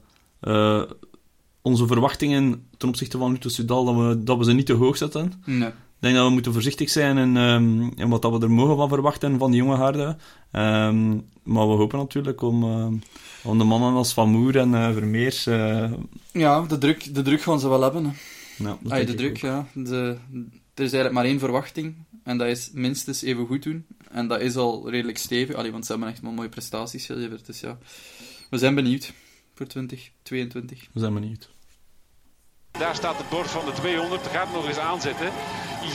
onze 1.65 1.87
verwachtingen 1.87 2.67
ten 2.77 2.89
opzichte 2.89 3.17
van 3.17 3.31
Luther 3.31 3.51
Sudal, 3.51 3.85
dat 3.85 3.95
we, 3.95 4.23
dat 4.23 4.37
we 4.37 4.43
ze 4.43 4.53
niet 4.53 4.65
te 4.65 4.73
hoog 4.73 4.97
zetten. 4.97 5.33
Nee. 5.45 5.67
Ik 5.67 5.73
denk 5.99 6.15
dat 6.15 6.25
we 6.25 6.33
moeten 6.33 6.53
voorzichtig 6.53 6.89
zijn 6.89 7.17
in, 7.17 7.35
um, 7.35 7.91
in 7.95 8.09
wat 8.09 8.21
dat 8.21 8.31
we 8.31 8.39
er 8.39 8.51
mogen 8.51 8.75
van 8.75 8.89
verwachten 8.89 9.37
van 9.37 9.51
die 9.51 9.59
jonge 9.59 9.75
harden. 9.75 10.07
Um, 10.51 11.25
maar 11.43 11.67
we 11.67 11.73
hopen 11.73 11.99
natuurlijk 11.99 12.41
om, 12.41 12.63
uh, 12.63 12.87
om 13.43 13.57
de 13.57 13.63
mannen 13.63 13.93
als 13.93 14.13
Van 14.13 14.29
Moer 14.29 14.57
en 14.57 14.71
uh, 14.71 14.91
Vermeers... 14.91 15.47
Uh... 15.47 15.91
Ja, 16.31 16.61
de 16.61 16.77
druk, 16.77 17.15
de 17.15 17.21
druk 17.21 17.41
gaan 17.41 17.59
ze 17.59 17.69
wel 17.69 17.81
hebben. 17.81 18.05
Hè. 18.05 18.11
Ja, 18.63 18.77
Ay, 18.87 19.05
de 19.05 19.13
druk, 19.13 19.37
ja. 19.37 19.67
De, 19.73 20.17
er 20.73 20.83
is 20.83 20.93
eigenlijk 20.93 21.13
maar 21.13 21.25
één 21.25 21.39
verwachting. 21.39 21.95
En 22.23 22.37
dat 22.37 22.47
is 22.47 22.69
minstens 22.73 23.21
even 23.21 23.45
goed 23.45 23.63
doen. 23.63 23.85
En 24.11 24.27
dat 24.27 24.41
is 24.41 24.55
al 24.55 24.89
redelijk 24.89 25.17
stevig. 25.17 25.55
Allee, 25.55 25.71
want 25.71 25.85
ze 25.85 25.91
hebben 25.91 26.09
echt 26.09 26.21
wel 26.21 26.31
mooie 26.31 26.49
prestaties 26.49 27.05
geleverd. 27.05 27.45
Dus 27.45 27.59
ja, 27.59 27.77
we 28.49 28.57
zijn 28.57 28.75
benieuwd 28.75 29.13
voor 29.55 29.67
2022. 29.67 30.87
We 30.93 30.99
zijn 30.99 31.13
benieuwd. 31.13 31.49
Daar 32.71 32.95
staat 32.95 33.17
het 33.17 33.29
bord 33.29 33.49
van 33.49 33.65
de 33.65 33.71
200. 33.71 34.27
Gaat 34.27 34.51
nog 34.53 34.67
eens 34.67 34.77
aanzetten. 34.77 35.31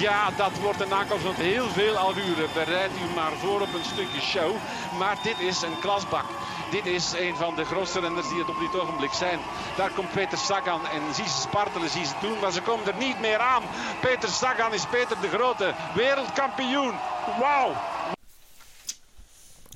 Ja, 0.00 0.30
dat 0.30 0.58
wordt 0.58 0.80
een 0.80 0.92
aankomst 0.92 1.24
van 1.24 1.34
heel 1.34 1.68
veel 1.68 1.96
alvuren. 1.96 2.48
Bereid 2.54 2.90
u 2.90 3.14
maar 3.14 3.32
voor 3.32 3.60
op 3.60 3.74
een 3.74 3.84
stukje 3.84 4.20
show. 4.20 4.56
Maar 4.98 5.18
dit 5.22 5.38
is 5.38 5.62
een 5.62 5.78
klasbak. 5.80 6.24
Dit 6.70 6.86
is 6.86 7.12
een 7.12 7.36
van 7.36 7.56
de 7.56 7.64
grootste 7.64 8.00
renners 8.00 8.28
die 8.28 8.38
het 8.38 8.48
op 8.48 8.58
dit 8.58 8.80
ogenblik 8.80 9.12
zijn. 9.12 9.38
Daar 9.76 9.90
komt 9.90 10.12
Peter 10.12 10.38
Sagan 10.38 10.86
en 10.86 11.14
zie 11.14 11.28
ze 11.28 11.40
spartelen, 11.40 11.90
zie 11.90 12.04
ze 12.04 12.14
doen, 12.20 12.38
maar 12.38 12.52
ze 12.52 12.62
komen 12.62 12.86
er 12.86 12.98
niet 12.98 13.20
meer 13.20 13.38
aan. 13.38 13.62
Peter 14.00 14.28
Sagan 14.28 14.74
is 14.74 14.86
Peter 14.86 15.20
de 15.20 15.28
Grote, 15.28 15.74
wereldkampioen. 15.94 16.94
Wauw! 17.40 17.76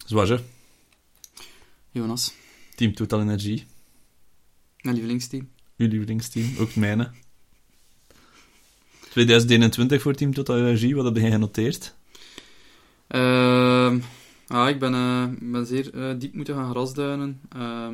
Zwaar 0.07 0.27
hè? 0.27 0.44
Jonas. 1.90 2.33
Team 2.75 2.94
Total 2.94 3.20
Energie. 3.20 3.66
Mijn 4.85 4.97
lievelingsteam. 4.97 5.49
Uw 5.77 5.88
lievelingsteam, 5.88 6.55
ook 6.59 6.75
mijne. 6.75 7.11
2021 9.11 10.03
voor 10.03 10.14
Team 10.14 10.35
Total 10.35 10.59
Energie, 10.59 10.94
wat 10.94 11.05
heb 11.05 11.16
jij 11.16 11.31
genoteerd? 11.31 11.94
Uh, 13.09 13.92
ah, 14.47 14.68
ik 14.68 14.79
ben, 14.79 14.92
uh, 14.94 15.25
ben 15.53 15.66
zeer 15.66 15.94
uh, 15.94 16.14
diep 16.18 16.35
moeten 16.35 16.55
gaan 16.55 16.70
grasduinen. 16.70 17.40
Uh, 17.57 17.88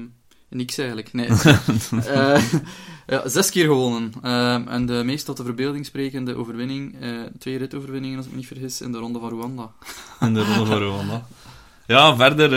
niks 0.49 0.79
eigenlijk, 0.79 1.13
nee. 1.13 1.29
ja, 3.07 3.29
zes 3.29 3.51
keer 3.51 3.65
gewonnen. 3.65 4.13
Ehm, 4.23 4.69
en 4.69 4.87
de 4.87 5.03
meest 5.05 5.25
tot 5.25 5.37
de 5.37 5.45
verbeelding 5.45 5.87
sprekende 5.87 6.35
overwinning, 6.35 6.97
twee 7.39 7.59
ritoverwinningen 7.59 8.17
als 8.17 8.27
ik 8.27 8.33
me 8.33 8.39
niet 8.39 8.47
vergis, 8.47 8.81
in 8.81 8.93
de 8.93 8.99
Ronde 8.99 9.19
van 9.19 9.31
Rwanda. 9.31 9.73
in 10.21 10.35
de 10.35 10.45
Ronde 10.45 10.67
van 10.67 10.83
Rwanda. 10.83 11.27
Ja, 11.91 12.17
verder 12.17 12.51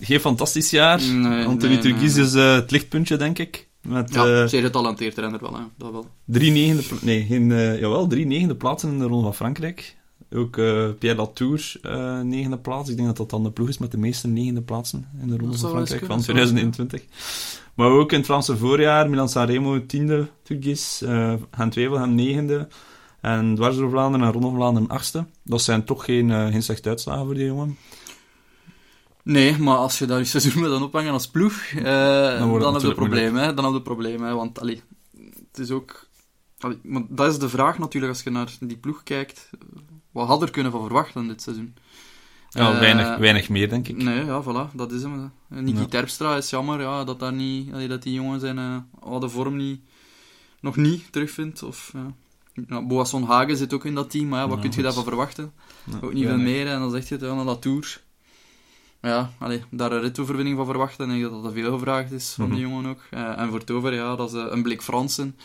geen 0.00 0.20
fantastisch 0.20 0.70
jaar. 0.70 1.02
Nee, 1.02 1.44
Anthony 1.44 1.78
nee, 1.82 1.94
is 1.94 2.34
het 2.34 2.70
lichtpuntje, 2.70 3.16
denk 3.16 3.38
ik. 3.38 3.68
Met, 3.80 4.14
Ja, 4.14 4.26
uh, 4.26 4.46
zeer 4.46 4.62
getalenteerd 4.62 5.18
renner 5.18 5.40
wel, 5.40 5.54
hè. 5.54 5.62
dat 5.76 5.90
wel. 5.90 6.06
drie 6.24 6.52
negende, 6.52 6.82
nee, 7.00 7.24
geen, 7.24 7.48
jawel, 7.78 8.06
drie 8.06 8.26
negende 8.26 8.56
plaatsen 8.56 8.90
in 8.90 8.98
de 8.98 9.04
Ronde 9.04 9.22
van 9.22 9.34
Frankrijk. 9.34 9.96
Ook 10.34 10.52
Pierre 10.98 11.14
Latour, 11.14 11.80
negende 12.22 12.58
plaats. 12.58 12.90
Ik 12.90 12.96
denk 12.96 13.08
dat 13.08 13.16
dat 13.16 13.30
dan 13.30 13.42
de 13.42 13.50
ploeg 13.50 13.68
is 13.68 13.78
met 13.78 13.90
de 13.90 13.98
meeste 13.98 14.28
negende 14.28 14.62
plaatsen 14.62 15.08
in 15.20 15.28
de 15.28 15.36
Ronde 15.36 15.58
van 15.58 15.70
Frankrijk 15.70 16.04
van 16.04 16.16
dat 16.16 16.24
zou 16.24 16.36
wel 16.36 16.46
eens 16.46 16.52
2021. 16.52 17.02
Maar 17.74 17.90
ook 17.90 18.10
in 18.10 18.16
het 18.16 18.26
Franse 18.26 18.56
voorjaar, 18.56 19.10
Milan 19.10 19.28
Sanremo 19.28 19.86
tiende, 19.86 20.28
Turgis, 20.42 21.02
uh, 21.04 21.34
Gent-Wevel 21.50 21.98
hem 21.98 22.14
negende. 22.14 22.68
En 23.20 23.54
dwars 23.54 23.76
door 23.76 23.90
Vlaanderen 23.90 24.26
en 24.26 24.32
Ronde 24.32 24.48
van 24.48 24.56
Vlaanderen 24.56 24.88
achtste. 24.88 25.26
Dat 25.42 25.62
zijn 25.62 25.84
toch 25.84 26.04
geen, 26.04 26.30
geen 26.30 26.62
slechte 26.62 26.88
uitslagen 26.88 27.24
voor 27.24 27.34
die 27.34 27.46
jongen. 27.46 27.76
Nee, 29.22 29.58
maar 29.58 29.76
als 29.76 29.98
je 29.98 30.06
daar 30.06 30.18
je 30.18 30.24
seizoen 30.24 30.60
met 30.60 30.70
dan 30.70 30.82
ophangen 30.82 31.12
als 31.12 31.28
ploeg, 31.28 31.70
uh, 31.74 31.82
dan, 31.82 32.74
heb 32.74 32.82
je 32.82 33.14
hè. 33.14 33.54
Dan 33.54 33.64
heb 33.64 33.74
je 33.74 33.82
probleem, 33.82 34.22
hè. 34.22 34.34
Want, 34.34 34.60
allee, 34.60 34.82
het 35.50 35.58
is 35.58 35.70
ook... 35.70 36.08
Allee, 36.58 36.78
maar 36.82 37.02
dat 37.08 37.32
is 37.32 37.38
de 37.38 37.48
vraag 37.48 37.78
natuurlijk, 37.78 38.12
als 38.12 38.22
je 38.22 38.30
naar 38.30 38.52
die 38.60 38.76
ploeg 38.76 39.02
kijkt. 39.02 39.50
Wat 40.10 40.26
had 40.26 40.42
er 40.42 40.50
kunnen 40.50 40.72
van 40.72 40.82
verwachten 40.82 41.28
dit 41.28 41.42
seizoen? 41.42 41.74
Ja, 42.48 42.72
Eh, 42.72 42.78
weinig, 42.78 43.16
weinig 43.16 43.48
meer, 43.48 43.68
denk 43.68 43.88
ik. 43.88 43.96
Nee, 43.96 44.24
ja, 44.24 44.42
voilà, 44.42 44.74
dat 44.74 44.92
is 44.92 45.02
hem. 45.02 45.32
Niki 45.48 45.78
Ja. 45.78 45.86
Terpstra 45.86 46.36
is 46.36 46.50
jammer, 46.50 46.80
ja, 46.80 47.04
dat, 47.04 47.20
daar 47.20 47.32
niet, 47.32 47.72
allee, 47.72 47.88
dat 47.88 48.02
die 48.02 48.12
jongen 48.14 48.40
zijn 48.40 48.58
uh, 48.58 48.76
oude 49.00 49.28
vorm 49.28 49.56
niet, 49.56 49.80
nog 50.60 50.76
niet 50.76 51.12
terugvindt. 51.12 51.62
Of, 51.62 51.92
ja. 52.68 52.82
Boasson 52.82 53.24
Hagen 53.24 53.56
zit 53.56 53.72
ook 53.72 53.84
in 53.84 53.94
dat 53.94 54.10
team, 54.10 54.28
maar 54.28 54.40
ja, 54.40 54.48
wat 54.48 54.62
Ja, 54.62 54.62
kun 54.62 54.76
je 54.76 54.82
daarvan 54.82 55.04
verwachten? 55.04 55.52
Ook 56.00 56.12
niet 56.12 56.26
veel 56.26 56.38
meer, 56.38 56.66
en 56.66 56.80
dan 56.80 56.90
zeg 56.90 57.08
je 57.08 57.14
het, 57.14 57.24
ja, 57.24 57.34
naar 57.34 57.44
Latour. 57.44 58.00
Ja, 59.02 59.30
allee, 59.38 59.62
daar 59.70 59.92
een 59.92 60.00
ritoverwinning 60.00 60.56
van 60.56 60.66
verwachten, 60.66 61.08
en 61.08 61.14
ik 61.14 61.20
denk 61.20 61.32
dat 61.32 61.42
dat 61.42 61.52
veel 61.52 61.72
gevraagd 61.72 62.12
is 62.12 62.32
van 62.36 62.44
Mhm. 62.46 62.54
die 62.54 62.62
jongen 62.62 62.86
ook. 62.86 63.00
Eh, 63.10 63.38
en 63.40 63.50
voor 63.50 63.64
Tover, 63.64 63.94
ja, 63.94 64.16
dat 64.16 64.28
is 64.32 64.36
eh, 64.40 64.46
een 64.50 64.62
blik 64.62 64.82
Fransen. 64.82 65.36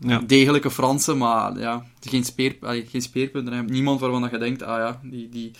Ja. 0.00 0.18
Degelijke 0.26 0.70
Fransen, 0.70 1.18
maar 1.18 1.58
ja, 1.58 1.86
geen, 2.00 2.24
speer, 2.24 2.56
allee, 2.60 2.86
geen 2.90 3.02
speerpunten. 3.02 3.64
Niemand 3.66 4.00
waarvan 4.00 4.20
dat 4.22 4.30
je 4.30 4.38
denkt, 4.38 4.62
ah 4.62 4.78
ja, 4.78 5.00
die, 5.02 5.28
die, 5.28 5.50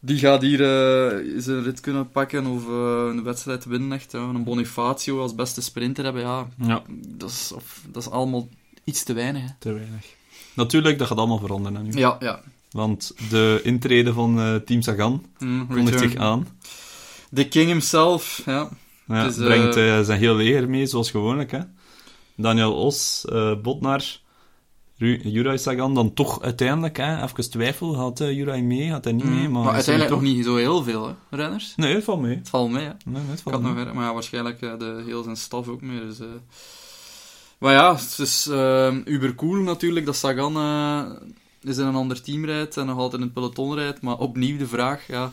die 0.00 0.18
gaat 0.18 0.42
hier 0.42 0.60
eh 0.60 1.34
zijn 1.36 1.62
rit 1.62 1.80
kunnen 1.80 2.10
pakken 2.10 2.46
of 2.46 2.66
eh, 2.68 3.06
een 3.10 3.22
wedstrijd 3.22 3.64
winnen. 3.64 3.92
Echt. 3.92 4.12
Een 4.12 4.44
Bonifacio 4.44 5.20
als 5.20 5.34
beste 5.34 5.62
sprinter 5.62 6.04
hebben, 6.04 6.22
ja, 6.22 6.48
Ja, 6.58 6.82
dat 7.08 7.30
is, 7.30 7.52
of, 7.54 7.80
dat 7.90 8.02
is 8.02 8.10
allemaal 8.10 8.48
iets 8.84 9.02
te 9.02 9.12
weinig. 9.12 9.42
Hè. 9.42 9.48
te 9.58 9.72
weinig. 9.72 10.04
Natuurlijk, 10.54 10.98
dat 10.98 11.06
gaat 11.06 11.18
allemaal 11.18 11.38
veranderen 11.38 11.76
hè, 11.78 11.82
nu. 11.82 11.92
Ja, 11.98 12.16
ja. 12.20 12.40
Want 12.70 13.12
de 13.30 13.60
intrede 13.62 14.12
van 14.12 14.40
eh, 14.40 14.54
Team 14.54 14.82
Sagan 14.82 15.24
Mm, 15.38 15.66
kondigt 15.66 15.98
zich 15.98 16.16
aan. 16.16 16.46
The 17.34 17.48
King 17.48 17.68
himself, 17.68 18.42
ja. 18.46 18.68
Ja, 19.06 19.26
eh, 19.26 19.34
brengt 19.34 19.76
eh, 19.76 20.00
zijn 20.00 20.18
heel 20.18 20.34
leger 20.34 20.68
mee, 20.68 20.86
zoals 20.86 21.10
gewoonlijk. 21.10 21.50
Hè. 21.50 21.60
Daniel 22.36 22.74
Os, 22.74 23.24
eh 23.28 23.54
Botnar, 23.62 24.02
Juraj 24.96 25.56
Sagan, 25.56 25.94
dan 25.94 26.14
toch 26.14 26.42
uiteindelijk, 26.42 26.96
hè, 26.96 27.22
even 27.22 27.50
twijfel, 27.50 27.92
gaat 27.92 28.20
eh 28.20 28.32
Juraj 28.32 28.62
mee, 28.62 28.88
gaat 28.88 29.04
hij 29.04 29.12
niet 29.12 29.24
mee, 29.24 29.48
maar... 29.48 29.62
maar 29.62 29.74
uiteindelijk 29.74 30.14
toch... 30.14 30.22
nog 30.22 30.34
niet 30.34 30.44
zo 30.44 30.56
heel 30.56 30.82
veel, 30.82 31.06
hè, 31.06 31.36
renners. 31.36 31.72
Nee, 31.76 31.94
het 31.94 32.04
valt 32.04 32.20
mee. 32.20 32.36
Het 32.36 32.48
valt 32.48 32.70
mee, 32.70 32.84
hè. 32.84 32.92
Nee, 33.04 33.22
nee, 33.22 33.30
het 33.30 33.40
valt 33.40 33.54
had 33.54 33.64
nog, 33.64 33.74
mee. 33.74 33.94
maar 33.94 34.04
ja, 34.04 34.12
waarschijnlijk 34.12 34.60
de 34.60 35.02
heel 35.06 35.22
zijn 35.22 35.36
staf 35.36 35.68
ook 35.68 35.80
meer. 35.80 36.00
Dus. 36.00 36.18
Maar 37.58 37.72
ja, 37.72 37.94
het 37.94 38.18
is 38.18 38.46
eh 38.46 38.94
uber 39.04 39.34
cool 39.34 39.62
natuurlijk 39.62 40.06
dat 40.06 40.16
Sagan 40.16 40.56
is 41.62 41.78
in 41.78 41.86
een 41.86 41.94
ander 41.94 42.22
team 42.22 42.44
rijdt 42.44 42.76
en 42.76 42.86
nog 42.86 42.98
altijd 42.98 43.20
in 43.20 43.26
het 43.26 43.34
peloton 43.34 43.74
rijdt. 43.74 44.00
Maar 44.00 44.18
opnieuw 44.18 44.58
de 44.58 44.66
vraag, 44.66 45.06
ja, 45.06 45.32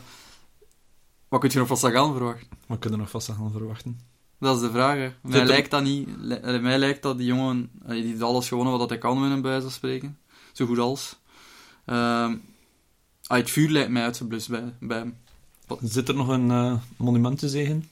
wat 1.28 1.40
kun 1.40 1.50
je 1.52 1.58
nog 1.58 1.66
van 1.68 1.76
Sagan 1.76 2.12
verwachten? 2.12 2.46
Wat 2.66 2.78
kunnen 2.78 2.98
we 2.98 3.04
nog 3.04 3.10
vast 3.12 3.30
gaan 3.30 3.50
verwachten? 3.52 4.00
Dat 4.40 4.56
is 4.56 4.62
de 4.62 4.70
vraag. 4.70 4.94
Hè. 4.96 5.12
Mij 5.20 5.38
Zit 5.38 5.46
lijkt 5.48 5.70
dat 5.70 5.82
niet. 5.82 6.08
li- 6.18 6.58
mij 6.60 6.78
lijkt 6.78 7.02
dat 7.02 7.16
die 7.18 7.26
jongen 7.26 7.70
die 7.86 8.02
heeft 8.04 8.22
alles 8.22 8.48
gewonnen 8.48 8.78
wat 8.78 8.88
hij 8.88 8.98
kan 8.98 9.20
winnen, 9.20 9.40
bij 9.40 9.50
wijze 9.50 9.64
van 9.66 9.74
spreken. 9.74 10.18
Zo 10.52 10.66
goed 10.66 10.78
als. 10.78 11.16
Ah, 11.84 12.32
het 13.38 13.50
vuur 13.50 13.68
lijkt 13.70 13.90
mij 13.90 14.02
uitgeblust 14.02 14.48
bij, 14.48 14.74
bij 14.80 14.98
hem. 14.98 15.16
Zit 15.82 16.08
er 16.08 16.14
nog 16.14 16.28
een 16.28 16.50
eh 16.50 16.74
monument 16.96 17.38
te 17.38 17.48
zeggen? 17.48 17.88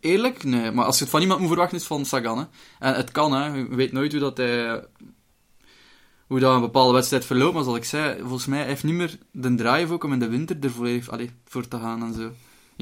Eerlijk? 0.00 0.44
Nee. 0.44 0.70
Maar 0.70 0.84
als 0.84 0.96
je 0.96 1.02
het 1.02 1.10
van 1.12 1.20
iemand 1.20 1.40
moet 1.40 1.48
verwachten, 1.48 1.76
is 1.76 1.82
het 1.88 1.92
van 1.92 2.04
Sagan. 2.06 2.38
Hè. 2.38 2.44
En 2.78 2.94
het 2.94 3.10
kan, 3.10 3.32
hè. 3.32 3.46
Je 3.54 3.68
weet 3.74 3.92
nooit 3.92 4.12
hoe 4.12 4.20
dat 4.20 4.36
hij... 4.36 4.84
Hoe 6.26 6.40
dat 6.40 6.54
een 6.54 6.60
bepaalde 6.60 6.92
wedstrijd 6.92 7.24
verloopt. 7.24 7.54
Maar 7.54 7.62
zoals 7.62 7.78
ik 7.78 7.84
zei, 7.84 8.20
volgens 8.20 8.46
mij 8.46 8.58
hij 8.58 8.68
heeft 8.68 8.84
niet 8.84 8.94
meer 8.94 9.18
de 9.32 9.54
drive 9.54 9.92
ook 9.92 10.04
om 10.04 10.12
in 10.12 10.18
de 10.18 10.28
winter 10.28 10.56
er 10.60 10.70
volledig 10.70 11.10
allee, 11.10 11.30
voor 11.44 11.68
te 11.68 11.78
gaan 11.78 12.02
en 12.02 12.14
zo. 12.14 12.30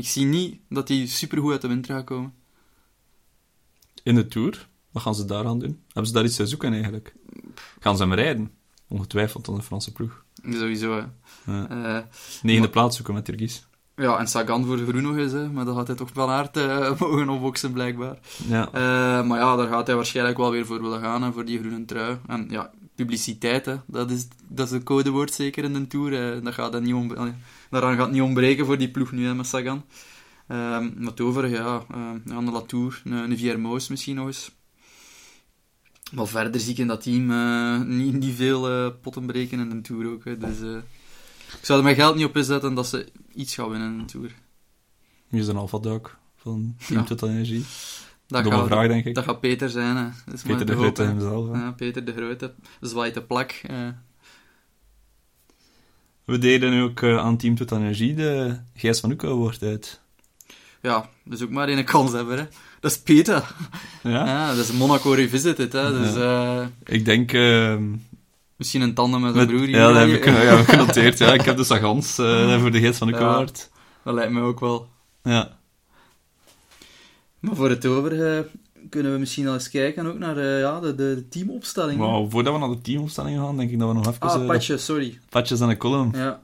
Ik 0.01 0.07
zie 0.09 0.25
niet 0.27 0.61
dat 0.69 0.89
hij 0.89 1.07
supergoed 1.07 1.53
uit 1.53 1.61
de 1.61 1.69
winter 1.69 1.95
gaat 1.95 2.05
komen. 2.05 2.33
In 4.03 4.15
de 4.15 4.27
Tour? 4.27 4.69
Wat 4.91 5.03
gaan 5.03 5.15
ze 5.15 5.25
daar 5.25 5.47
aan 5.47 5.59
doen? 5.59 5.81
Hebben 5.87 6.07
ze 6.07 6.13
daar 6.13 6.25
iets 6.25 6.37
te 6.37 6.47
zoeken 6.47 6.73
eigenlijk? 6.73 7.15
Gaan 7.81 7.97
ze 7.97 8.03
hem 8.03 8.13
rijden? 8.15 8.51
Ongetwijfeld 8.89 9.49
aan 9.49 9.55
de 9.55 9.63
Franse 9.63 9.93
ploeg. 9.93 10.25
Sowieso, 10.51 10.93
hè. 10.93 11.05
Ja. 11.53 11.69
Eh, 11.69 12.05
Negende 12.43 12.59
Maar- 12.61 12.69
plaats 12.69 12.97
zoeken 12.97 13.15
met 13.15 13.25
Turkies. 13.25 13.67
ja, 13.97 14.19
en 14.19 14.27
Sagan 14.27 14.65
voor 14.65 14.79
groen 14.79 15.03
nog 15.03 15.17
eens, 15.17 15.33
hè. 15.33 15.49
Maar 15.51 15.65
dat 15.65 15.77
gaat 15.77 15.87
hij 15.87 15.97
toch 15.97 16.11
van 16.13 16.29
aard 16.29 16.57
eh, 16.57 16.91
mogen 17.01 17.29
opboksen, 17.29 17.73
blijkbaar. 17.73 18.19
Ja. 18.49 18.67
Eh, 18.73 19.27
maar 19.27 19.39
ja, 19.39 19.57
daar 19.57 19.69
gaat 19.69 19.87
hij 19.87 19.97
waarschijnlijk 19.97 20.37
wel 20.37 20.51
weer 20.51 20.67
voor 20.67 20.83
willen 20.83 21.01
gaan, 21.01 21.23
hè, 21.23 21.33
voor 21.33 21.45
die 21.45 21.59
groene 21.59 21.85
trui. 21.85 22.19
En 22.27 22.47
ja, 22.51 22.71
publiciteit, 22.95 23.67
hè, 23.67 23.77
dat, 23.87 24.11
is, 24.11 24.29
dat 24.49 24.67
is 24.67 24.73
een 24.73 24.83
codewoord 24.83 25.33
zeker 25.35 25.65
in 25.65 25.73
de 25.73 25.87
Tour. 25.87 26.13
hè. 26.13 26.41
Dat 26.43 26.55
gaat 26.55 26.73
hij 26.73 26.83
niet 26.83 26.95
om, 26.95 27.15
daaraan 27.71 27.95
gaat 27.95 28.05
het 28.05 28.13
niet 28.13 28.23
ontbreken 28.23 28.67
voor 28.67 28.79
die 28.79 28.91
ploeg 28.91 29.13
nu, 29.13 29.27
hè, 29.27 29.35
met 29.35 29.47
Sagan. 29.47 29.85
Ehm 30.47 30.91
maar 30.97 31.11
het 31.11 31.21
overige, 31.21 31.55
ja, 31.55 31.85
eh 31.91 32.35
aan 32.37 32.45
de 32.45 32.51
Latour, 32.51 33.03
een, 33.05 33.13
een 33.13 33.39
Viermoos 33.39 33.89
misschien 33.89 34.17
nog 34.17 34.27
eens. 34.27 34.51
Maar 36.13 36.27
verder 36.27 36.61
zie 36.61 36.73
ik 36.73 36.79
in 36.79 36.87
dat 36.87 37.03
team 37.03 37.31
eh, 37.31 37.81
niet, 37.81 38.13
niet 38.19 38.35
veel 38.35 38.69
eh, 38.71 38.91
potten 39.01 39.27
breken 39.27 39.59
in 39.61 39.69
de 39.69 39.81
Tour 39.81 40.13
ook. 40.13 40.25
Hè. 40.25 40.39
Dus, 40.39 40.61
eh, 40.61 40.77
ik 41.59 41.65
zou 41.65 41.79
er 41.79 41.85
mijn 41.85 41.97
geld 41.97 42.17
niet 42.17 42.25
op 42.25 42.37
inzetten 42.37 42.75
dat 42.75 42.87
ze 42.87 43.07
iets 43.35 43.55
gaan 43.55 43.71
winnen 43.71 43.93
in 43.93 43.99
de 43.99 44.05
Tour. 44.05 44.35
Nu 45.29 45.41
is 45.41 45.47
een 45.49 45.69
Duik 45.81 46.17
van 46.37 46.75
Team 46.87 47.01
Ja. 47.01 47.07
Total 47.07 47.29
Energie. 47.29 47.65
Dat 48.27 48.43
Domme 48.43 48.59
gaat, 48.59 48.67
vraag, 48.69 48.89
denk 48.89 49.05
ik. 49.05 49.15
dat 49.15 49.25
gaat 49.25 49.41
Peter 49.41 49.69
zijn. 49.69 49.97
Hè. 49.97 50.09
Dat 50.25 50.35
is 50.35 50.43
maar 50.43 50.57
Peter 50.57 50.67
de 50.67 50.73
te 50.73 50.79
Grote 50.79 51.03
hemzelf. 51.03 51.53
hè. 51.53 51.59
Ja, 51.59 51.73
Peter 51.73 52.05
de 52.05 52.13
Grote 52.13 52.55
zwaait 52.81 53.15
de 53.15 53.23
plak. 53.23 53.61
Eh. 56.31 56.37
We 56.37 56.39
deden 56.39 56.83
ook 56.83 57.03
eh, 57.03 57.19
aan 57.19 57.37
Team 57.37 57.55
Total 57.57 57.79
Energie 57.79 58.15
de 58.15 58.57
Gijs 58.75 59.01
van 59.01 59.11
Oeke 59.11 59.27
award 59.27 59.63
uit. 59.63 60.01
ja, 60.83 61.09
dus 61.25 61.43
ook 61.43 61.51
maar 61.51 61.69
één 61.69 61.85
kans 61.85 62.13
hebben. 62.13 62.39
Hè. 62.39 62.45
Dat 62.81 62.91
is 62.91 62.99
Peter. 63.01 63.55
Ja? 64.03 64.27
Ja, 64.27 64.49
dat 64.55 64.65
is 64.65 64.73
Monaco 64.73 65.11
Revisited. 65.11 65.73
Hè. 65.73 65.99
Dus, 65.99 66.15
eh, 66.15 66.65
Ik 66.85 67.05
denk... 67.05 67.33
ehm, 67.33 67.83
misschien 68.57 68.81
een 68.81 68.95
tandem 68.95 69.21
met 69.21 69.35
zijn 69.35 69.47
met- 69.47 69.55
broer. 69.57 69.67
hier. 69.67 69.77
ja, 69.77 69.93
dat 69.93 69.97
heb 69.97 70.09
ik, 70.09 70.25
ja, 70.25 70.33
heb 70.33 70.59
ik 70.59 70.69
genoteerd. 70.69 71.19
Ja, 71.19 71.33
ik 71.33 71.41
heb 71.43 71.57
de 71.57 71.65
Sagans 71.65 72.19
eh, 72.19 72.59
voor 72.61 72.71
de 72.71 72.81
Gijs 72.81 72.97
van 72.97 73.09
Oeke 73.09 73.21
Ja. 73.21 73.45
Dat 74.05 74.15
lijkt 74.15 74.33
me 74.33 74.41
ook 74.41 74.61
wel. 74.61 74.89
Ja. 75.23 75.59
Maar 77.41 77.55
voor 77.57 77.69
het 77.71 77.87
overige 77.87 78.47
kunnen 78.91 79.13
we 79.13 79.19
misschien 79.19 79.47
al 79.49 79.55
eens 79.55 79.71
kijken 79.71 80.07
ook 80.07 80.19
naar 80.19 80.37
eh, 80.37 80.61
ja, 80.61 80.81
de, 80.81 80.95
de 80.95 81.27
teamopstelling. 81.29 81.99
voordat 82.31 82.53
we 82.53 82.59
naar 82.59 82.69
de 82.69 82.81
teamopstelling 82.81 83.39
gaan, 83.39 83.57
denk 83.57 83.71
ik 83.71 83.79
dat 83.79 83.89
we 83.89 83.95
nog 83.95 84.07
even... 84.07 84.21
Ah, 84.21 84.41
eh, 84.41 84.47
patje, 84.47 84.77
sorry. 84.79 85.19
patjes 85.29 85.61
en 85.61 85.69
een 85.69 85.77
column. 85.77 86.11
Ja. 86.15 86.41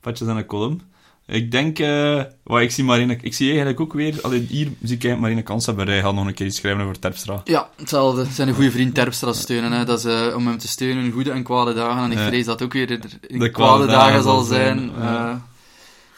Patjes 0.00 0.28
en 0.28 0.36
een 0.36 0.46
column. 0.46 0.80
Ik 1.26 1.50
denk... 1.50 1.78
eh 1.78 2.22
well, 2.44 2.62
ik, 2.62 2.70
zie 2.70 2.84
Marine, 2.84 3.18
ik 3.22 3.34
zie 3.34 3.48
eigenlijk 3.48 3.80
ook 3.80 3.92
weer... 3.92 4.18
Alleen 4.22 4.46
hier 4.48 4.66
zie 4.66 4.70
ik 4.70 5.04
eigenlijk 5.04 5.20
Marine 5.20 5.42
kans 5.42 5.66
hebben. 5.66 5.86
Hij 5.86 6.00
gaat 6.00 6.14
nog 6.14 6.26
een 6.26 6.34
keer 6.34 6.46
iets 6.46 6.56
schrijven 6.56 6.82
over 6.82 6.98
Terpstra. 6.98 7.40
ja, 7.44 7.68
hetzelfde. 7.76 8.24
Zijn 8.24 8.48
een 8.48 8.54
goede 8.54 8.70
vriend 8.70 8.94
Terpstra 8.94 9.32
steunen. 9.32 9.72
Hè. 9.72 9.84
Dat 9.84 9.98
is 9.98 10.04
eh, 10.04 10.36
om 10.36 10.46
hem 10.46 10.58
te 10.58 10.68
steunen 10.68 11.04
in 11.04 11.10
goede 11.12 11.30
en 11.30 11.42
kwade 11.42 11.74
dagen. 11.74 12.02
En 12.02 12.12
ik 12.12 12.18
vrees 12.18 12.44
dat 12.44 12.62
ook 12.62 12.72
weer 12.72 12.90
in 13.26 13.38
De 13.38 13.50
kwade, 13.50 13.86
dagen 13.86 14.22
zal 14.22 14.42
zijn. 14.42 14.90
zijn, 14.98 15.42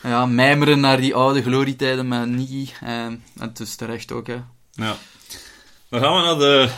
ja. 0.02 0.26
Mijmeren 0.26 0.80
naar 0.80 1.00
die 1.00 1.14
oude 1.14 1.42
glorietijden 1.42 2.08
met. 2.08 2.28
Eh, 2.80 3.04
en 3.04 3.22
het 3.38 3.60
is 3.60 3.76
terecht 3.76 4.12
ook, 4.12 4.26
hè. 4.26 4.36
Ja. 4.72 4.96
Dan 5.88 6.00
gaan 6.00 6.14
we 6.16 6.22
naar 6.22 6.38
de 6.38 6.70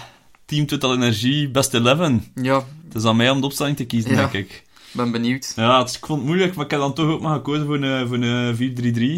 Team 0.46 0.66
Total 0.66 0.94
Energie 0.94 1.50
Best 1.50 1.74
11. 1.74 2.12
Ja, 2.35 2.64
Het 2.85 2.94
is 2.94 3.04
aan 3.04 3.16
mij 3.16 3.30
om 3.30 3.40
de 3.40 3.46
opstelling 3.46 3.76
te 3.76 3.85
kiezen, 3.85 4.11
Ja. 4.11 4.16
denk 4.16 4.32
ik. 4.32 4.62
ben 4.92 5.11
benieuwd. 5.11 5.52
Ja, 5.56 5.78
het 5.78 5.88
is, 5.88 5.96
ik 5.96 6.06
vond 6.06 6.18
het 6.18 6.28
moeilijk, 6.28 6.54
maar 6.54 6.64
ik 6.64 6.70
heb 6.70 6.80
dan 6.80 6.94
toch 6.94 7.06
ook 7.11 7.20
maar 7.20 7.35
gekozen 7.35 7.66
voor 7.66 7.82
een, 7.82 8.08
voor 8.08 8.16
een 8.16 8.56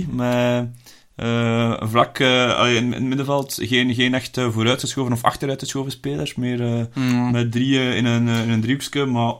4-3-3. 0.06 0.08
Met 0.14 0.68
eh, 1.16 1.72
een 1.76 1.88
vlak 1.88 2.18
eh, 2.18 2.62
in, 2.68 2.76
in 2.84 2.92
het 2.92 3.02
middenveld 3.02 3.58
geen, 3.60 3.94
geen 3.94 4.14
echt 4.14 4.36
eh, 4.36 4.50
vooruitgeschoven 4.50 5.12
of 5.12 5.22
achteruitgeschoven 5.24 5.92
spelers. 5.92 6.34
Meer 6.34 6.88
Mm. 6.94 7.30
met 7.30 7.52
drie 7.52 7.78
eh, 7.78 7.96
in 7.96 8.04
een, 8.04 8.28
in 8.28 8.50
een 8.50 8.60
driehoekje. 8.60 9.04
Maar 9.06 9.34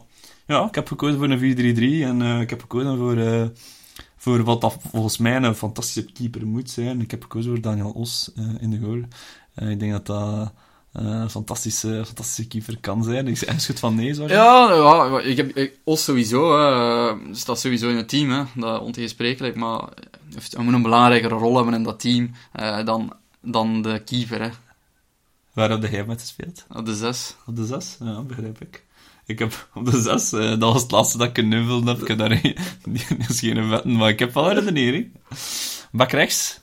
ja, 0.46 0.66
ik 0.66 0.74
heb 0.74 0.88
gekozen 0.88 1.18
voor 1.18 1.31
een 1.31 1.38
4-3-3. 1.38 2.05
En 2.09 2.40
ik 2.40 2.50
heb 2.50 2.61
gekozen 2.61 2.96
voor, 2.96 3.16
voor 4.25 4.45
wat 4.45 4.61
dat 4.61 4.77
volgens 4.91 5.19
mij 5.19 5.37
een 5.37 5.55
fantastische 5.55 6.13
keeper 6.13 6.47
moet 6.47 6.71
zijn. 6.71 7.01
Ik 7.01 7.11
heb 7.11 7.23
gekozen 7.23 7.51
voor 7.51 7.61
Daniel 7.61 7.91
Os 7.91 8.31
eh, 8.37 8.45
in 8.61 8.71
de 8.71 8.79
goal. 8.79 9.01
Eh, 9.55 9.71
ik 9.71 9.79
denk 9.81 9.93
dat 9.93 10.07
dat 10.07 10.53
eh, 10.93 11.03
een 11.21 11.31
fantastische, 11.31 12.03
fantastische 12.07 12.47
keeper 12.47 12.79
kan 12.81 13.05
zijn. 13.05 13.29
Ik 13.29 13.39
hij 13.39 13.59
schudt 13.59 13.79
van 13.79 13.95
nee, 13.95 14.15
je- 14.15 14.23
Ja, 14.29 14.73
ja, 14.75 15.21
ik 15.21 15.37
heb 15.37 15.57
ik, 15.57 15.79
Os 15.85 16.05
sowieso, 16.05 16.59
hè, 16.59 17.35
staat 17.35 17.61
sowieso 17.61 17.89
in 17.89 17.97
het 17.97 18.09
team, 18.09 18.31
hè, 18.31 18.43
dat 18.55 18.81
ontegensprekelijk, 18.81 19.55
maar 19.55 19.89
hij 20.51 20.65
moet 20.65 20.75
een 20.75 20.83
belangrijkere 20.83 21.35
rol 21.35 21.57
hebben 21.57 21.75
in 21.75 21.83
dat 21.83 22.01
team 22.01 22.31
dan, 22.85 23.13
dan 23.41 23.83
de 23.83 24.03
keeper, 24.05 24.43
hè, 24.43 24.49
Waar 25.53 25.71
heb 25.71 25.91
jij 25.91 26.05
met 26.05 26.21
gespeeld? 26.21 26.67
op 26.77 26.87
de 26.87 26.95
zes. 26.97 27.35
Op 27.47 27.57
de 27.57 27.67
6? 27.67 27.97
Ja, 28.01 28.23
begrijp 28.23 28.61
ik. 28.61 28.84
Ik 29.27 29.39
heb 29.39 29.69
op 29.75 29.91
de 29.91 30.03
6, 30.03 30.31
dat 30.31 30.59
was 30.59 30.83
het 30.83 30.91
laatste 30.91 31.19
dat 31.19 31.29
ik 31.29 31.37
genuveld 31.37 31.85
heb. 31.87 32.01
Ik 32.03 32.09
heb 32.09 32.19
daar 32.19 32.45
is 33.29 33.41
geen 33.41 33.69
wetten, 33.69 33.97
maar 33.97 34.09
ik 34.09 34.19
heb 34.19 34.35
wel 34.35 34.51
een 34.51 34.65
redenering. 34.65 35.13
Bak 35.93 36.11
rechts. 36.11 36.61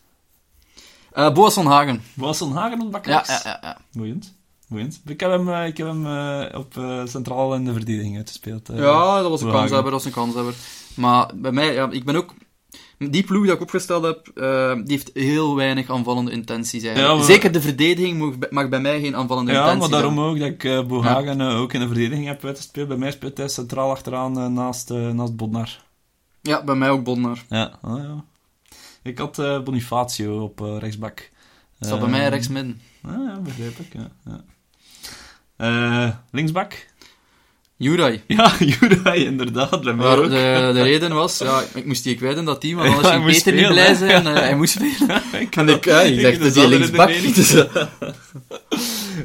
Eh 1.11 1.33
Boas 1.33 1.53
van 1.53 1.65
Hagen. 1.65 2.03
Was 2.13 2.37
Van 2.37 2.51
Hagen 2.51 2.81
op 2.81 2.91
bak 2.91 3.05
rechts? 3.05 3.29
ja, 3.29 3.39
ja, 3.43 3.57
ja. 3.61 3.77
Boeiend. 3.91 4.33
Boeiend. 4.67 5.01
Ik 5.05 5.19
heb 5.19 5.29
hem, 5.31 5.49
eh, 5.49 5.65
ik 5.67 5.77
heb 5.77 5.87
hem 5.87 6.05
eh, 6.05 6.59
op 6.59 6.77
eh, 6.77 7.05
centraal 7.05 7.55
in 7.55 7.65
de 7.65 7.73
verdediging 7.73 8.17
uitgespeeld. 8.17 8.69
eh. 8.69 8.77
ja, 8.77 9.21
dat 9.21 9.29
was 9.29 9.41
een 9.41 9.51
kanshebber, 9.51 9.83
dat 9.91 10.03
was 10.03 10.05
een 10.05 10.11
kanshebber. 10.11 10.53
Maar 10.93 11.31
bij 11.35 11.51
mij, 11.51 11.73
ja, 11.73 11.89
ik 11.91 12.03
ben 12.05 12.15
ook... 12.15 12.33
Die 13.09 13.23
ploeg 13.23 13.43
die 13.43 13.53
ik 13.53 13.61
opgesteld 13.61 14.03
heb, 14.03 14.27
eh, 14.35 14.73
die 14.73 14.83
heeft 14.85 15.09
heel 15.13 15.55
weinig 15.55 15.89
aanvallende 15.89 16.31
intenties 16.31 16.83
eigenlijk. 16.83 17.11
Ja, 17.13 17.17
maar- 17.17 17.25
Zeker 17.25 17.51
de 17.51 17.61
verdediging 17.61 18.17
mag, 18.19 18.37
bij- 18.37 18.49
mag 18.51 18.69
bij 18.69 18.79
mij 18.79 18.99
geen 19.01 19.15
aanvallende 19.15 19.51
Ja, 19.51 19.57
intenties 19.59 19.81
maar 19.81 19.89
daarom 19.99 20.17
hebben. 20.17 20.33
ook 20.33 20.39
dat 20.39 20.47
ik 20.49 20.63
eh 20.63 20.87
Bo 20.87 21.03
Hagen 21.03 21.41
eh, 21.41 21.59
ook 21.59 21.73
in 21.73 21.79
de 21.79 21.87
verdediging 21.87 22.27
heb 22.27 22.45
uitgespeeld. 22.45 22.87
Bij 22.87 22.97
mij 22.97 23.11
speelt 23.11 23.37
hij 23.37 23.47
centraal 23.47 23.89
achteraan 23.89 24.53
naast, 24.53 24.89
naast 24.89 25.35
Bodnar. 25.35 25.83
Ja, 26.41 26.63
bij 26.63 26.75
mij 26.75 26.89
ook 26.89 27.03
Bonnar. 27.03 27.43
Ja, 27.49 27.77
ah, 27.81 27.97
ja. 28.03 28.23
Ik 29.03 29.17
had 29.17 29.35
Bonifacio 29.63 30.43
op 30.43 30.59
rechtsbak. 30.79 31.29
Staat 31.79 31.99
bij 31.99 32.07
Eh, 32.07 32.13
mij 32.13 32.29
rechts 32.29 32.47
midden. 32.47 32.81
Ah, 33.03 33.11
ja, 33.27 33.39
begrijp 33.39 33.77
ik. 33.79 33.93
Ja, 33.93 34.11
ja. 35.57 36.23
Linksbak? 36.31 36.87
Juraj. 37.81 38.21
Ja, 38.27 38.51
Juraj, 38.59 39.17
inderdaad. 39.17 39.81
Bij 39.83 39.93
mij 39.93 40.05
Maar 40.05 40.17
ook. 40.17 40.23
de, 40.29 40.69
de 40.73 40.81
reden 40.81 41.13
was, 41.13 41.37
ja, 41.37 41.61
ik 41.73 41.85
moest 41.85 42.03
die 42.03 42.15
kwijt 42.15 42.37
in 42.37 42.45
dat 42.45 42.61
team, 42.61 42.75
want 42.75 42.87
Ja, 42.89 42.93
anders 42.95 43.13
ging 43.13 43.23
moest 43.25 43.43
Peter 43.43 43.53
niet 43.59 43.65
spelen, 43.65 43.95
blij 43.97 44.09
hè. 44.09 44.21
zijn. 44.23 44.27
eh, 44.27 44.41
hij 44.41 44.55
moest 44.55 44.73
spelen. 44.73 45.21
ik 45.41 45.55
En 45.55 45.69
ik, 45.69 45.85
ja, 45.85 46.01
ik 46.01 46.21
dacht, 46.21 46.39
dat 46.39 46.55
is 46.55 46.65
linksbak. 46.65 47.07
Dus, 47.35 47.53
eh, 47.53 47.83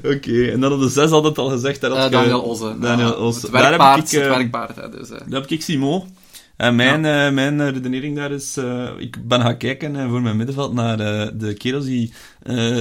Oké, 0.04 0.46
en 0.50 0.60
dan 0.60 0.72
op 0.72 0.80
de 0.80 0.88
zes 0.88 1.10
had 1.10 1.24
het 1.24 1.38
al 1.38 1.48
gezegd. 1.48 1.80
Daar 1.80 1.90
had 1.90 1.98
eh, 1.98 2.04
ik, 2.06 2.12
Daniel 2.12 2.42
eh, 2.42 2.48
Osse. 2.48 2.74
Daniel 2.80 3.06
Ja, 3.08 3.12
Osse. 3.14 3.40
Het 3.40 3.52
Daar 3.52 3.60
heb 3.70 3.70
werkpaard, 3.70 4.12
ik, 4.12 4.18
eh, 4.18 4.26
het 4.26 4.36
werkpaard. 4.36 4.76
Hè, 4.76 4.90
dus, 4.90 5.10
eh. 5.10 5.16
Daar 5.26 5.40
heb 5.40 5.50
ik 5.50 5.62
Simon. 5.62 6.16
En 6.56 6.76
mijn, 6.76 7.04
eh, 7.04 7.30
mijn 7.30 7.70
redenering 7.72 8.16
daar 8.16 8.30
is... 8.32 8.56
eh, 8.56 8.88
ik 8.98 9.28
ben 9.28 9.40
gaan 9.40 9.56
kijken 9.56 9.96
eh, 9.96 10.08
voor 10.08 10.22
mijn 10.22 10.36
middenveld 10.36 10.72
naar 10.72 10.96
de 11.38 11.54
kerels 11.58 11.84
die 11.84 12.12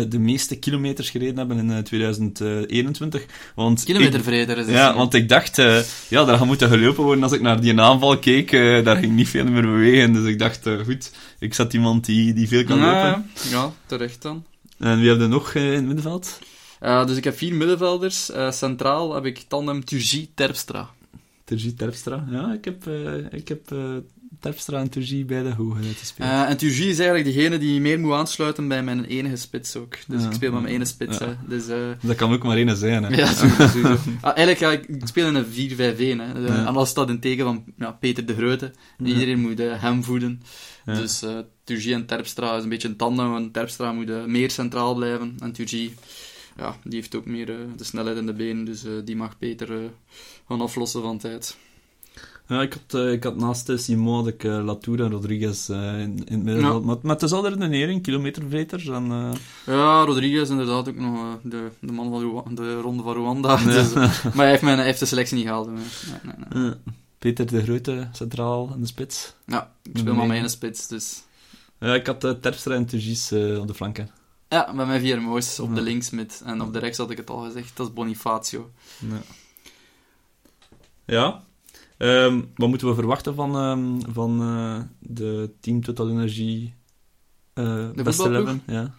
de 0.10 0.20
meeste 0.20 0.56
kilometers 0.60 1.10
gereden 1.10 1.38
hebben 1.38 1.58
in 1.58 1.72
eh, 1.72 1.78
2021. 1.78 3.26
Want 3.56 3.84
Kilometervreder 3.84 4.58
is 4.58 4.66
het. 4.66 4.76
Ja, 4.76 4.96
want 4.96 5.14
ik 5.14 5.30
dacht, 5.30 5.56
ja, 6.08 6.24
daar 6.26 6.38
gaat 6.38 6.46
moeten 6.46 6.70
gelopen 6.70 7.04
worden 7.04 7.24
als 7.24 7.32
ik 7.32 7.42
naar 7.42 7.62
die 7.62 7.82
aanval 7.82 8.20
keek. 8.20 8.52
daar 8.84 8.96
ging 8.98 9.14
niet 9.16 9.30
veel 9.30 9.46
meer 9.46 9.62
bewegen. 9.62 10.14
Dus 10.14 10.26
ik 10.26 10.40
dacht, 10.40 10.70
goed, 10.86 11.12
ik 11.40 11.54
zet 11.54 11.74
iemand 11.74 12.06
die, 12.06 12.34
die 12.34 12.48
veel 12.48 12.64
kan 12.64 12.78
ja, 12.78 13.06
lopen. 13.06 13.30
ja, 13.50 13.72
terecht 13.86 14.22
dan. 14.22 14.44
En 14.80 15.00
wie 15.00 15.08
hebben 15.10 15.28
we 15.28 15.34
nog 15.34 15.54
in 15.54 15.62
het 15.74 15.86
middenveld? 15.86 16.40
Dus 16.80 17.18
ik 17.18 17.24
heb 17.24 17.38
vier 17.38 17.54
middenvelders. 17.54 18.32
Centraal 18.50 19.14
heb 19.14 19.26
ik 19.26 19.44
tandem 19.48 19.86
Turgie 19.86 20.30
Terpstra. 20.36 20.90
Turgie 21.46 21.74
Terpstra. 21.74 22.28
Ja, 22.32 22.54
ik 22.54 22.66
heb, 22.66 22.88
eh, 22.88 23.14
ik 23.40 23.48
heb 23.48 23.72
eh, 23.72 23.80
Terpstra 24.40 24.80
en 24.80 24.90
Turgie 24.90 25.26
bij 25.26 25.44
de 25.44 25.50
hoge 25.54 25.82
gespeeld. 25.98 26.30
Eh, 26.30 26.50
en 26.50 26.58
Turgie 26.58 26.90
is 26.90 27.00
eigenlijk 27.00 27.36
degene 27.36 27.58
die 27.58 27.82
meer 27.82 28.00
moet 28.00 28.14
aansluiten 28.14 28.68
bij 28.68 28.84
mijn 28.84 29.06
enige 29.06 29.36
spits 29.36 29.76
ook. 29.76 29.98
Dus 30.08 30.22
Ja. 30.22 30.28
ik 30.28 30.34
speel 30.34 30.52
met 30.52 30.62
mijn 30.62 30.74
ene 30.74 30.86
spits. 30.86 31.18
Ja. 31.18 31.38
Dus, 31.48 31.68
eh, 31.68 31.78
dat 32.02 32.16
kan 32.16 32.34
ook 32.34 32.44
maar 32.44 32.58
één 32.58 32.78
zijn, 32.78 33.04
hè. 33.04 33.16
ja, 33.16 33.26
sowieso. 33.34 33.68
sowieso. 33.68 33.98
Ah, 34.22 34.38
eigenlijk, 34.38 34.60
ja, 34.60 34.72
ik 34.72 34.86
ik 35.02 35.08
speel 35.08 35.28
in 35.28 35.36
een 35.36 35.46
4-5-1. 35.46 36.20
Hè. 36.20 36.74
Dat 36.74 36.88
staat 36.88 37.10
in 37.10 37.20
tegen 37.20 37.44
van 37.46 37.64
ja, 37.78 37.92
Peter 37.92 38.26
de 38.26 38.34
Grote. 38.36 38.72
Iedereen 39.04 39.40
moet 39.40 39.58
hem 39.58 40.04
voeden. 40.04 40.42
Dus 40.86 41.24
Turgie 41.64 41.94
en 41.94 42.06
Terpstra 42.06 42.58
is 42.58 42.64
een 42.64 42.70
beetje 42.70 42.88
een 42.88 42.96
tandem, 42.96 43.30
want 43.32 43.54
Terpstra 43.54 43.92
moet 43.92 44.28
meer 44.28 44.52
centraal 44.52 44.96
blijven. 44.96 45.36
En 45.40 45.52
Turgie, 45.52 45.94
ja, 46.56 46.78
die 46.84 46.96
heeft 46.96 47.16
ook 47.16 47.26
meer 47.26 47.50
eh, 47.50 47.58
de 47.78 47.84
snelheid 47.84 48.18
in 48.18 48.26
de 48.26 48.34
benen, 48.34 48.66
dus 48.66 48.84
eh, 48.84 48.92
die 49.06 49.16
mag 49.16 49.38
Peter 49.38 49.72
eh, 49.84 49.90
gaan 50.48 50.62
aflossen 50.62 51.02
van 51.02 51.18
tijd. 51.18 51.58
Ja, 52.48 52.62
ik 52.62 52.74
had, 52.74 53.02
ik 53.02 53.24
had 53.24 53.36
naast 53.36 53.72
Simon 53.76 54.16
had 54.16 54.28
ik, 54.28 54.44
Latour 54.44 55.02
en 55.02 55.12
Rodriguez 55.12 55.70
eh, 55.70 56.00
in, 56.00 56.00
in 56.00 56.18
het 56.18 56.44
middenveld. 56.44 56.82
Ja. 56.82 56.88
Maar, 56.88 56.98
maar 57.02 57.14
het 57.14 57.24
is 57.24 57.32
al 57.32 57.48
redenering, 57.48 58.02
kilometerveters. 58.02 58.88
En, 58.88 59.12
eh, 59.12 59.32
Ja, 59.66 60.04
Rodriguez 60.04 60.50
inderdaad 60.50 60.90
ook 60.90 60.96
nog 61.00 61.40
de, 61.44 61.68
de 61.80 61.92
man 61.92 62.10
van 62.10 62.56
de 62.56 62.80
ronde 62.82 63.04
van 63.04 63.14
Rwanda. 63.14 63.60
Ja. 63.60 63.66
Dus, 63.74 63.94
maar 63.94 64.36
hij 64.36 64.50
heeft, 64.50 64.62
mijn, 64.62 64.78
hij 64.78 64.86
heeft 64.86 65.00
de 65.00 65.06
selectie 65.06 65.36
niet 65.36 65.46
gehaald. 65.46 65.68
Nee, 65.68 65.84
nee, 66.24 66.64
nee. 66.64 66.74
Peter 67.20 67.48
de 67.48 67.64
Grote, 67.64 68.08
centraal 68.12 68.72
in 68.76 68.82
de 68.82 68.88
spits. 68.88 69.34
Ja, 69.46 69.72
ik 69.84 69.98
speel 69.98 70.16
maar 70.16 70.28
mijn 70.28 70.50
spits, 70.50 70.88
dus... 70.88 71.24
Ja, 71.80 71.94
ik 71.94 72.08
had 72.08 72.20
Terpstra 72.20 72.76
en 72.76 72.86
Turgies 72.86 73.32
eh, 73.32 73.60
op 73.60 73.68
de 73.68 73.74
flanken. 73.74 74.10
Ja, 74.50 74.72
met 74.74 74.88
mijn 74.88 75.00
vier 75.00 75.22
moois 75.22 75.60
op 75.60 75.70
Ja. 75.70 75.76
de 75.76 75.82
linksmid. 75.82 76.42
En 76.46 76.62
op 76.62 76.74
de 76.74 76.80
rechts 76.80 76.98
had 76.98 77.12
ik 77.12 77.18
het 77.18 77.30
al 77.30 77.44
gezegd, 77.44 77.78
dat 77.78 77.88
is 77.88 77.94
Bonifacio. 77.94 78.72
Ja. 78.98 79.22
ja. 81.06 81.44
Ehm, 81.98 82.42
wat 82.56 82.70
moeten 82.70 82.88
we 82.88 82.94
verwachten 82.94 83.36
van, 83.36 83.56
ehm, 83.56 84.14
van 84.14 84.42
eh, 84.42 84.82
de 85.00 85.54
Team 85.60 85.84
Total 85.84 86.10
Energie 86.10 86.74
uh, 87.54 87.90
beste 87.92 88.14
voetbalploeg? 88.24 88.48
11? 88.48 88.58
Ja. 88.66 88.94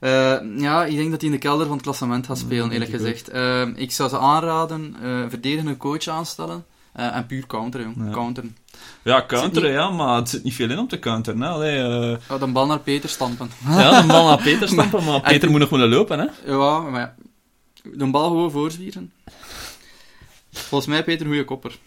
Eh, 0.00 0.58
ja, 0.58 0.84
ik 0.84 0.96
denk 0.96 1.10
dat 1.10 1.20
hij 1.20 1.30
in 1.30 1.36
de 1.36 1.40
kelder 1.42 1.66
van 1.66 1.74
het 1.74 1.84
klassement 1.84 2.26
gaat 2.26 2.38
spelen, 2.38 2.70
eerlijk 2.70 2.90
gezegd. 2.90 3.28
Eh, 3.28 3.68
ik 3.74 3.92
zou 3.92 4.08
ze 4.08 4.18
aanraden, 4.18 4.96
eh 5.02 5.24
verdedigende 5.28 5.76
coach 5.76 6.06
aanstellen. 6.08 6.64
Eh, 6.92 7.16
en 7.16 7.26
puur 7.26 7.46
counteren, 7.46 7.86
jong. 7.94 8.06
Ja. 8.08 8.12
Counteren. 8.12 8.56
ja, 9.02 9.24
counteren, 9.26 9.68
niet- 9.70 9.78
ja, 9.78 9.90
maar 9.90 10.16
het 10.16 10.28
zit 10.28 10.42
niet 10.44 10.54
veel 10.54 10.70
in 10.70 10.78
om 10.78 10.88
te 10.88 10.98
counteren. 10.98 11.40
Hè. 11.40 11.48
Allee, 11.48 11.76
Ja, 12.28 12.38
de 12.38 12.46
bal 12.46 12.66
naar 12.66 12.80
Peter 12.80 13.08
stampen. 13.08 13.50
ja, 13.66 14.00
de 14.00 14.06
bal 14.06 14.26
naar 14.28 14.42
Peter 14.42 14.68
stampen, 14.74 15.04
maar 15.04 15.14
En- 15.14 15.22
Peter 15.22 15.50
moet 15.50 15.60
nog 15.60 15.68
willen 15.70 15.88
lopen, 15.88 16.18
hè. 16.18 16.26
Ja, 16.52 16.78
maar 16.80 17.00
ja, 17.00 17.14
de 17.94 18.06
bal 18.10 18.26
gewoon 18.28 18.50
voorzwieren. 18.50 19.12
Volgens 20.52 20.90
mij 20.90 21.04
Peter 21.04 21.20
een 21.26 21.32
goede 21.32 21.44
kopper. 21.44 21.78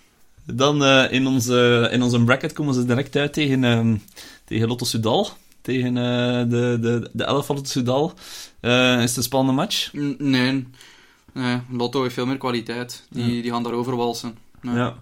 Dan 0.46 0.84
eh, 0.84 1.12
in, 1.12 1.28
onze, 1.28 1.90
in 1.92 2.02
onze 2.04 2.24
bracket 2.24 2.54
komen 2.54 2.74
ze 2.74 2.86
direct 2.86 3.16
uit 3.16 3.34
tegen, 3.34 3.64
ehm, 3.64 3.96
tegen 4.46 4.68
Lotto 4.68 4.86
Sudal. 4.86 5.30
Tegen 5.62 5.94
de, 5.94 6.78
de, 6.82 7.10
de 7.14 7.24
elf 7.24 7.46
van 7.46 7.56
Lotto 7.56 7.70
Sudal. 7.72 8.14
Is 8.62 8.70
het 9.10 9.18
een 9.18 9.24
spannende 9.24 9.62
match? 9.62 9.94
N- 9.98 10.16
nee. 10.20 10.68
nee, 11.34 11.58
Lotto 11.70 12.02
heeft 12.02 12.14
veel 12.14 12.26
meer 12.26 12.38
kwaliteit. 12.38 13.04
Die, 13.10 13.36
Ja. 13.36 13.42
die 13.42 13.52
gaan 13.52 13.64
daarover 13.64 13.96
walsen. 13.96 14.38
Ja. 14.74 14.96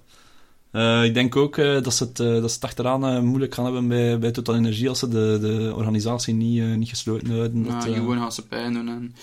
Eh, 0.74 1.04
ik 1.04 1.14
denk 1.14 1.36
ook 1.36 1.58
eh, 1.58 1.82
dat, 1.82 1.94
ze 1.94 2.04
het, 2.04 2.20
eh, 2.20 2.28
dat 2.28 2.50
ze 2.50 2.56
het 2.56 2.64
achteraan 2.64 3.26
moeilijk 3.26 3.54
gaan 3.54 3.64
hebben 3.64 3.88
bij, 3.88 4.20
bij 4.20 4.32
Total 4.32 4.56
Energie 4.56 4.90
als 4.90 5.00
ze 5.00 5.08
de, 5.08 5.38
de 5.42 5.74
organisatie 5.76 6.34
niet, 6.34 6.78
niet 6.78 6.90
gesloten 6.90 7.30
houden. 7.30 7.64
Ja, 7.64 7.86
Dat, 7.86 7.94
gewoon 7.94 8.18
gaan 8.18 8.32
ze 8.32 8.48
pijn 8.48 8.74
doen. 8.74 8.88
En, 8.88 9.16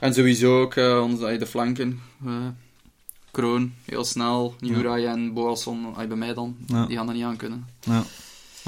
en 0.00 0.14
sowieso 0.14 0.60
ook 0.60 0.76
onze, 0.76 1.36
de 1.38 1.46
flanken. 1.46 2.00
Kroon, 3.30 3.72
heel 3.84 4.04
snel. 4.04 4.54
Juraj 4.60 5.00
ja. 5.00 5.12
en 5.12 5.32
Boasson, 5.32 5.86
bij 6.08 6.16
mij 6.16 6.34
dan. 6.34 6.56
Ja. 6.66 6.86
Die 6.86 6.96
gaan 6.96 7.08
er 7.08 7.14
niet 7.14 7.24
aan 7.24 7.36
kunnen. 7.36 7.66
Ja. 7.80 8.04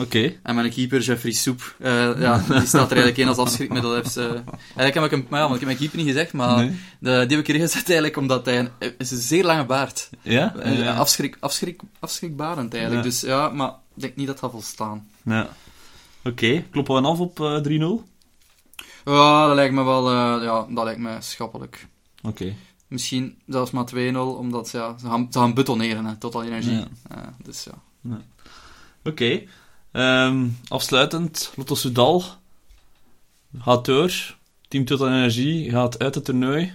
Oké. 0.00 0.16
Okay. 0.16 0.38
En 0.42 0.54
mijn 0.54 0.70
keeper, 0.70 1.00
Jeffrey 1.00 1.32
Soep, 1.32 1.74
uh, 1.78 2.20
ja, 2.20 2.44
die 2.48 2.66
staat 2.66 2.90
er 2.90 2.96
eigenlijk 2.96 3.16
in 3.16 3.28
als 3.28 3.36
afschrikmiddel. 3.36 3.94
Heeft, 3.94 4.16
eigenlijk 4.16 4.94
heb 4.94 5.04
ik 5.04 5.10
hem, 5.10 5.26
maar 5.28 5.40
ja, 5.40 5.46
ik 5.46 5.52
heb 5.52 5.62
mijn 5.62 5.76
keeper 5.76 5.98
niet 5.98 6.06
gezegd, 6.06 6.32
maar 6.32 6.56
nee. 6.56 6.76
de, 6.98 7.24
die 7.26 7.36
heb 7.36 7.46
ik 7.46 7.48
erin 7.48 7.60
gezet 7.60 7.84
eigenlijk 7.84 8.16
omdat 8.16 8.44
hij 8.44 8.58
een, 8.58 8.70
is 8.98 9.10
een 9.10 9.18
zeer 9.18 9.44
lange 9.44 9.64
baard. 9.64 10.10
Ja? 10.22 10.54
Uh, 10.66 10.98
afschrik, 10.98 11.36
afschrik, 11.40 11.80
afschrikbarend 11.98 12.74
eigenlijk. 12.74 13.04
Ja. 13.04 13.10
Dus 13.10 13.20
ja, 13.20 13.48
maar 13.48 13.70
ik 13.94 14.02
denk 14.02 14.16
niet 14.16 14.26
dat 14.26 14.40
dat 14.40 14.50
volstaan. 14.50 15.08
Ja. 15.22 15.48
Oké, 16.24 16.28
okay. 16.28 16.66
kloppen 16.70 17.02
we 17.02 17.08
af 17.08 17.18
op 17.18 17.40
uh, 17.40 18.00
3-0? 18.00 18.08
Ja, 19.04 19.46
dat 19.46 19.54
lijkt 19.54 19.74
me 19.74 19.84
wel, 19.84 20.12
uh, 20.12 20.42
ja, 20.42 20.66
dat 20.70 20.84
lijkt 20.84 21.00
me 21.00 21.16
schappelijk. 21.18 21.86
Oké. 22.22 22.42
Okay. 22.42 22.56
Misschien 22.88 23.38
zelfs 23.46 23.70
maar 23.70 23.90
2-0, 23.94 24.16
omdat 24.16 24.70
ja, 24.70 24.98
ze, 24.98 25.06
gaan, 25.06 25.28
ze 25.30 25.38
gaan 25.38 25.54
betoneren, 25.54 26.04
hè, 26.04 26.16
totaal 26.16 26.42
energie. 26.42 26.72
Ja. 26.72 26.88
Uh, 27.16 27.22
dus 27.42 27.64
ja. 27.64 27.72
ja. 28.00 28.20
Oké. 28.98 29.08
Okay. 29.08 29.48
Um, 29.92 30.56
afsluitend, 30.68 31.52
Lotto 31.56 31.74
Soudal 31.74 32.24
gaat 33.58 33.84
door. 33.84 34.38
Team 34.68 34.84
Total 34.84 35.08
Energie 35.08 35.70
gaat 35.70 35.98
uit 35.98 36.14
het 36.14 36.24
toernooi. 36.24 36.72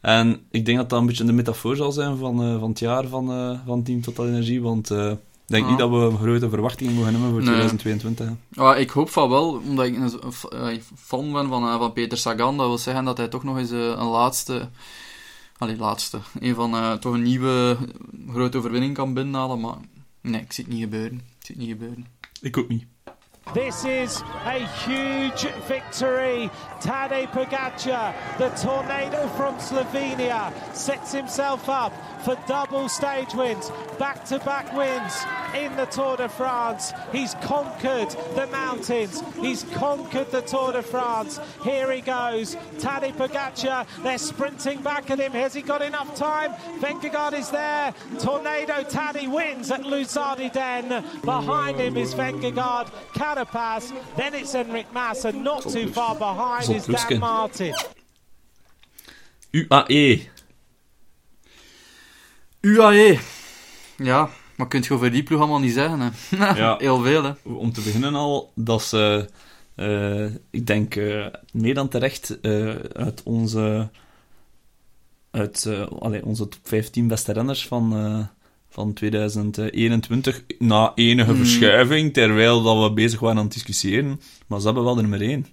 En 0.00 0.46
ik 0.50 0.64
denk 0.64 0.78
dat 0.78 0.90
dat 0.90 1.00
een 1.00 1.06
beetje 1.06 1.24
de 1.24 1.32
metafoor 1.32 1.76
zal 1.76 1.92
zijn 1.92 2.16
van, 2.16 2.52
uh, 2.52 2.58
van 2.58 2.68
het 2.68 2.78
jaar 2.78 3.06
van, 3.06 3.30
uh, 3.30 3.58
van 3.66 3.82
Team 3.82 4.00
Total 4.00 4.26
Energie. 4.26 4.62
Want 4.62 4.90
uh, 4.90 5.10
ik 5.10 5.18
denk 5.46 5.64
ah. 5.64 5.70
niet 5.70 5.78
dat 5.78 5.90
we 5.90 6.16
grote 6.16 6.48
verwachtingen 6.48 6.94
mogen 6.94 7.12
hebben 7.12 7.30
voor 7.30 7.42
nee. 7.42 7.54
2022. 7.54 8.28
Ja, 8.48 8.74
ik 8.74 8.90
hoop 8.90 9.10
van 9.10 9.28
wel, 9.28 9.60
omdat 9.66 9.86
ik 9.86 9.96
een 9.96 10.80
fan 10.96 11.32
ben 11.32 11.48
van, 11.48 11.78
van 11.78 11.92
Peter 11.92 12.18
Sagan. 12.18 12.56
Dat 12.56 12.66
wil 12.66 12.78
zeggen 12.78 13.04
dat 13.04 13.16
hij 13.16 13.28
toch 13.28 13.44
nog 13.44 13.58
eens 13.58 13.70
een 13.70 14.06
laatste... 14.06 14.68
Allee, 15.58 15.76
laatste. 15.76 16.18
Een 16.40 16.54
van 16.54 16.98
toch 16.98 17.12
een 17.12 17.22
nieuwe 17.22 17.76
grote 18.30 18.58
overwinning 18.58 18.94
kan 18.94 19.14
binnenhalen. 19.14 19.60
Maar 19.60 19.76
nee, 20.20 20.40
ik 20.40 20.52
zie 20.52 20.64
het 20.64 20.72
niet 20.72 20.82
gebeuren. 20.82 21.14
Ik 21.14 21.46
zie 21.46 21.54
het 21.54 21.64
niet 21.64 21.72
gebeuren. 21.72 22.06
Ik 22.44 22.56
ook 22.56 22.68
niet. 22.68 22.86
This 23.52 23.84
is 23.84 24.22
a 24.46 24.66
huge 24.84 25.42
victory. 25.68 26.50
Tadej 26.80 27.26
Pogacar, 27.30 28.14
the 28.38 28.48
tornado 28.50 29.28
from 29.28 29.56
Slovenia, 29.56 30.52
sets 30.74 31.12
himself 31.12 31.68
up 31.68 31.92
for 32.24 32.36
double 32.48 32.88
stage 32.88 33.34
wins, 33.34 33.70
back-to-back 33.98 34.68
-back 34.68 34.76
wins 34.76 35.24
in 35.54 35.76
the 35.76 35.86
Tour 35.86 36.16
de 36.16 36.28
France. 36.28 36.92
He's 37.12 37.34
conquered 37.34 38.10
the 38.34 38.46
mountains. 38.48 39.22
He's 39.40 39.62
conquered 39.74 40.30
the 40.30 40.42
Tour 40.42 40.72
de 40.72 40.82
France. 40.82 41.38
Here 41.62 41.90
he 41.92 42.00
goes. 42.00 42.56
Tadej 42.78 43.14
Pogacar, 43.14 43.86
they're 44.02 44.18
sprinting 44.18 44.82
back 44.82 45.10
at 45.10 45.20
him. 45.20 45.32
Has 45.32 45.54
he 45.54 45.62
got 45.62 45.82
enough 45.82 46.14
time? 46.16 46.52
Vengegaard 46.80 47.34
is 47.34 47.50
there. 47.50 47.94
Tornado 48.18 48.82
Tadej 48.82 49.28
wins 49.30 49.70
at 49.70 49.82
Luzardiden. 49.82 51.02
Behind 51.24 51.78
him 51.78 51.96
is 51.96 52.14
Vengegaard. 52.14 52.90
Carapaz. 53.34 53.92
Then 54.16 54.34
it's 54.34 54.54
Enric 54.54 54.86
Mas, 54.92 55.24
and 55.24 55.42
not 55.42 55.62
too 55.62 55.88
far 55.88 56.14
behind 56.14 56.70
is 56.70 56.86
Dan 56.86 57.18
Martin. 57.18 57.74
UAE. 59.50 60.28
UAE. 62.60 63.18
Ja, 63.96 64.30
maar 64.56 64.68
kunt 64.68 64.86
je 64.86 64.94
over 64.94 65.10
die 65.10 65.22
ploeg 65.22 65.38
allemaal 65.38 65.58
niet 65.58 65.72
zeggen, 65.72 66.00
hè? 66.00 66.10
Ja. 66.54 66.76
Heel 66.76 67.02
veel, 67.02 67.22
hè? 67.24 67.32
Om 67.42 67.72
te 67.72 67.80
beginnen 67.80 68.14
al, 68.14 68.52
dat 68.54 68.82
ze, 68.82 69.28
uh, 69.76 70.24
ik 70.50 70.66
denk, 70.66 70.94
uh, 70.94 71.26
meer 71.52 71.74
dan 71.74 71.88
terecht 71.88 72.38
uh, 72.42 72.74
uit 72.92 73.22
onze, 73.22 73.90
uit, 75.30 75.68
allee, 75.98 76.24
onze 76.24 76.48
top 76.48 76.60
15 76.62 77.08
beste 77.08 77.32
renners 77.32 77.66
van, 77.66 77.92
van 78.74 78.92
2021, 78.92 80.44
na 80.58 80.92
enige 80.94 81.32
mm. 81.32 81.36
verschuiving, 81.36 82.12
terwijl 82.12 82.62
dat 82.62 82.82
we 82.82 82.92
bezig 82.92 83.20
waren 83.20 83.36
aan 83.36 83.44
het 83.44 83.52
discussiëren, 83.52 84.20
maar 84.46 84.58
ze 84.58 84.64
hebben 84.64 84.84
wel 84.84 84.94
de 84.94 85.00
nummer 85.00 85.20
1. 85.20 85.46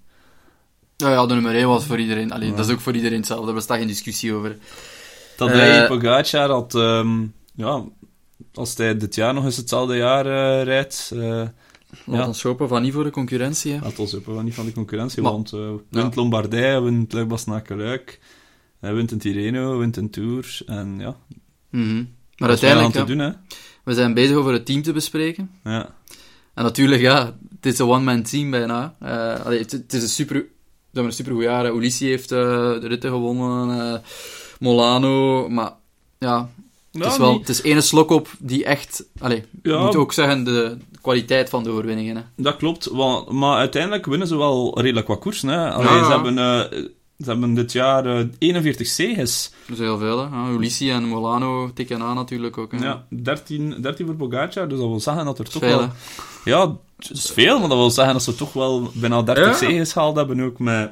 Ja, 0.97 1.11
ja, 1.11 1.25
de 1.25 1.33
nummer 1.33 1.55
1 1.55 1.67
was 1.67 1.85
voor 1.85 1.99
iedereen. 1.99 2.31
Allee, 2.31 2.49
ja. 2.49 2.55
Dat 2.55 2.65
is 2.65 2.71
ook 2.71 2.79
voor 2.79 2.95
iedereen 2.95 3.17
hetzelfde, 3.17 3.45
daar 3.45 3.55
bestaat 3.55 3.77
geen 3.77 3.87
discussie 3.87 4.33
over. 4.33 4.57
Dat 5.37 5.49
hij 5.49 5.87
Pogacar 5.87 6.49
had... 6.49 6.73
Um, 6.73 7.33
ja, 7.55 7.83
als 8.53 8.77
hij 8.77 8.97
dit 8.97 9.15
jaar 9.15 9.33
nog 9.33 9.45
eens 9.45 9.57
hetzelfde 9.57 9.95
jaar 9.95 10.25
uh, 10.25 10.63
rijdt... 10.63 11.11
Uh, 11.13 11.21
Laat 12.05 12.19
ja. 12.19 12.27
ons 12.27 12.43
hopen 12.43 12.67
van 12.67 12.81
niet 12.81 12.93
voor 12.93 13.03
de 13.03 13.09
concurrentie. 13.09 13.73
Hè. 13.73 13.79
Laat 13.81 13.99
ons 13.99 14.11
hopen 14.11 14.33
van 14.35 14.43
niet 14.43 14.53
van 14.53 14.65
de 14.65 14.71
concurrentie, 14.71 15.21
maar, 15.21 15.31
want 15.31 15.51
uh, 15.53 15.59
wint 15.89 16.13
ja. 16.13 16.21
Lombardij, 16.21 16.81
wint 16.81 17.13
Luik 17.13 17.45
naar 17.45 17.63
Luik, 17.67 18.19
hij 18.79 18.93
wint 18.93 19.11
een 19.11 19.17
Tirreno, 19.17 19.77
wint 19.77 19.97
een 19.97 20.09
Tour, 20.09 20.61
en 20.65 20.99
ja... 20.99 21.15
Mm 21.69 21.83
-hmm. 21.83 22.19
Maar 22.37 22.49
uiteindelijk, 22.49 22.93
ja, 22.93 23.03
doen, 23.03 23.19
hè. 23.19 23.31
we 23.83 23.93
zijn 23.93 24.13
bezig 24.13 24.35
over 24.35 24.53
het 24.53 24.65
team 24.65 24.81
te 24.81 24.93
bespreken. 24.93 25.51
Ja. 25.63 25.95
En 26.53 26.63
natuurlijk, 26.63 27.01
ja, 27.01 27.37
het 27.55 27.73
is 27.73 27.79
een 27.79 27.87
one-man 27.87 28.23
team 28.23 28.51
bijna. 28.51 28.95
Uh, 29.03 29.45
allee, 29.45 29.59
het, 29.59 29.71
het, 29.71 29.93
is 29.93 30.03
een 30.03 30.09
super... 30.09 30.35
We 30.35 30.97
hebben 30.97 31.11
een 31.11 31.17
supergoed 31.17 31.43
jaar. 31.43 31.75
Ulissi 31.75 32.07
heeft 32.07 32.31
uh, 32.31 32.37
de 32.79 32.87
ritten 32.87 33.09
gewonnen, 33.09 33.77
uh, 33.77 33.99
Molano, 34.59 35.49
maar 35.49 35.73
ja... 36.19 36.49
Het 36.91 37.05
is, 37.05 37.17
wel, 37.17 37.39
het 37.39 37.49
is 37.49 37.61
ene 37.61 37.81
slok 37.81 38.09
op 38.09 38.29
die 38.39 38.65
echt... 38.65 39.05
Allez, 39.19 39.41
ja, 39.63 39.83
moet 39.85 39.95
ook 39.95 40.13
zeggen, 40.13 40.43
de 40.43 40.77
kwaliteit 41.01 41.49
van 41.49 41.63
de 41.63 41.69
overwinningen. 41.69 42.15
Hè. 42.15 42.21
Dat 42.35 42.55
klopt, 42.55 42.85
want, 42.85 43.29
maar 43.29 43.57
uiteindelijk 43.57 44.05
winnen 44.05 44.27
ze 44.27 44.37
wel 44.37 44.81
redelijk 44.81 45.07
wat 45.07 45.19
koersen. 45.19 45.49
Hè. 45.49 45.71
Allee, 45.71 45.93
ja. 45.93 46.05
Ze 46.05 46.11
hebben 46.11 46.37
Ze 47.23 47.29
hebben 47.29 47.53
dit 47.53 47.71
jaar 47.71 48.05
eh, 48.05 48.25
41 48.37 48.87
zegens. 48.87 49.51
Dat 49.67 49.77
is 49.77 49.83
heel 49.83 49.97
veel, 49.97 50.17
hè. 50.19 50.23
Ja, 50.37 50.49
Ulissi 50.49 50.91
en 50.91 51.03
Molano 51.03 51.73
tikken 51.73 52.01
aan 52.01 52.15
natuurlijk 52.15 52.57
ook. 52.57 52.71
Hè. 52.71 52.77
Ja, 52.77 53.05
13, 53.09 53.75
13 53.81 54.05
voor 54.05 54.15
Pogacar, 54.15 54.67
dus 54.67 54.79
dat 54.79 54.87
wil 54.87 54.99
zeggen 54.99 55.25
dat 55.25 55.39
er 55.39 55.49
toch 55.49 55.61
Veel, 55.61 55.77
wel... 55.77 55.89
Ja, 56.45 56.75
het 56.97 57.09
is 57.09 57.31
veel, 57.31 57.59
maar 57.59 57.69
dat 57.69 57.77
wil 57.77 57.91
zeggen 57.91 58.13
dat 58.13 58.23
ze 58.23 58.35
toch 58.35 58.53
wel 58.53 58.91
bijna 58.93 59.21
30 59.21 59.45
Ja. 59.45 59.53
zegens 59.53 59.91
gehaald 59.91 60.15
hebben, 60.15 60.41
ook 60.41 60.59
met, 60.59 60.91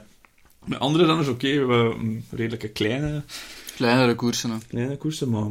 met 0.65 0.79
andere 0.79 1.05
renners. 1.05 1.27
Oké, 1.27 1.65
we 1.65 1.95
een 1.99 2.25
redelijke 2.29 2.67
kleine, 2.69 3.23
Kleinere 3.75 4.15
koersen, 4.15 4.49
hè. 4.49 4.55
kleine 4.67 4.97
koersen, 4.97 5.29
maar... 5.29 5.47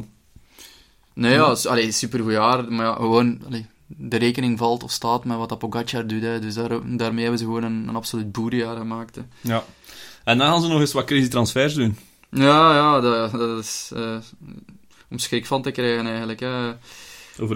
Nee, 1.13 1.33
ja, 1.33 1.55
allee, 1.63 1.91
supergoed 1.91 2.31
jaar. 2.31 2.71
Maar 2.71 2.85
ja, 2.85 2.93
gewoon, 2.93 3.39
allee, 3.47 3.65
de 3.87 4.17
rekening 4.17 4.57
valt 4.57 4.83
of 4.83 4.91
staat 4.91 5.25
met 5.25 5.37
wat 5.37 5.49
dat 5.49 5.59
Pogacar 5.59 6.07
doet. 6.07 6.21
Hè. 6.21 6.39
Dus 6.39 6.53
daar, 6.53 6.69
daarmee 6.97 7.21
hebben 7.21 7.39
ze 7.39 7.45
gewoon 7.45 7.63
een, 7.63 7.87
een 7.87 7.95
absoluut 7.95 8.31
boerenjaar 8.31 8.77
gemaakt. 8.77 9.15
Hè. 9.15 9.21
Ja. 9.41 9.63
En 10.29 10.37
dan 10.37 10.47
gaan 10.47 10.61
ze 10.61 10.67
nog 10.67 10.79
eens 10.79 10.93
wat 10.93 11.05
crazy 11.05 11.27
transfers 11.27 11.73
doen. 11.73 11.97
Ja, 12.31 12.73
ja, 12.75 12.99
dat, 12.99 13.31
dat 13.31 13.59
is 13.59 13.91
eh, 13.95 14.15
om 15.09 15.17
schrik 15.17 15.45
van 15.45 15.61
te 15.61 15.71
krijgen 15.71 16.07
eigenlijk. 16.07 16.39
Hè. 16.39 16.71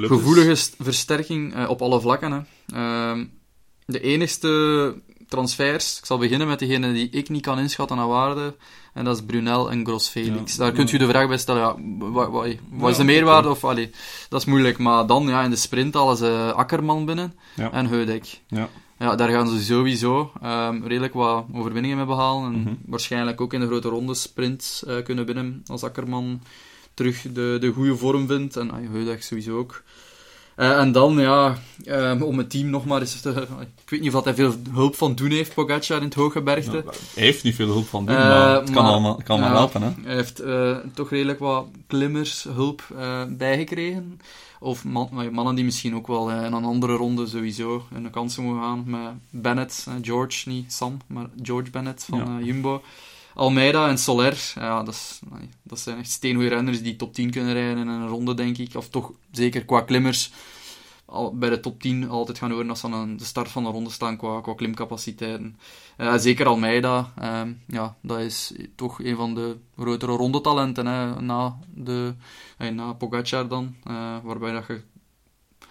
Gevoelige 0.07 0.55
st- 0.55 0.75
versterking 0.79 1.55
eh, 1.55 1.69
op 1.69 1.81
alle 1.81 2.01
vlakken. 2.01 2.31
Hè. 2.31 2.39
Ehm, 2.75 3.25
de 3.86 3.99
enigste 4.01 4.95
transfers, 5.27 5.97
ik 5.99 6.05
zal 6.05 6.17
beginnen 6.17 6.47
met 6.47 6.59
degene 6.59 6.93
die 6.93 7.09
ik 7.09 7.29
niet 7.29 7.41
kan 7.41 7.59
inschatten 7.59 7.97
naar 7.97 8.07
waarde, 8.07 8.55
en 8.93 9.03
dat 9.05 9.15
is 9.17 9.23
Brunel 9.25 9.71
en 9.71 9.86
Gros 9.86 10.07
Felix. 10.07 10.51
Ja. 10.55 10.57
Daar 10.63 10.71
kunt 10.71 10.91
u 10.91 10.97
de 10.97 11.07
vraag 11.07 11.27
bij 11.27 11.38
stellen, 11.38 11.62
ja, 11.62 11.75
wat, 12.09 12.29
wat, 12.29 12.47
wat 12.69 12.91
is 12.91 12.97
de 12.97 13.03
meerwaarde? 13.03 13.49
Of, 13.49 13.63
allee, 13.63 13.91
dat 14.29 14.39
is 14.39 14.47
moeilijk, 14.47 14.77
maar 14.77 15.05
dan 15.07 15.27
ja, 15.27 15.43
in 15.43 15.49
de 15.49 15.55
sprint 15.55 15.93
halen 15.93 16.17
ze 16.17 16.53
Akkerman 16.55 17.05
binnen 17.05 17.33
en 17.71 17.86
Heudek. 17.86 18.39
Ja. 18.47 18.69
Ja, 19.04 19.16
daar 19.16 19.30
gaan 19.30 19.48
ze 19.50 19.63
sowieso 19.63 20.32
ehm, 20.42 20.84
redelijk 20.84 21.13
wat 21.13 21.46
overwinningen 21.54 21.98
mee 21.98 22.06
behalen. 22.06 22.54
En 22.54 22.60
Mhm. 22.60 22.74
waarschijnlijk 22.86 23.42
ook 23.42 23.54
in 23.54 23.60
de 23.60 23.66
grote 23.66 23.88
ronde 23.89 24.13
sprints 24.13 24.86
eh, 24.86 25.04
kunnen 25.04 25.26
winnen 25.26 25.63
als 25.68 25.84
Akkerman 25.84 26.42
terug 26.94 27.22
de, 27.22 27.58
de 27.60 27.72
goede 27.72 27.96
vorm 27.98 28.28
vindt. 28.28 28.56
En 28.56 28.70
Heudeg 28.92 29.24
sowieso 29.24 29.58
ook. 29.58 29.84
Eh, 30.56 30.80
en 30.80 30.92
dan, 30.92 31.18
ja, 31.20 31.58
ehm, 31.86 32.22
om 32.22 32.38
het 32.38 32.50
team 32.50 32.70
nog 32.70 32.86
maar 32.86 33.00
eens 33.00 33.22
te... 33.22 33.48
Ik 33.84 33.89
weet 33.89 34.02
niet 34.02 34.16
of 34.16 34.24
hij 34.24 34.34
veel 34.36 34.54
hulp 34.72 34.96
van 34.96 35.16
doen 35.16 35.30
heeft, 35.32 35.54
Pogacar, 35.54 35.98
in 35.98 36.04
het 36.04 36.13
Hooggebergte. 36.13 36.72
Ja, 36.78 36.84
hij 37.13 37.24
heeft 37.24 37.44
niet 37.44 37.56
veel 37.56 37.68
hulp 37.68 37.88
van 37.88 38.06
doen, 38.06 38.16
Eh, 38.16 38.22
maar 38.28 38.56
het 38.56 38.70
kan 38.72 38.84
maar- 38.84 38.92
allemaal, 38.92 39.22
kan 39.24 39.39
maar 39.39 39.52
helpen, 39.52 39.82
hè. 39.82 39.89
Hij 40.04 40.16
heeft 40.16 40.39
eh, 40.39 40.78
toch 40.94 41.10
redelijk 41.10 41.39
wat 41.39 41.66
klimmershulp 41.88 42.84
eh 42.98 43.22
bijgekregen. 43.30 44.20
Of 44.60 44.84
man- 44.86 45.30
mannen 45.32 45.56
die 45.56 45.66
misschien 45.66 45.96
ook 45.96 46.08
wel 46.08 46.30
in 46.30 46.54
een 46.54 46.63
andere 46.66 46.94
ronde 46.94 47.28
sowieso 47.28 47.86
in 47.96 48.04
de 48.04 48.10
kansen 48.10 48.44
mogen 48.44 48.62
gaan. 48.62 48.84
Met 48.86 49.02
Bennett, 49.30 49.88
George, 50.02 50.50
niet 50.50 50.74
Sam, 50.74 50.98
maar 51.08 51.26
George 51.42 51.70
Bennett 51.72 52.04
van 52.04 52.20
Ja. 52.20 52.46
Jumbo. 52.46 52.82
Almeida 53.36 53.88
en 53.89 53.98
Soler, 53.98 54.52
ja, 54.56 54.84
dat, 54.84 54.93
is, 54.93 55.19
nee, 55.32 55.50
dat 55.63 55.80
zijn 55.80 55.98
echt 55.98 56.12
steengoede 56.12 56.50
renners 56.50 56.82
die 56.82 56.96
top 56.96 57.13
10 57.13 57.32
kunnen 57.32 57.54
rijden 57.54 57.78
in 57.78 57.88
een 57.88 58.08
ronde, 58.08 58.34
denk 58.34 58.58
ik. 58.58 58.76
Of 58.76 58.89
toch 58.89 59.12
zeker 59.32 59.65
qua 59.65 59.82
klimmers 59.82 60.32
al, 61.06 61.38
bij 61.38 61.50
de 61.50 61.60
top 61.60 61.82
10 61.82 62.10
altijd 62.10 62.38
gaan 62.38 62.52
horen 62.52 62.69
als 62.69 62.80
ze 62.80 62.88
aan 62.88 63.17
de 63.17 63.24
start 63.24 63.50
van 63.50 63.63
de 63.63 63.69
ronde 63.69 63.89
staan 63.89 64.17
qua, 64.17 64.41
qua 64.41 64.54
klimcapaciteiten. 64.54 65.58
Eh, 65.98 66.17
zeker 66.17 66.46
Almeida, 66.48 67.13
ehm, 67.17 67.54
ja, 67.67 67.96
dat 68.02 68.19
is 68.19 68.54
toch 68.76 69.04
een 69.04 69.15
van 69.15 69.36
de 69.36 69.58
grotere 69.78 70.12
rondetalenten 70.12 70.86
hè, 70.86 71.22
na, 71.22 71.58
de, 71.74 72.13
eh, 72.58 72.69
na 72.69 72.93
Pogacar 72.93 73.48
dan. 73.48 73.76
eh, 73.84 74.17
waarbij 74.24 74.52
dat 74.52 74.67
je 74.67 74.82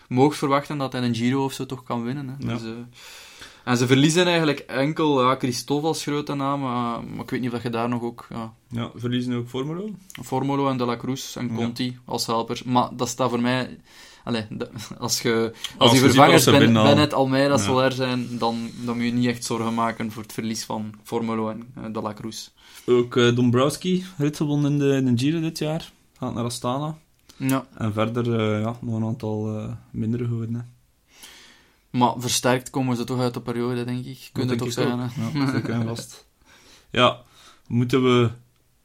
moogt 0.08 0.38
verwachten 0.38 0.78
dat 0.78 0.92
hij 0.92 1.02
een 1.02 1.14
Giro 1.14 1.44
of 1.44 1.52
zo 1.52 1.66
toch 1.66 1.82
kan 1.82 2.02
winnen. 2.02 2.28
Hè. 2.28 2.34
Ja. 2.52 2.58
Dus, 2.58 2.62
en 3.64 3.76
ze 3.76 3.86
verliezen 3.86 4.26
eigenlijk 4.26 4.58
enkel 4.58 5.22
ja, 5.22 5.34
Christophe 5.38 5.86
als 5.86 6.02
grote 6.02 6.34
naam, 6.34 6.62
eh, 6.62 6.68
maar 7.14 7.24
ik 7.24 7.30
weet 7.30 7.40
niet 7.40 7.52
of 7.52 7.62
je 7.62 7.70
daar 7.70 7.88
nog 7.88 8.02
ook 8.02 8.26
ja, 8.30 8.52
Ja, 8.68 8.90
verliezen 8.94 9.34
ook 9.34 9.48
Formolo. 9.48 9.90
Formolo 10.24 10.68
en 10.68 10.76
De 10.76 10.84
La 10.84 10.96
Cruz 10.96 11.36
en 11.36 11.48
Ja. 11.48 11.54
Conti 11.54 11.98
als 12.04 12.26
helpers. 12.26 12.62
Maar 12.62 12.88
dat 12.96 13.08
staat 13.08 13.30
voor 13.30 13.40
mij... 13.40 13.78
Allee, 14.24 14.44
de- 14.50 14.70
als 14.98 15.20
je, 15.22 15.52
als, 15.52 15.78
Als 15.78 15.90
die 15.90 16.00
vervangers 16.00 16.44
ben. 16.44 16.72
Bennett, 16.72 17.14
Almeida, 17.14 17.54
Ja. 17.54 17.58
Soler 17.60 17.92
zijn, 17.92 18.26
dan, 18.38 18.70
dan 18.84 18.96
moet 18.96 19.04
je 19.04 19.12
niet 19.12 19.26
echt 19.26 19.44
zorgen 19.44 19.74
maken 19.74 20.12
voor 20.12 20.22
het 20.22 20.32
verlies 20.32 20.64
van 20.64 20.92
Formolo 21.02 21.48
en 21.48 21.62
eh, 21.76 21.82
De 21.92 22.00
La 22.02 22.12
Cruz. 22.14 22.48
Ook 22.86 23.16
eh, 23.16 23.34
Dombrowski, 23.36 24.04
rit 24.18 24.36
gewonnen 24.36 24.72
in 24.72 24.78
de, 24.78 24.94
in 24.94 25.04
de 25.14 25.22
Giro 25.22 25.40
dit 25.40 25.58
jaar. 25.58 25.92
Gaat 26.18 26.34
naar 26.34 26.44
Astana. 26.44 26.96
Ja, 27.36 27.66
En 27.74 27.92
verder 27.92 28.58
ja, 28.60 28.76
nog 28.80 28.94
een 28.94 29.04
aantal 29.04 29.66
mindere 29.90 30.24
geworden. 30.24 30.68
Maar 31.92 32.12
versterkt 32.18 32.70
komen 32.70 32.96
ze 32.96 33.04
toch 33.04 33.20
uit 33.20 33.34
de 33.34 33.40
periode, 33.40 33.84
denk 33.84 34.04
ik. 34.06 34.30
Kunnen 34.32 34.56
toch 34.56 34.72
zijn? 34.72 34.98
Ja, 35.34 35.50
zeker 35.52 35.70
en 35.70 35.86
vast. 35.88 36.26
Ja, 36.90 37.16
moeten 37.68 38.02
we... 38.02 38.30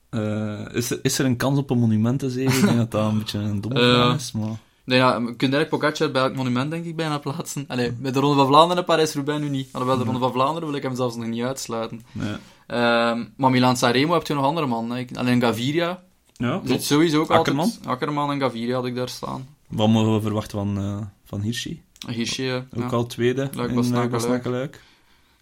eh, 0.10 0.76
is, 0.76 0.90
er, 0.92 1.00
is 1.02 1.20
er 1.20 1.26
een 1.26 1.38
kans 1.38 1.58
op 1.58 1.70
een 1.70 1.80
monumentenzege? 1.80 2.58
Ik 2.58 2.66
denk 2.66 2.78
dat 2.78 2.92
dat 2.92 3.12
een 3.12 3.18
beetje 3.18 3.40
een 3.40 3.62
domme 3.62 3.80
Eh, 3.88 3.94
vraag 3.94 4.16
is, 4.16 4.32
maar... 4.32 4.50
Nee, 4.84 4.98
ja, 4.98 5.14
je 5.14 5.20
kunt 5.36 5.54
eigenlijk 5.54 5.70
Pogacar 5.70 6.12
bij 6.12 6.22
elk 6.22 6.36
monument, 6.36 6.72
denk 6.72 6.86
ik, 6.86 6.96
bijna 6.96 7.18
plaatsen. 7.18 7.66
Allee, 7.68 7.92
bij 7.92 8.12
de 8.12 8.20
Ronde 8.20 8.36
van 8.38 8.48
Vlaanderen 8.48 8.78
en 8.78 8.86
Parijs-Roubaix 8.86 9.42
nu 9.42 9.50
niet. 9.50 9.70
Alhoewel, 9.72 9.98
de 9.98 10.04
Ronde 10.04 10.20
van 10.20 10.32
Vlaanderen 10.32 10.68
wil 10.68 10.78
ik 10.78 10.84
hem 10.84 10.96
zelfs 10.96 11.16
nog 11.16 11.26
niet 11.26 11.44
uitsluiten. 11.44 12.02
Nee. 12.12 12.36
Ehm, 12.68 13.26
maar 13.38 13.52
Milan-Sanremo 13.52 14.14
heb 14.14 14.28
je 14.28 14.34
nog 14.34 14.44
andere 14.46 14.68
man. 14.68 14.92
hè. 14.92 15.06
Alleen 15.14 15.42
Gaviria 15.42 16.04
Ja, 16.34 16.62
zit 16.66 16.84
sowieso 16.84 17.20
ook 17.22 17.32
Akkerman? 17.32 17.66
altijd... 17.66 17.86
Akkerman 17.88 18.32
en 18.32 18.40
Gaviria 18.40 18.76
had 18.76 18.86
ik 18.86 18.96
daar 18.96 19.10
staan. 19.10 19.48
Wat 19.68 19.88
mogen 19.90 20.14
we 20.14 20.22
verwachten 20.22 20.58
van, 20.58 20.78
eh 20.78 20.98
van 21.26 21.42
Hirschi? 21.42 21.82
Eh, 22.72 22.84
Ook 22.84 22.90
ja. 22.90 22.96
al 22.96 23.06
tweede 23.06 23.50
Luik. 24.50 24.82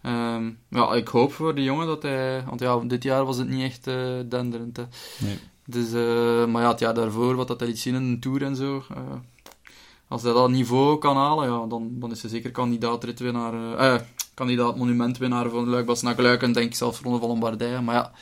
Ehm, 0.02 0.50
ja, 0.68 0.94
ik 0.94 1.08
hoop 1.08 1.32
voor 1.32 1.54
die 1.54 1.64
jongen 1.64 1.86
dat 1.86 2.02
hij... 2.02 2.44
Want 2.46 2.60
ja, 2.60 2.78
dit 2.78 3.02
jaar 3.02 3.24
was 3.24 3.36
het 3.36 3.48
niet 3.48 3.62
echt 3.62 3.86
eh, 3.86 3.94
denderend. 4.28 4.76
Hè. 4.76 4.84
Nee. 5.18 5.38
Dus, 5.64 5.92
eh, 5.92 6.46
maar 6.46 6.62
ja, 6.62 6.68
het 6.70 6.78
jaar 6.78 6.94
daarvoor, 6.94 7.34
wat 7.34 7.48
dat 7.48 7.60
hij 7.60 7.68
liet 7.68 7.78
zien 7.78 7.94
in 7.94 8.10
de 8.14 8.18
Tour 8.18 8.42
en 8.42 8.56
zo... 8.56 8.84
als 10.08 10.22
hij 10.22 10.32
dat 10.32 10.50
niveau 10.50 10.98
kan 10.98 11.16
halen, 11.16 11.48
ja, 11.48 11.66
dan, 11.66 11.90
dan 11.92 12.10
is 12.10 12.20
hij 12.22 12.30
zeker 12.30 12.50
kandidaat 12.50 13.04
ritwinnaar... 13.04 13.78
eh, 13.78 14.00
kandidaat 14.34 14.76
monumentwinnaar 14.76 15.50
van 15.50 15.68
Luik, 15.68 15.86
Bastenaken, 15.86 16.22
Luik 16.22 16.42
en 16.42 16.52
denk 16.52 16.66
ik 16.66 16.74
zelfs 16.74 17.00
Ronde 17.00 17.18
van 17.18 17.28
Lombardije. 17.28 17.80
Maar 17.80 17.94
ja... 17.94 18.12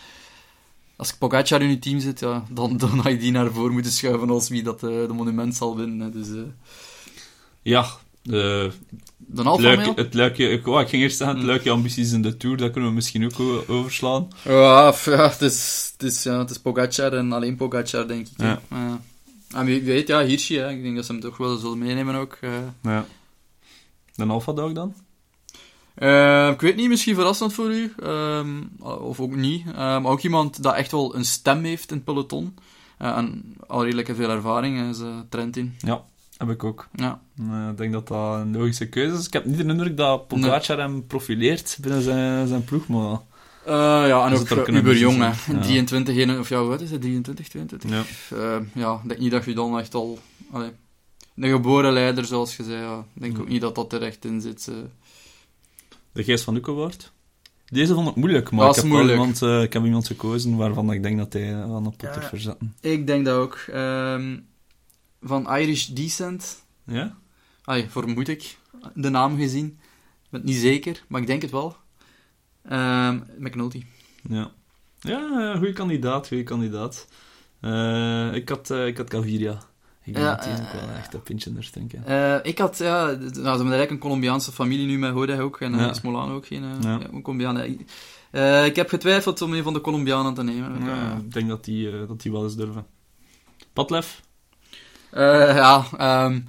Als 0.96 1.12
ik 1.12 1.18
Pogacar 1.18 1.62
in 1.62 1.68
je 1.68 1.78
team 1.78 2.00
zit, 2.00 2.20
ja, 2.20 2.44
dan, 2.50 2.76
dan 2.82 2.98
had 2.98 3.12
je 3.12 3.18
die 3.18 3.30
naar 3.32 3.50
voren 3.52 3.72
moeten 3.72 3.92
schuiven 3.92 4.30
als 4.30 4.48
wie 4.48 4.62
dat 4.62 4.80
de 4.80 5.08
monument 5.14 5.54
zal 5.54 5.76
winnen. 5.76 6.00
hè. 6.00 6.10
Dus, 6.10 6.28
Ja, 7.62 7.86
de, 8.24 8.70
de 9.16 9.36
het, 9.36 9.46
Alfa 9.46 9.62
luikje... 10.10 10.60
Oh, 10.64 10.80
ik 10.80 10.88
ging 10.88 11.02
eerst 11.02 11.16
zeggen, 11.16 11.36
het 11.36 11.44
Hmm. 11.44 11.46
luikje 11.46 11.70
ambities 11.70 12.12
in 12.12 12.22
de 12.22 12.36
Tour, 12.36 12.56
dat 12.56 12.70
kunnen 12.70 12.88
we 12.90 12.94
misschien 12.96 13.24
ook 13.24 13.68
overslaan. 13.68 14.28
Ja, 14.44 14.94
ja, 15.04 15.30
het 15.30 15.40
is, 15.42 15.90
het 15.92 16.02
is, 16.12 16.22
ja, 16.22 16.38
het 16.38 16.50
is 16.50 16.58
Pogacar 16.58 17.12
en 17.12 17.32
alleen 17.32 17.56
Pogacar, 17.56 18.08
denk 18.08 18.26
ik. 18.28 18.32
Ja. 18.36 18.60
Ja. 18.70 19.00
En 19.54 19.64
wie 19.64 19.82
weet, 19.82 20.08
ja, 20.08 20.24
Hirschi, 20.24 20.58
ik 20.58 20.82
denk 20.82 20.96
dat 20.96 21.04
ze 21.04 21.12
hem 21.12 21.20
toch 21.20 21.36
wel 21.36 21.56
zullen 21.56 21.78
meenemen 21.78 22.14
ook. 22.14 22.38
eh. 22.40 22.50
Ja. 22.82 23.06
De 24.14 24.24
Alpha 24.26 24.52
Dog 24.52 24.72
dan? 24.72 24.94
Eh, 25.94 26.48
ik 26.52 26.60
weet 26.60 26.76
niet, 26.76 26.88
misschien 26.88 27.14
verrassend 27.14 27.52
voor 27.52 27.70
u, 27.72 27.92
ehm, 28.02 28.62
of 28.78 29.20
ook 29.20 29.34
niet. 29.34 29.66
Eh, 29.66 29.74
maar 29.74 30.04
ook 30.06 30.20
iemand 30.22 30.62
dat 30.62 30.74
echt 30.74 30.90
wel 30.92 31.14
een 31.14 31.24
stem 31.24 31.64
heeft 31.64 31.90
in 31.90 31.96
het 31.96 32.04
peloton. 32.04 32.56
Eh, 32.98 33.16
en 33.16 33.54
al 33.66 33.84
redelijk 33.84 34.10
veel 34.14 34.30
ervaring 34.30 34.88
is 34.90 35.00
uh, 35.00 35.06
Trentin. 35.28 35.74
Ja, 35.78 36.04
heb 36.36 36.50
ik 36.50 36.64
ook. 36.64 36.88
Ja. 36.94 37.20
Eh, 37.38 37.68
ik 37.70 37.76
denk 37.76 37.92
dat 37.92 38.08
dat 38.08 38.34
een 38.40 38.56
logische 38.56 38.88
keuze 38.88 39.16
is. 39.18 39.26
Ik 39.26 39.32
heb 39.32 39.44
niet 39.44 39.56
de 39.56 39.64
indruk 39.64 39.96
dat 39.96 40.26
Pogacar 40.28 40.78
hem 40.78 41.06
profileert 41.06 41.78
binnen 41.80 42.02
zijn, 42.02 42.46
zijn 42.46 42.64
ploeg, 42.64 42.86
maar... 42.88 43.18
Eh, 43.66 44.08
ja, 44.08 44.26
en 44.26 44.34
ook 44.36 44.48
er 44.50 44.74
uber 44.74 44.96
jong, 44.96 45.16
hè. 45.18 45.26
Ja. 45.26 45.60
23, 45.60 46.14
21, 46.14 46.38
of 46.38 46.48
ja, 46.48 46.62
wat 46.62 46.80
is 46.80 46.90
het, 46.90 47.00
23, 47.00 47.48
22? 47.48 47.90
Ja. 47.90 48.02
Eh, 48.36 48.60
ja, 48.74 49.00
ik 49.02 49.08
denk 49.08 49.20
niet 49.20 49.30
dat 49.30 49.44
je 49.44 49.54
dan 49.54 49.78
echt 49.78 49.94
al... 49.94 50.18
Allee, 50.50 50.70
de 51.34 51.48
geboren 51.48 51.92
leider, 51.92 52.24
zoals 52.24 52.56
je 52.56 52.64
zei, 52.64 52.82
ja. 52.82 53.04
Ik 53.14 53.22
denk 53.22 53.38
ook 53.38 53.48
niet 53.48 53.60
dat 53.60 53.74
dat 53.74 53.92
er 53.92 54.02
echt 54.02 54.24
in 54.24 54.40
zit. 54.40 54.70
De 56.12 56.24
geest 56.24 56.44
van 56.44 56.56
Uckewaard. 56.56 57.12
Deze 57.68 57.94
vond 57.94 58.08
ik 58.08 58.14
moeilijk, 58.16 58.50
maar 58.50 58.68
ik 58.68 58.74
heb, 58.74 58.84
wel 58.84 58.92
moeilijk. 58.92 59.18
iemand, 59.18 59.42
eh, 59.42 59.62
ik 59.62 59.72
heb 59.72 59.84
iemand 59.84 60.06
gekozen 60.06 60.56
waarvan 60.56 60.92
ik 60.92 61.02
denk 61.02 61.18
dat 61.18 61.32
hij 61.32 61.54
aan 61.54 61.70
een 61.86 61.96
pot 61.96 62.14
Ja. 62.14 62.22
verzetten. 62.22 62.74
Ik 62.80 63.06
denk 63.06 63.24
dat 63.24 63.36
ook. 63.36 63.64
Ehm, 63.72 64.36
van 65.24 65.56
Irish 65.56 65.86
Descent. 65.86 66.64
Ja? 66.84 67.16
Ai, 67.64 67.86
vermoed 67.88 68.28
ik. 68.28 68.58
De 68.94 69.08
naam 69.08 69.36
gezien. 69.36 69.66
Ik 69.66 70.30
ben 70.30 70.40
het 70.40 70.50
niet 70.50 70.58
zeker, 70.58 71.04
maar 71.08 71.20
ik 71.20 71.26
denk 71.26 71.42
het 71.42 71.50
wel. 71.50 71.76
Ehm 72.68 73.20
McNulty. 73.38 73.84
Ja. 74.28 74.50
Ja, 75.00 75.54
goede 75.56 75.72
kandidaat, 75.72 76.28
goede 76.28 76.42
kandidaat. 76.42 77.06
Eh, 77.60 78.34
ik, 78.34 78.48
had, 78.48 78.70
eh, 78.70 78.86
ik 78.86 78.96
had 78.96 79.10
Gaviria. 79.10 79.52
Ik 80.02 80.14
denk 80.14 80.26
Ja, 80.26 80.34
dat 80.34 80.44
die 80.44 80.52
ook 80.52 80.58
eh, 80.72 80.86
wel 80.86 80.96
echt 80.96 81.14
een 81.14 81.22
pintje 81.22 81.52
drinken. 81.70 82.06
Eh, 82.06 82.36
ik 82.42 82.58
had, 82.58 82.78
ja, 82.78 83.04
nou, 83.04 83.18
ze 83.18 83.40
hebben 83.40 83.42
eigenlijk 83.52 83.90
een 83.90 83.98
Colombiaanse 83.98 84.52
familie 84.52 84.86
nu 84.86 84.98
met 84.98 85.12
Hoda 85.12 85.38
ook. 85.40 85.60
En 85.60 85.74
Ja. 85.74 85.92
ook 86.12 86.46
geen 86.46 86.62
eh, 86.64 86.70
Ja. 86.80 86.98
ja, 86.98 87.06
een 87.12 87.22
Colombiaan. 87.22 87.76
Eh, 88.30 88.64
ik 88.66 88.76
heb 88.76 88.88
getwijfeld 88.88 89.42
om 89.42 89.52
een 89.52 89.62
van 89.62 89.72
de 89.72 89.80
Colombianen 89.80 90.34
te 90.34 90.42
nemen. 90.42 90.84
Ja, 90.84 91.12
Eh, 91.12 91.18
ik 91.18 91.32
denk 91.32 91.48
dat 91.48 91.64
die, 91.64 91.90
eh, 92.00 92.08
dat 92.08 92.20
die 92.22 92.32
wel 92.32 92.42
eens 92.44 92.56
durven. 92.56 92.86
Patlef? 93.72 94.20
Eh, 95.14 95.56
ja, 95.56 95.84
ehm, 95.98 96.40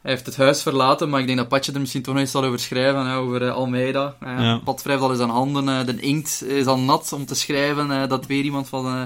Hij 0.00 0.10
heeft 0.16 0.26
het 0.26 0.36
huis 0.36 0.62
verlaten, 0.62 1.08
maar 1.08 1.20
ik 1.20 1.26
denk 1.26 1.38
dat 1.38 1.48
Patje 1.48 1.72
er 1.72 1.80
misschien 1.80 2.02
toch 2.02 2.12
nog 2.14 2.22
eens 2.22 2.32
zal 2.32 2.44
over 2.44 2.58
schrijven, 2.58 3.06
hè, 3.06 3.16
over 3.16 3.42
eh, 3.46 3.52
Almeida. 3.54 4.16
Uh, 4.22 4.28
Ja. 4.38 4.58
Pat 4.64 4.82
wrijft 4.82 5.02
al 5.02 5.10
in 5.10 5.16
zijn 5.16 5.28
handen, 5.30 5.68
eh, 5.68 5.86
de 5.86 6.00
inkt 6.00 6.42
is 6.44 6.66
al 6.66 6.78
nat 6.78 7.12
om 7.12 7.26
te 7.26 7.34
schrijven 7.34 7.90
eh, 7.90 8.08
dat 8.08 8.26
weer 8.26 8.42
iemand 8.42 8.68
van 8.68 8.86
eh, 8.86 9.02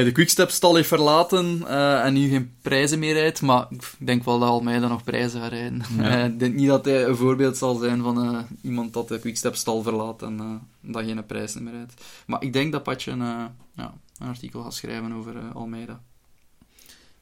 eh, 0.00 0.04
de 0.04 0.12
Quickstep-stal 0.12 0.74
heeft 0.74 0.88
verlaten 0.88 1.64
eh, 1.68 2.04
en 2.04 2.12
nu 2.12 2.28
geen 2.28 2.54
prijzen 2.62 2.98
meer 2.98 3.12
rijdt. 3.14 3.42
Maar 3.42 3.66
ik 3.70 3.92
denk 3.98 4.24
wel 4.24 4.38
dat 4.38 4.48
Almeida 4.48 4.88
nog 4.88 5.04
prijzen 5.04 5.40
gaat 5.40 5.50
rijden. 5.50 5.82
Ja. 5.98 6.02
Eh, 6.18 6.24
ik 6.24 6.38
denk 6.38 6.54
niet 6.54 6.68
dat 6.68 6.84
hij 6.84 7.04
een 7.04 7.16
voorbeeld 7.16 7.56
zal 7.56 7.74
zijn 7.74 8.02
van 8.02 8.34
eh, 8.34 8.38
iemand 8.62 8.92
dat 8.92 9.08
de 9.08 9.18
Quickstep-stal 9.18 9.82
verlaat 9.82 10.22
en 10.22 10.40
eh, 10.40 10.90
dat 10.92 11.04
geen 11.04 11.26
prijs 11.26 11.54
meer 11.54 11.72
rijdt. 11.72 11.94
Maar 12.26 12.42
ik 12.42 12.52
denk 12.52 12.72
dat 12.72 12.82
Patje 12.82 13.10
een, 13.10 13.22
eh, 13.22 13.44
ja, 13.76 13.94
een 14.18 14.28
artikel 14.28 14.62
gaat 14.62 14.74
schrijven 14.74 15.12
over 15.12 15.36
eh, 15.36 15.54
Almeida. 15.56 16.00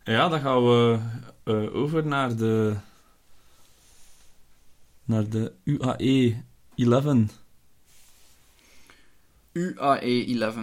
Ja, 0.05 0.29
dan 0.29 0.41
gaan 0.41 0.63
we 0.65 0.99
eh, 1.45 1.75
over 1.75 2.07
naar 2.07 2.37
de... 2.37 2.75
Naar 5.05 5.29
de 5.29 5.53
UAE 5.65 6.45
11. 6.77 7.15
UAE 9.53 10.39
11. 10.41 10.57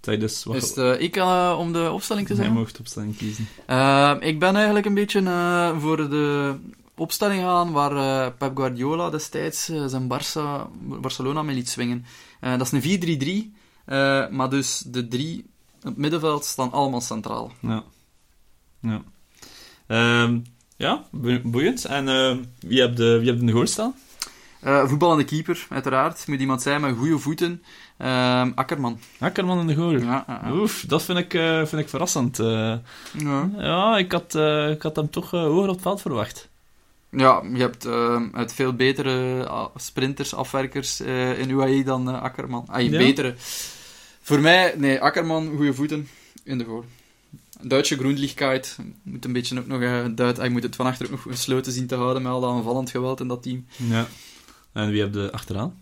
Tijdens... 0.00 0.44
Wat 0.44 0.56
Is 0.56 0.74
het 0.74 1.00
ik 1.00 1.16
eh, 1.16 1.56
om 1.58 1.72
de 1.72 1.90
opstelling 1.90 2.26
te 2.26 2.34
Jij 2.34 2.42
zeggen? 2.42 2.60
mocht 2.62 2.78
opstelling 2.78 3.16
kiezen. 3.16 3.46
Eh, 3.66 4.16
ik 4.20 4.38
ben 4.38 4.54
eigenlijk 4.56 4.86
een 4.86 4.94
beetje 4.94 5.74
voor 5.78 5.96
de 5.96 6.56
opstelling 6.96 7.42
gaan 7.42 7.72
waar 7.72 8.32
Pep 8.32 8.56
Guardiola 8.56 9.10
destijds 9.10 9.64
zijn 9.64 10.08
Barça, 10.08 10.70
Barcelona 11.00 11.42
mee 11.42 11.54
liet 11.54 11.68
swingen. 11.68 12.04
Dat 12.40 12.72
is 12.72 12.72
een 12.72 13.50
4-3-3, 13.52 13.60
eh, 13.84 14.28
maar 14.28 14.50
dus 14.50 14.78
de 14.86 15.08
drie 15.08 15.50
op 15.76 15.82
het 15.82 15.96
middenveld 15.96 16.44
staan 16.44 16.72
allemaal 16.72 17.00
centraal. 17.00 17.52
Ja. 17.60 17.84
Ja. 18.82 19.02
Ehm, 19.86 20.38
ja, 20.76 21.04
bo- 21.10 21.40
boeiend. 21.44 21.84
En 21.84 22.08
ehm, 22.08 22.38
wie 22.60 22.80
heb 22.80 22.96
de, 22.96 23.18
wie 23.18 23.30
heb 23.30 23.40
in 23.40 23.46
de 23.46 23.52
goal 23.52 23.66
staan? 23.66 23.94
Eh 24.60 24.88
voetballende 24.88 25.24
keeper, 25.24 25.66
uiteraard. 25.68 26.26
Moet 26.26 26.40
iemand 26.40 26.62
zijn 26.62 26.80
met 26.80 26.96
goede 26.96 27.18
voeten. 27.18 27.62
Ehm, 27.96 28.50
Akkerman. 28.54 28.98
Akkerman 29.18 29.60
in 29.60 29.66
de 29.66 29.74
goal. 29.74 29.98
Ja. 29.98 30.40
Oef, 30.52 30.84
dat 30.88 31.02
vind 31.02 31.18
ik, 31.18 31.34
eh, 31.34 31.56
vind 31.64 31.82
ik 31.82 31.88
verrassend. 31.88 32.38
eh. 32.38 32.74
Ja. 33.18 33.50
ja, 33.56 33.96
ik 33.98 34.12
had, 34.12 34.34
eh, 34.34 34.70
ik 34.70 34.82
had 34.82 34.96
hem 34.96 35.10
toch 35.10 35.32
eh, 35.34 35.40
hoger 35.42 35.68
op 35.68 35.74
het 35.74 35.82
veld 35.82 36.00
verwacht. 36.00 36.48
Ja, 37.10 37.42
je 37.52 37.58
hebt 37.60 37.84
ehm, 37.84 38.28
uit 38.32 38.54
veel 38.54 38.72
betere 38.72 39.50
sprinters, 39.76 40.34
afwerkers 40.34 41.00
eh, 41.00 41.38
in 41.38 41.50
UAE 41.50 41.84
dan 41.84 42.08
eh, 42.08 42.22
Akkerman. 42.22 42.64
Ah, 42.66 42.82
Ja? 42.82 42.98
betere. 42.98 43.34
Voor 44.22 44.40
mij, 44.40 44.74
nee, 44.76 45.00
Akkerman, 45.00 45.52
goede 45.56 45.74
voeten, 45.74 46.08
in 46.44 46.58
de 46.58 46.64
goal. 46.64 46.84
Duitse 47.62 47.96
Groenlichkeit, 47.96 48.78
moet 49.02 49.24
een 49.24 49.32
beetje 49.32 49.58
ook 49.58 49.66
nog 49.66 49.80
uh, 49.80 50.04
duid, 50.14 50.36
hij 50.36 50.48
moet 50.48 50.62
het 50.62 50.76
van 50.76 50.86
achter 50.86 51.06
ook 51.06 51.12
nog 51.12 51.22
gesloten 51.22 51.72
zien 51.72 51.86
te 51.86 51.94
houden 51.94 52.22
met 52.22 52.32
al 52.32 52.40
dat 52.40 52.50
aanvallend 52.50 52.90
geweld 52.90 53.20
in 53.20 53.28
dat 53.28 53.42
team. 53.42 53.66
Ja. 53.76 54.06
En 54.72 54.90
wie 54.90 55.00
heb 55.00 55.14
je 55.14 55.32
achteraan? 55.32 55.80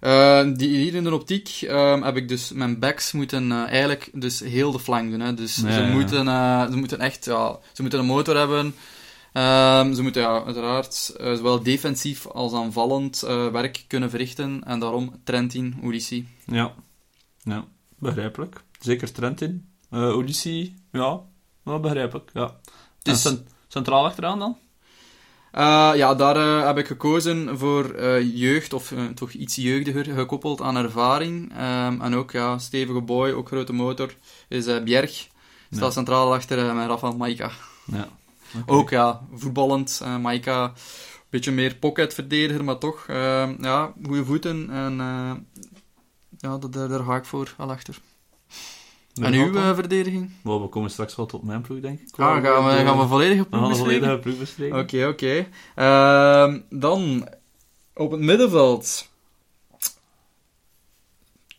Eh, 0.00 0.48
die, 0.54 0.76
hier 0.76 0.94
in 0.94 1.04
de 1.04 1.14
optiek 1.14 1.48
ehm, 1.62 2.02
heb 2.02 2.16
ik 2.16 2.28
dus 2.28 2.52
mijn 2.52 2.78
backs 2.78 3.12
moeten 3.12 3.52
eh, 3.52 3.58
eigenlijk 3.58 4.10
dus 4.12 4.40
heel 4.40 4.72
de 4.72 4.78
flank 4.78 5.10
doen. 5.10 5.20
Hè. 5.20 5.34
Dus 5.34 5.56
Ja, 5.56 5.72
ze, 5.72 5.80
ja. 5.80 5.92
Moeten, 5.92 6.28
eh, 6.28 6.70
ze 6.70 6.76
moeten 6.76 7.00
echt, 7.00 7.24
ja, 7.24 7.58
ze 7.72 7.82
moeten 7.82 8.00
een 8.00 8.06
motor 8.06 8.36
hebben. 8.36 8.74
Ehm, 9.32 9.94
ze 9.94 10.02
moeten 10.02 10.22
ja, 10.22 10.44
uiteraard 10.44 11.14
eh, 11.18 11.34
zowel 11.34 11.62
defensief 11.62 12.26
als 12.26 12.52
aanvallend 12.52 13.22
eh, 13.22 13.48
werk 13.48 13.84
kunnen 13.86 14.10
verrichten. 14.10 14.64
En 14.64 14.78
daarom 14.78 15.20
Trentin, 15.24 15.78
Ulissi. 15.82 16.28
Ja. 16.46 16.74
Ja, 17.42 17.64
begrijpelijk. 17.98 18.62
Zeker 18.80 19.12
Trentin. 19.12 19.68
Eh 19.90 20.16
Odysseus, 20.16 20.70
ja, 20.92 21.20
wel 21.62 21.80
begrijpelijk. 21.80 22.30
Ja. 22.32 22.44
En 22.44 22.52
Dus- 23.02 23.22
cent- 23.22 23.48
centraal 23.68 24.04
achteraan 24.04 24.38
dan? 24.38 24.56
Eh, 25.52 25.90
ja, 25.94 26.14
daar 26.14 26.36
eh, 26.36 26.66
heb 26.66 26.78
ik 26.78 26.86
gekozen 26.86 27.58
voor 27.58 27.90
eh, 27.90 28.36
jeugd, 28.38 28.72
of 28.72 28.92
eh, 28.92 29.04
toch 29.04 29.30
iets 29.32 29.56
jeugdiger, 29.56 30.04
gekoppeld 30.04 30.60
aan 30.60 30.76
ervaring. 30.76 31.52
Ehm, 31.56 32.00
en 32.00 32.14
ook, 32.14 32.30
ja, 32.30 32.58
stevige 32.58 33.00
boy, 33.00 33.30
ook 33.30 33.46
grote 33.48 33.72
motor, 33.72 34.14
is 34.48 34.66
eh 34.66 34.82
Bjerg. 34.82 35.28
Staat 35.70 35.84
Ja. 35.84 35.90
centraal 35.90 36.34
achter 36.34 36.58
eh, 36.68 36.74
met 36.76 36.86
Rafa 36.86 37.10
Maika. 37.10 37.50
Ja. 37.84 38.08
Ook, 38.66 38.90
ja, 38.90 39.20
voetballend. 39.34 40.00
eh 40.04 40.16
Maika, 40.18 40.64
een 40.64 40.72
beetje 41.30 41.52
meer 41.52 41.74
pocket-verdediger, 41.76 42.64
maar 42.64 42.78
toch, 42.78 43.04
eh, 43.08 43.48
ja, 43.60 43.92
goede 44.06 44.24
voeten. 44.24 44.70
En 44.70 45.00
eh, 45.00 45.32
ja, 46.38 46.58
dat, 46.58 46.72
daar, 46.72 46.88
daar 46.88 47.04
ga 47.04 47.16
ik 47.16 47.24
voor, 47.24 47.54
al 47.56 47.70
achter. 47.70 47.98
En 49.14 49.32
uw 49.32 49.56
eh, 49.56 49.74
verdediging? 49.74 50.30
We 50.42 50.68
komen 50.68 50.90
straks 50.90 51.16
wel 51.16 51.26
tot 51.26 51.42
mijn 51.42 51.60
ploeg, 51.60 51.80
denk 51.80 52.00
ik. 52.00 52.08
Ah, 52.16 52.42
gaan 52.42 52.64
we, 52.64 52.70
gaan 52.70 52.98
we 52.98 53.06
volledig 53.06 53.40
op 53.40 53.50
bespreken? 53.50 53.76
volledige 53.76 54.18
ploeg 54.18 54.38
bespreken. 54.38 54.78
Oké, 54.78 55.06
oké. 55.06 55.46
Ehm, 55.74 56.60
dan, 56.70 57.28
op 57.94 58.10
het 58.10 58.20
middenveld 58.20 59.08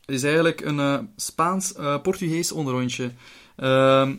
is 0.06 0.24
eigenlijk 0.24 0.62
een 0.62 0.80
eh, 0.80 1.00
Spaans-Portugees 1.16 2.52
onderrondje. 2.52 3.12
Ehm 3.56 4.12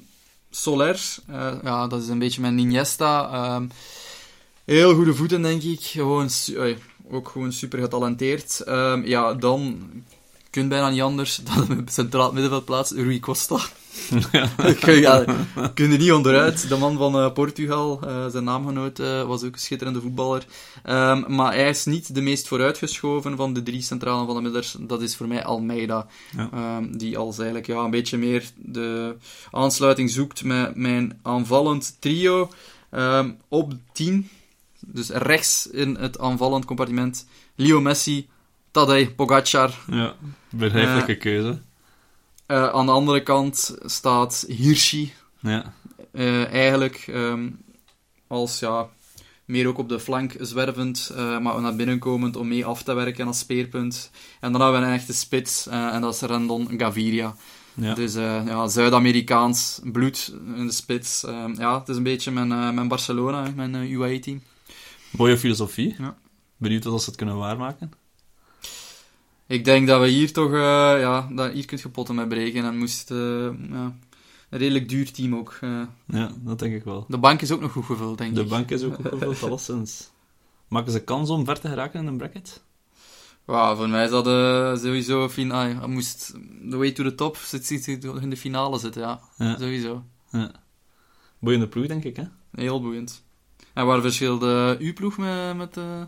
Soler, 0.55 1.01
eh, 1.27 1.53
ja, 1.63 1.87
dat 1.87 2.03
is 2.03 2.09
een 2.09 2.19
beetje 2.19 2.41
mijn 2.41 2.59
Iniesta. 2.59 3.31
Ehm, 3.33 3.67
heel 4.65 4.95
goede 4.95 5.15
voeten, 5.15 5.43
denk 5.43 5.63
ik. 5.63 5.81
Gewoon, 5.81 6.29
ook 7.11 7.29
gewoon 7.29 7.53
super 7.53 7.79
getalenteerd. 7.79 8.61
Ehm, 8.61 9.03
ja, 9.05 9.35
dan 9.35 9.81
kunt 10.53 10.69
bijna 10.69 10.91
niet 10.91 11.01
anders 11.01 11.37
dan 11.37 11.67
hem 11.69 11.85
centraal 11.89 12.33
middenveld 12.33 12.65
plaatsen. 12.65 12.97
Rui 12.97 13.21
Costa. 13.21 13.59
Ja, 14.33 15.25
kun 15.75 15.91
je 15.91 15.99
niet 15.99 16.13
onderuit. 16.13 16.69
De 16.69 16.77
man 16.77 16.97
van 16.97 17.15
eh, 17.15 17.33
Portugal, 17.33 18.01
eh, 18.01 18.27
zijn 18.27 18.45
naamgenoot, 18.45 18.99
eh, 18.99 19.23
was 19.23 19.43
ook 19.43 19.53
een 19.53 19.59
schitterende 19.59 20.01
voetballer. 20.01 20.47
Ehm, 20.83 21.35
maar 21.35 21.55
hij 21.55 21.69
is 21.69 21.85
niet 21.85 22.15
de 22.15 22.21
meest 22.21 22.49
vooruitgeschoven 22.49 23.37
van 23.37 23.53
de 23.53 23.63
drie 23.63 23.83
centralen 23.83 24.27
van 24.27 24.35
de 24.35 24.43
middels. 24.43 24.77
Dat 24.81 25.03
is 25.03 25.17
voor 25.17 25.29
mij 25.29 25.45
Almeida. 25.45 26.07
Ja. 26.37 26.49
Ehm, 26.53 26.97
die 26.97 27.19
als 27.19 27.37
eigenlijk 27.37 27.67
ja, 27.67 27.79
een 27.79 27.91
beetje 27.91 28.19
meer 28.19 28.51
de 28.57 29.17
aansluiting 29.51 30.11
zoekt 30.11 30.45
met 30.45 30.77
mijn 30.77 31.19
aanvallend 31.23 31.97
trio. 31.99 32.51
Ehm, 32.91 33.31
op 33.49 33.73
10, 33.93 34.29
dus 34.81 35.09
rechts 35.09 35.67
in 35.67 35.97
het 35.97 36.19
aanvallend 36.19 36.65
compartiment, 36.65 37.27
Leo 37.55 37.81
Messi, 37.81 38.29
Tadej 38.73 39.11
Pogacar. 39.11 39.79
Ja, 39.91 40.15
begrijpelijke 40.51 41.17
keuze. 41.17 41.61
Eh, 42.47 42.69
aan 42.69 42.87
de 42.87 42.93
andere 42.93 43.23
kant 43.23 43.77
staat 43.85 44.45
Hirschi, 44.49 45.13
Ja. 45.41 45.73
Eh, 46.13 46.53
eigenlijk 46.53 47.05
ehm, 47.09 47.49
als 48.27 48.59
ja, 48.59 48.89
meer 49.45 49.67
ook 49.67 49.79
op 49.79 49.89
de 49.89 50.01
flank 50.01 50.35
zwervend, 50.41 51.13
eh, 51.17 51.39
maar 51.39 51.61
naar 51.61 51.77
binnen 51.77 51.99
komend 51.99 52.37
om 52.37 52.49
mee 52.49 52.65
af 52.65 52.83
te 52.83 52.95
werken 52.95 53.27
als 53.27 53.39
speerpunt. 53.39 54.11
En 54.41 54.53
dan 54.53 54.61
hebben 54.61 54.81
we 54.81 54.87
een 54.87 54.93
echte 54.93 55.13
spits, 55.13 55.67
eh, 55.67 55.95
en 55.95 56.01
dat 56.01 56.15
is 56.15 56.21
Rendon 56.21 56.69
Gaviria. 56.77 57.35
Ja. 57.75 57.95
Dus 57.95 58.15
eh, 58.15 58.47
ja, 58.47 58.69
Zuid-Amerikaans 58.69 59.81
bloed 59.85 60.35
in 60.57 60.67
de 60.67 60.73
spits. 60.73 61.25
Ehm, 61.25 61.55
ja, 61.61 61.79
het 61.79 61.89
is 61.89 61.97
een 61.97 62.03
beetje 62.03 62.31
mijn, 62.31 62.53
eh, 62.53 62.71
mijn 62.71 62.89
Barcelona, 62.89 63.53
mijn 63.55 63.75
UAE-team. 63.75 64.43
Mooie 65.11 65.39
filosofie. 65.39 65.95
Ja. 65.99 66.17
Benieuwd 66.57 66.85
wat 66.85 67.03
ze 67.03 67.09
het 67.09 67.17
kunnen 67.19 67.37
waarmaken. 67.37 67.93
Ik 69.47 69.65
denk 69.65 69.87
dat 69.87 70.01
we 70.01 70.09
hier 70.09 70.33
toch, 70.33 70.53
eh, 70.53 70.59
ja, 71.01 71.29
dat 71.33 71.53
hier 71.53 71.65
kunt 71.65 71.81
je 71.81 71.89
potten 71.89 72.15
mee 72.15 72.27
breken 72.27 72.65
en 72.65 72.79
moest, 72.79 73.11
eh, 73.11 73.17
ja, 73.71 73.97
een 74.51 74.59
redelijk 74.59 74.89
duur 74.89 75.13
team 75.13 75.35
ook. 75.35 75.59
eh. 75.61 75.83
Ja, 76.07 76.31
dat 76.41 76.59
denk 76.59 76.75
ik 76.75 76.85
wel. 76.85 77.05
de 77.09 77.19
bank 77.19 77.41
is 77.43 77.51
ook 77.51 77.61
nog 77.61 77.73
goed 77.73 77.85
gevuld, 77.85 78.19
denk 78.19 78.35
De 78.35 78.41
ik. 78.43 78.49
bank 78.49 78.71
is 78.71 78.83
ook 78.83 78.99
opgevuld, 78.99 79.43
alleszins. 79.51 80.11
Maken 80.69 80.93
ze 80.93 81.01
kans 81.05 81.31
om 81.31 81.45
ver 81.45 81.61
te 81.61 81.69
geraken 81.69 82.01
in 82.01 82.07
een 82.07 82.17
bracket? 82.17 82.63
Ja, 83.47 83.77
voor 83.77 83.89
mij 83.89 84.05
is 84.05 84.11
dat 84.11 84.25
sowieso... 84.81 85.29
Fin 85.29 85.51
ah, 85.53 85.71
ja, 85.71 85.87
moest 85.87 86.33
de 86.63 86.77
way 86.77 86.93
to 86.93 87.03
the 87.05 87.15
top 87.15 87.37
zit, 87.37 87.67
zit, 87.67 87.85
zit 87.85 88.05
in 88.05 88.31
de 88.31 88.37
finale 88.37 88.79
zitten, 88.79 89.03
ja. 89.03 89.21
Ja. 89.39 89.57
Sowieso. 89.59 90.05
ja. 90.31 90.51
Boeiende 91.39 91.69
ploeg, 91.69 91.87
denk 91.87 92.05
ik, 92.05 92.17
hè? 92.17 92.25
Heel 92.55 92.81
boeiend. 92.81 93.23
En 93.75 93.87
waar 93.87 94.01
verschilde 94.01 94.77
uw 94.79 94.93
ploeg 94.93 95.19
met... 95.19 95.57
met 95.57 95.77
eh, 95.77 96.03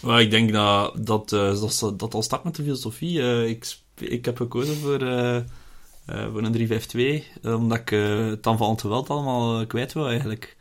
Wel, 0.00 0.18
ik 0.18 0.30
denk 0.30 0.52
dat 0.52 1.06
dat, 1.06 1.32
eh, 1.32 1.60
dat, 1.60 1.92
dat 1.96 2.14
al 2.14 2.22
start 2.22 2.44
met 2.44 2.56
de 2.56 2.62
filosofie. 2.62 3.20
Eh, 3.20 3.48
ik, 3.48 3.78
ik 3.94 4.24
heb 4.24 4.36
gekozen 4.36 4.76
voor, 4.76 5.02
eh, 5.02 5.36
eh, 5.36 6.30
voor 6.32 6.42
een 6.42 6.52
3-5-2, 6.52 7.24
eh, 7.42 7.54
omdat 7.54 7.78
ik 7.78 7.90
eh, 7.90 8.26
het 8.26 8.46
aanvallend 8.46 8.80
geweld 8.80 9.10
allemaal 9.10 9.60
eh, 9.60 9.66
kwijt 9.66 9.92
wil, 9.92 10.08
eigenlijk. 10.08 10.56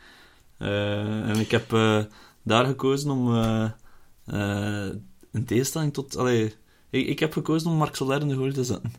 Eh, 0.58 1.30
en 1.30 1.40
ik 1.40 1.52
heb 1.52 1.74
eh, 1.74 2.04
daar 2.44 2.66
gekozen 2.66 3.10
om 3.12 3.36
eh, 3.36 3.64
eh, 4.26 4.94
een 5.32 5.46
tegenstelling 5.46 5.94
tot... 5.94 6.18
Allee, 6.18 6.54
ik, 6.90 7.08
ik 7.08 7.20
heb 7.20 7.34
gekozen 7.34 7.70
om 7.70 7.78
Marc 7.78 7.96
Soler 7.96 8.22
in 8.22 8.28
de 8.28 8.36
goal 8.36 8.52
te 8.52 8.64
zetten. 8.64 8.94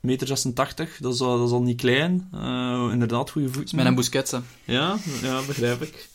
Meter 0.00 0.26
86, 0.26 0.98
dat 1.00 1.14
is, 1.14 1.20
al, 1.20 1.38
dat 1.38 1.46
is 1.46 1.52
al 1.52 1.62
niet 1.62 1.80
klein. 1.80 2.28
Eh, 2.32 2.88
inderdaad, 2.92 3.30
goede 3.30 3.48
voeten. 3.48 3.76
met 3.76 3.86
een 3.86 3.94
Busquets, 3.94 4.30
hè. 4.30 4.38
Ja, 4.64 4.96
ja 5.22 5.40
begrijp 5.46 5.82
ik. 5.82 6.08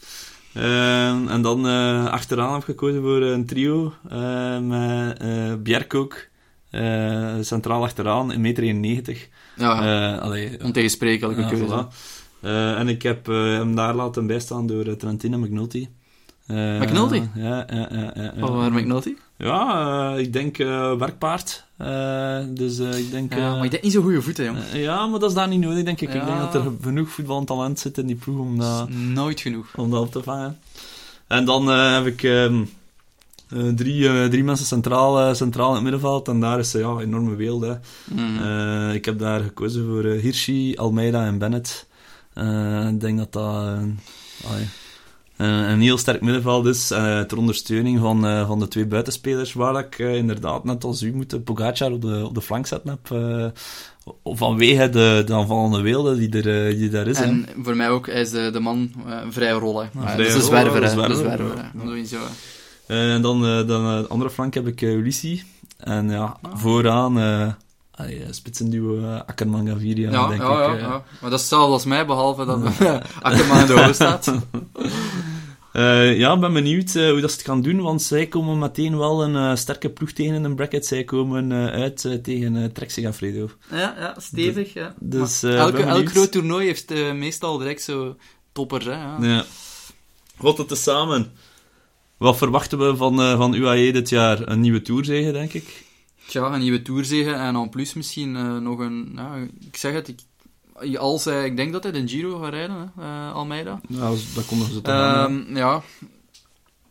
Ehm, 0.53 1.27
en 1.27 1.41
dan 1.41 1.67
eh, 1.67 2.05
achteraan 2.05 2.51
heb 2.51 2.59
ik 2.59 2.65
gekozen 2.65 3.01
voor 3.01 3.21
een 3.21 3.45
trio 3.45 3.93
eh, 4.09 4.59
met 4.59 5.63
Bjerk 5.63 5.93
ook. 5.93 6.17
centraal 7.41 7.83
achteraan, 7.83 8.31
1,91 8.31 8.37
meter. 8.79 9.27
Ja, 9.55 10.13
Eh, 10.15 10.21
allee, 10.21 10.63
ontegensprekelijke 10.63 11.41
ja, 11.41 11.47
keuze. 11.47 11.65
voilà. 11.65 11.87
En 12.77 12.87
ik 12.87 13.01
heb 13.01 13.25
hem 13.25 13.75
daar 13.75 13.95
laten 13.95 14.27
bijstaan 14.27 14.67
door 14.67 14.95
Trentino 14.95 15.37
McNulty. 15.37 15.87
Uh, 16.47 16.81
McNulty? 16.81 17.21
Ja, 17.35 17.65
ja, 17.69 17.87
ja. 17.91 18.11
ja, 18.15 18.33
ja. 18.35 18.45
Oh, 18.45 18.55
waar 18.55 18.71
McNulty? 18.71 19.13
Ja, 19.37 20.13
ik 20.17 20.33
denk 20.33 20.57
werkpaard. 20.97 21.65
dus 22.47 22.79
ik 22.79 23.11
denk... 23.11 23.33
Ja, 23.33 23.55
maar 23.55 23.65
ik 23.65 23.71
denk 23.71 23.83
niet 23.83 23.91
zo 23.91 24.01
goede 24.01 24.21
voeten, 24.21 24.45
jong. 24.45 24.57
ja, 24.73 25.07
maar 25.07 25.19
dat 25.19 25.29
is 25.29 25.35
daar 25.35 25.47
niet 25.47 25.59
nodig, 25.59 25.83
denk 25.83 26.01
ik. 26.01 26.13
Ja. 26.13 26.19
Ik 26.19 26.25
denk 26.25 26.39
dat 26.39 26.55
er 26.55 26.71
genoeg 26.81 27.09
voetbaltalent 27.09 27.79
zit 27.79 27.97
in 27.97 28.07
die 28.07 28.15
ploeg 28.15 28.39
om 28.39 28.59
dat... 28.59 28.89
Nooit 28.89 29.41
genoeg. 29.41 29.67
Om 29.75 29.89
dat 29.89 30.01
op 30.01 30.11
te 30.11 30.23
vangen. 30.23 30.59
En 31.27 31.45
dan 31.45 31.67
heb 31.67 32.05
ik... 32.05 32.23
Um, 32.23 32.69
uh, 33.49 33.73
drie, 33.73 34.29
drie 34.29 34.43
mensen 34.43 34.65
centraal, 34.65 35.35
centraal 35.35 35.67
in 35.67 35.73
het 35.73 35.83
middenveld 35.83 36.27
en 36.27 36.39
daar 36.39 36.59
is 36.59 36.71
ja, 36.71 36.87
een 36.87 36.99
enorme 36.99 37.35
wereld. 37.35 37.61
Hè. 37.61 37.73
Mm. 38.05 38.91
ik 38.91 39.05
heb 39.05 39.19
daar 39.19 39.39
gekozen 39.41 39.85
voor 39.85 40.03
Hirschi, 40.03 40.75
Almeida 40.75 41.25
en 41.25 41.37
Bennett. 41.37 41.87
ik 42.89 42.99
denk 42.99 43.17
dat 43.17 43.31
dat 43.31 43.79
een 45.37 45.81
heel 45.81 45.97
sterk 45.97 46.21
middenveld 46.21 46.65
is 46.65 46.87
ter 46.87 47.37
ondersteuning 47.37 47.99
van, 47.99 48.45
van 48.45 48.59
de 48.59 48.67
twee 48.67 48.85
buitenspelers 48.85 49.53
waar 49.53 49.79
ik 49.79 49.99
inderdaad 49.99 50.63
net 50.63 50.83
als 50.83 51.01
u 51.01 51.13
moet 51.13 51.43
Pogacar 51.43 51.91
op 51.91 52.01
de, 52.01 52.25
op 52.25 52.33
de 52.33 52.41
flank 52.41 52.67
zetten 52.67 52.89
heb. 52.89 53.07
vanwege 54.23 54.89
de, 54.89 55.23
de 55.25 55.33
aanvallende 55.33 55.81
weelde 55.81 56.17
die, 56.17 56.41
er, 56.41 56.77
die 56.77 56.89
daar 56.89 57.07
is. 57.07 57.21
En 57.21 57.45
hè. 57.47 57.63
voor 57.63 57.75
mij 57.75 57.89
ook, 57.89 58.07
is 58.07 58.29
de, 58.29 58.49
de 58.51 58.59
man 58.59 58.91
vrije 59.29 59.53
rollen. 59.53 59.89
Ja, 59.93 60.15
dus 60.15 60.33
de 60.33 60.41
zwerver. 60.41 60.81
De 60.81 60.87
zwerver, 60.87 61.15
de 61.15 61.21
zwerver, 61.21 61.71
Sowieso. 61.85 62.17
En 62.87 63.21
dan, 63.21 63.45
uh, 63.45 63.67
dan 63.67 63.85
uh, 63.85 64.01
de 64.01 64.07
andere 64.07 64.29
flank 64.29 64.53
heb 64.53 64.67
ik 64.67 64.81
uh, 64.81 64.93
Ulissi. 64.93 65.43
En 65.77 66.09
ja, 66.09 66.37
ah. 66.41 66.51
vooraan 66.55 67.17
uh, 67.17 67.47
spitsenduo 68.29 69.17
Akkerman 69.25 69.67
Gaviria, 69.67 70.11
ja, 70.11 70.27
denk 70.27 70.41
ja, 70.41 70.73
ik. 70.73 70.79
Ja, 70.79 70.87
ja. 70.87 70.89
Maar 70.89 71.29
dat 71.29 71.33
is 71.33 71.39
hetzelfde 71.39 71.73
als 71.73 71.85
mij, 71.85 72.05
behalve 72.05 72.45
dat 72.45 72.59
Akkerman 73.21 73.59
in 73.59 73.65
de 73.65 73.81
hoofd 73.81 73.95
staat. 73.95 74.25
ja, 76.19 76.33
ik 76.33 76.39
ben 76.39 76.53
benieuwd 76.53 76.93
hoe 76.93 77.21
dat 77.21 77.31
ze 77.31 77.37
het 77.37 77.45
gaan 77.45 77.61
doen, 77.61 77.81
want 77.81 78.01
zij 78.01 78.27
komen 78.27 78.59
meteen 78.59 78.97
wel 78.97 79.23
een 79.23 79.57
sterke 79.57 79.89
ploeg 79.89 80.11
tegen 80.11 80.35
in 80.35 80.43
een 80.43 80.55
bracket. 80.55 80.85
Zij 80.85 81.03
komen 81.03 81.51
uit 81.71 82.23
tegen 82.23 82.71
Trek 82.73 82.91
Segafredo. 82.91 83.49
Ja, 83.71 83.95
ja, 83.99 84.15
stevig. 84.17 84.73
Ja. 84.73 84.93
Dus, 84.99 85.43
elke, 85.43 85.83
elk 85.83 86.09
groot 86.09 86.31
toernooi 86.31 86.65
heeft 86.65 87.13
meestal 87.13 87.57
direct 87.57 87.81
zo 87.81 88.15
toppers. 88.51 88.85
Hè, 88.85 88.91
ja. 88.91 89.17
ja. 89.21 89.45
Wat 90.37 90.57
het 90.57 90.77
samen. 90.77 91.31
Wat 92.17 92.37
verwachten 92.37 92.77
we 92.77 92.95
van, 92.95 93.19
uh, 93.19 93.37
van 93.37 93.53
UAE 93.53 93.91
dit 93.91 94.09
jaar? 94.09 94.47
Een 94.47 94.59
nieuwe 94.59 94.81
Tourzege, 94.81 95.31
denk 95.31 95.53
ik? 95.53 95.82
Tja, 96.27 96.53
een 96.53 96.59
nieuwe 96.59 96.81
Tourzege 96.81 97.31
en 97.31 97.53
dan 97.53 97.69
plus 97.69 97.93
misschien 97.93 98.35
uh, 98.35 98.57
nog 98.57 98.79
een... 98.79 99.11
Ja, 99.15 99.35
ik 99.67 99.77
zeg 99.77 99.93
het, 99.93 100.07
ik, 100.07 100.95
als 100.97 101.25
hij, 101.25 101.45
ik 101.45 101.55
denk 101.55 101.71
dat 101.71 101.83
hij 101.83 101.91
de 101.91 102.07
Giro 102.07 102.39
gaat 102.39 102.53
rijden, 102.53 102.91
hè, 102.95 103.03
uh, 103.03 103.33
Almeida. 103.33 103.81
Ja, 103.87 104.09
dat 104.35 104.45
komt 104.45 104.59
nog 104.59 104.71
zo 104.71 104.81
te 104.81 104.91
um, 104.91 105.55
Ja, 105.55 105.83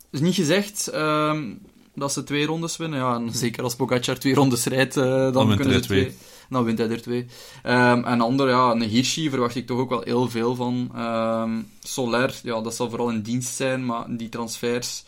is 0.09 0.19
niet 0.19 0.35
gezegd 0.35 0.93
um, 0.93 1.61
dat 1.95 2.13
ze 2.13 2.23
twee 2.23 2.45
rondes 2.45 2.77
winnen. 2.77 2.99
Ja, 2.99 3.15
en 3.15 3.29
zeker 3.31 3.63
als 3.63 3.75
Pogacar 3.75 4.19
twee 4.19 4.33
rondes 4.33 4.65
rijdt, 4.65 4.93
dan, 4.93 5.33
dan 5.33 5.55
kunnen 5.55 5.73
ze 5.73 5.79
twee. 5.79 6.05
twee. 6.05 6.17
Dan 6.49 6.63
wint 6.63 6.77
hij 6.77 6.89
er 6.89 7.01
twee. 7.01 7.25
Um, 7.65 8.05
en 8.05 8.21
ander, 8.21 8.49
ja, 8.49 8.71
een 8.71 8.81
Hirschi 8.81 9.29
verwacht 9.29 9.55
ik 9.55 9.67
toch 9.67 9.79
ook 9.79 9.89
wel 9.89 10.01
heel 10.01 10.29
veel 10.29 10.55
van. 10.55 10.91
Um, 10.97 11.67
Soler, 11.79 12.39
ja, 12.43 12.61
dat 12.61 12.75
zal 12.75 12.89
vooral 12.89 13.09
in 13.09 13.21
dienst 13.21 13.55
zijn, 13.55 13.85
maar 13.85 14.05
die 14.09 14.29
transfers 14.29 15.03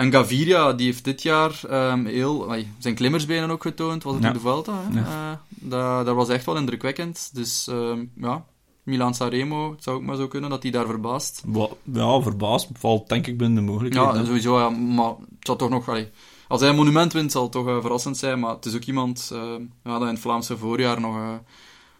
en 0.00 0.12
Gaviria, 0.12 0.72
die 0.72 0.86
heeft 0.86 1.04
dit 1.04 1.22
jaar 1.22 1.60
um, 1.70 2.06
heel, 2.06 2.54
zijn 2.78 2.94
klimmersbenen 2.94 3.50
ook 3.50 3.62
getoond, 3.62 4.02
was 4.02 4.14
het 4.14 4.22
ja. 4.22 4.28
in 4.28 4.34
de 4.34 4.40
Vuelta. 4.40 4.82
Hè? 4.88 5.00
Ja. 5.00 5.30
Uh, 5.30 5.36
dat, 5.48 6.06
dat 6.06 6.14
was 6.14 6.28
echt 6.28 6.44
wel 6.44 6.56
indrukwekkend. 6.56 7.30
Dus 7.32 7.66
um, 7.66 8.10
ja, 8.16 8.44
Milan 8.82 9.14
Sanremo, 9.14 9.70
het 9.70 9.82
zou 9.82 9.96
ook 9.96 10.02
maar 10.02 10.16
zo 10.16 10.28
kunnen 10.28 10.50
dat 10.50 10.62
hij 10.62 10.72
daar 10.72 10.86
verbaast. 10.86 11.42
Ja, 11.82 12.20
verbaasd 12.20 12.68
valt 12.72 13.08
denk 13.08 13.26
ik 13.26 13.38
binnen 13.38 13.64
de 13.64 13.70
mogelijkheden. 13.70 14.14
Ja, 14.14 14.24
sowieso, 14.24 14.58
ja, 14.58 14.68
maar 14.70 15.08
het 15.08 15.46
zal 15.46 15.56
toch 15.56 15.70
nog... 15.70 15.88
Allee, 15.88 16.08
als 16.48 16.60
hij 16.60 16.70
een 16.70 16.76
monument 16.76 17.12
wint, 17.12 17.32
zal 17.32 17.42
het 17.42 17.52
toch 17.52 17.66
uh, 17.66 17.80
verrassend 17.80 18.16
zijn, 18.16 18.40
maar 18.40 18.54
het 18.54 18.64
is 18.64 18.74
ook 18.74 18.84
iemand 18.84 19.30
uh, 19.32 19.40
ja, 19.84 19.92
dat 19.92 20.02
in 20.02 20.06
het 20.06 20.18
Vlaamse 20.18 20.56
voorjaar 20.56 21.00
nog, 21.00 21.16
uh, 21.16 21.34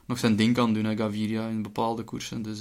nog 0.07 0.19
zijn 0.19 0.37
ding 0.37 0.55
kan 0.55 0.73
doen, 0.73 0.85
hè, 0.85 0.97
Gaviria, 0.97 1.49
in 1.49 1.63
bepaalde 1.63 2.03
koersen. 2.03 2.43
Dus 2.43 2.61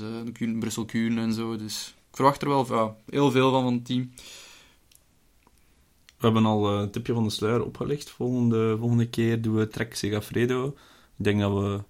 Brussel-Kuhn 0.59 1.17
en 1.17 1.33
zo. 1.33 1.55
Dus 1.55 1.95
ik 2.09 2.15
verwacht 2.15 2.41
er 2.41 2.47
wel 2.47 2.95
heel 3.09 3.31
veel 3.31 3.51
van 3.51 3.63
van 3.63 3.73
het 3.73 3.85
team. 3.85 4.11
We 6.19 6.25
hebben 6.25 6.45
al 6.45 6.69
een 6.69 6.91
tipje 6.91 7.13
van 7.13 7.23
de 7.23 7.29
sluier 7.29 7.65
opgelicht. 7.65 8.09
Volgende, 8.09 8.77
volgende 8.79 9.07
keer 9.07 9.41
doen 9.41 9.55
we 9.55 9.67
Trek 9.67 9.95
Segafredo. 9.95 10.67
Ik 11.17 11.23
denk 11.23 11.39
dat 11.39 11.53
we 11.53 11.81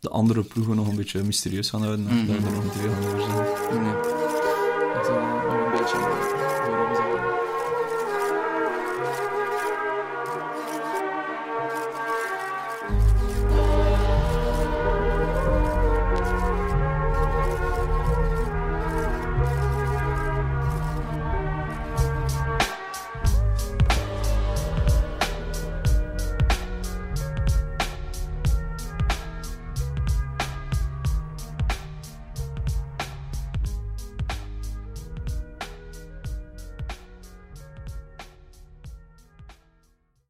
de 0.00 0.08
andere 0.08 0.42
ploegen 0.42 0.76
nog 0.76 0.88
een 0.88 0.96
beetje 0.96 1.22
mysterieus 1.22 1.70
gaan 1.70 1.82
houden. 1.82 2.04
Mm 2.04 2.08
-hmm. 2.10 2.26
Dat 2.26 2.36
we 2.36 2.46
er 2.46 2.52
nog 2.52 2.74
veel 2.74 2.90
over 2.90 3.20
zijn. 3.20 3.82
Nee. 3.82 3.92
Dat 4.94 5.02
is 5.02 5.08
nog 5.08 5.54
een 5.54 5.70
beetje... 5.70 6.33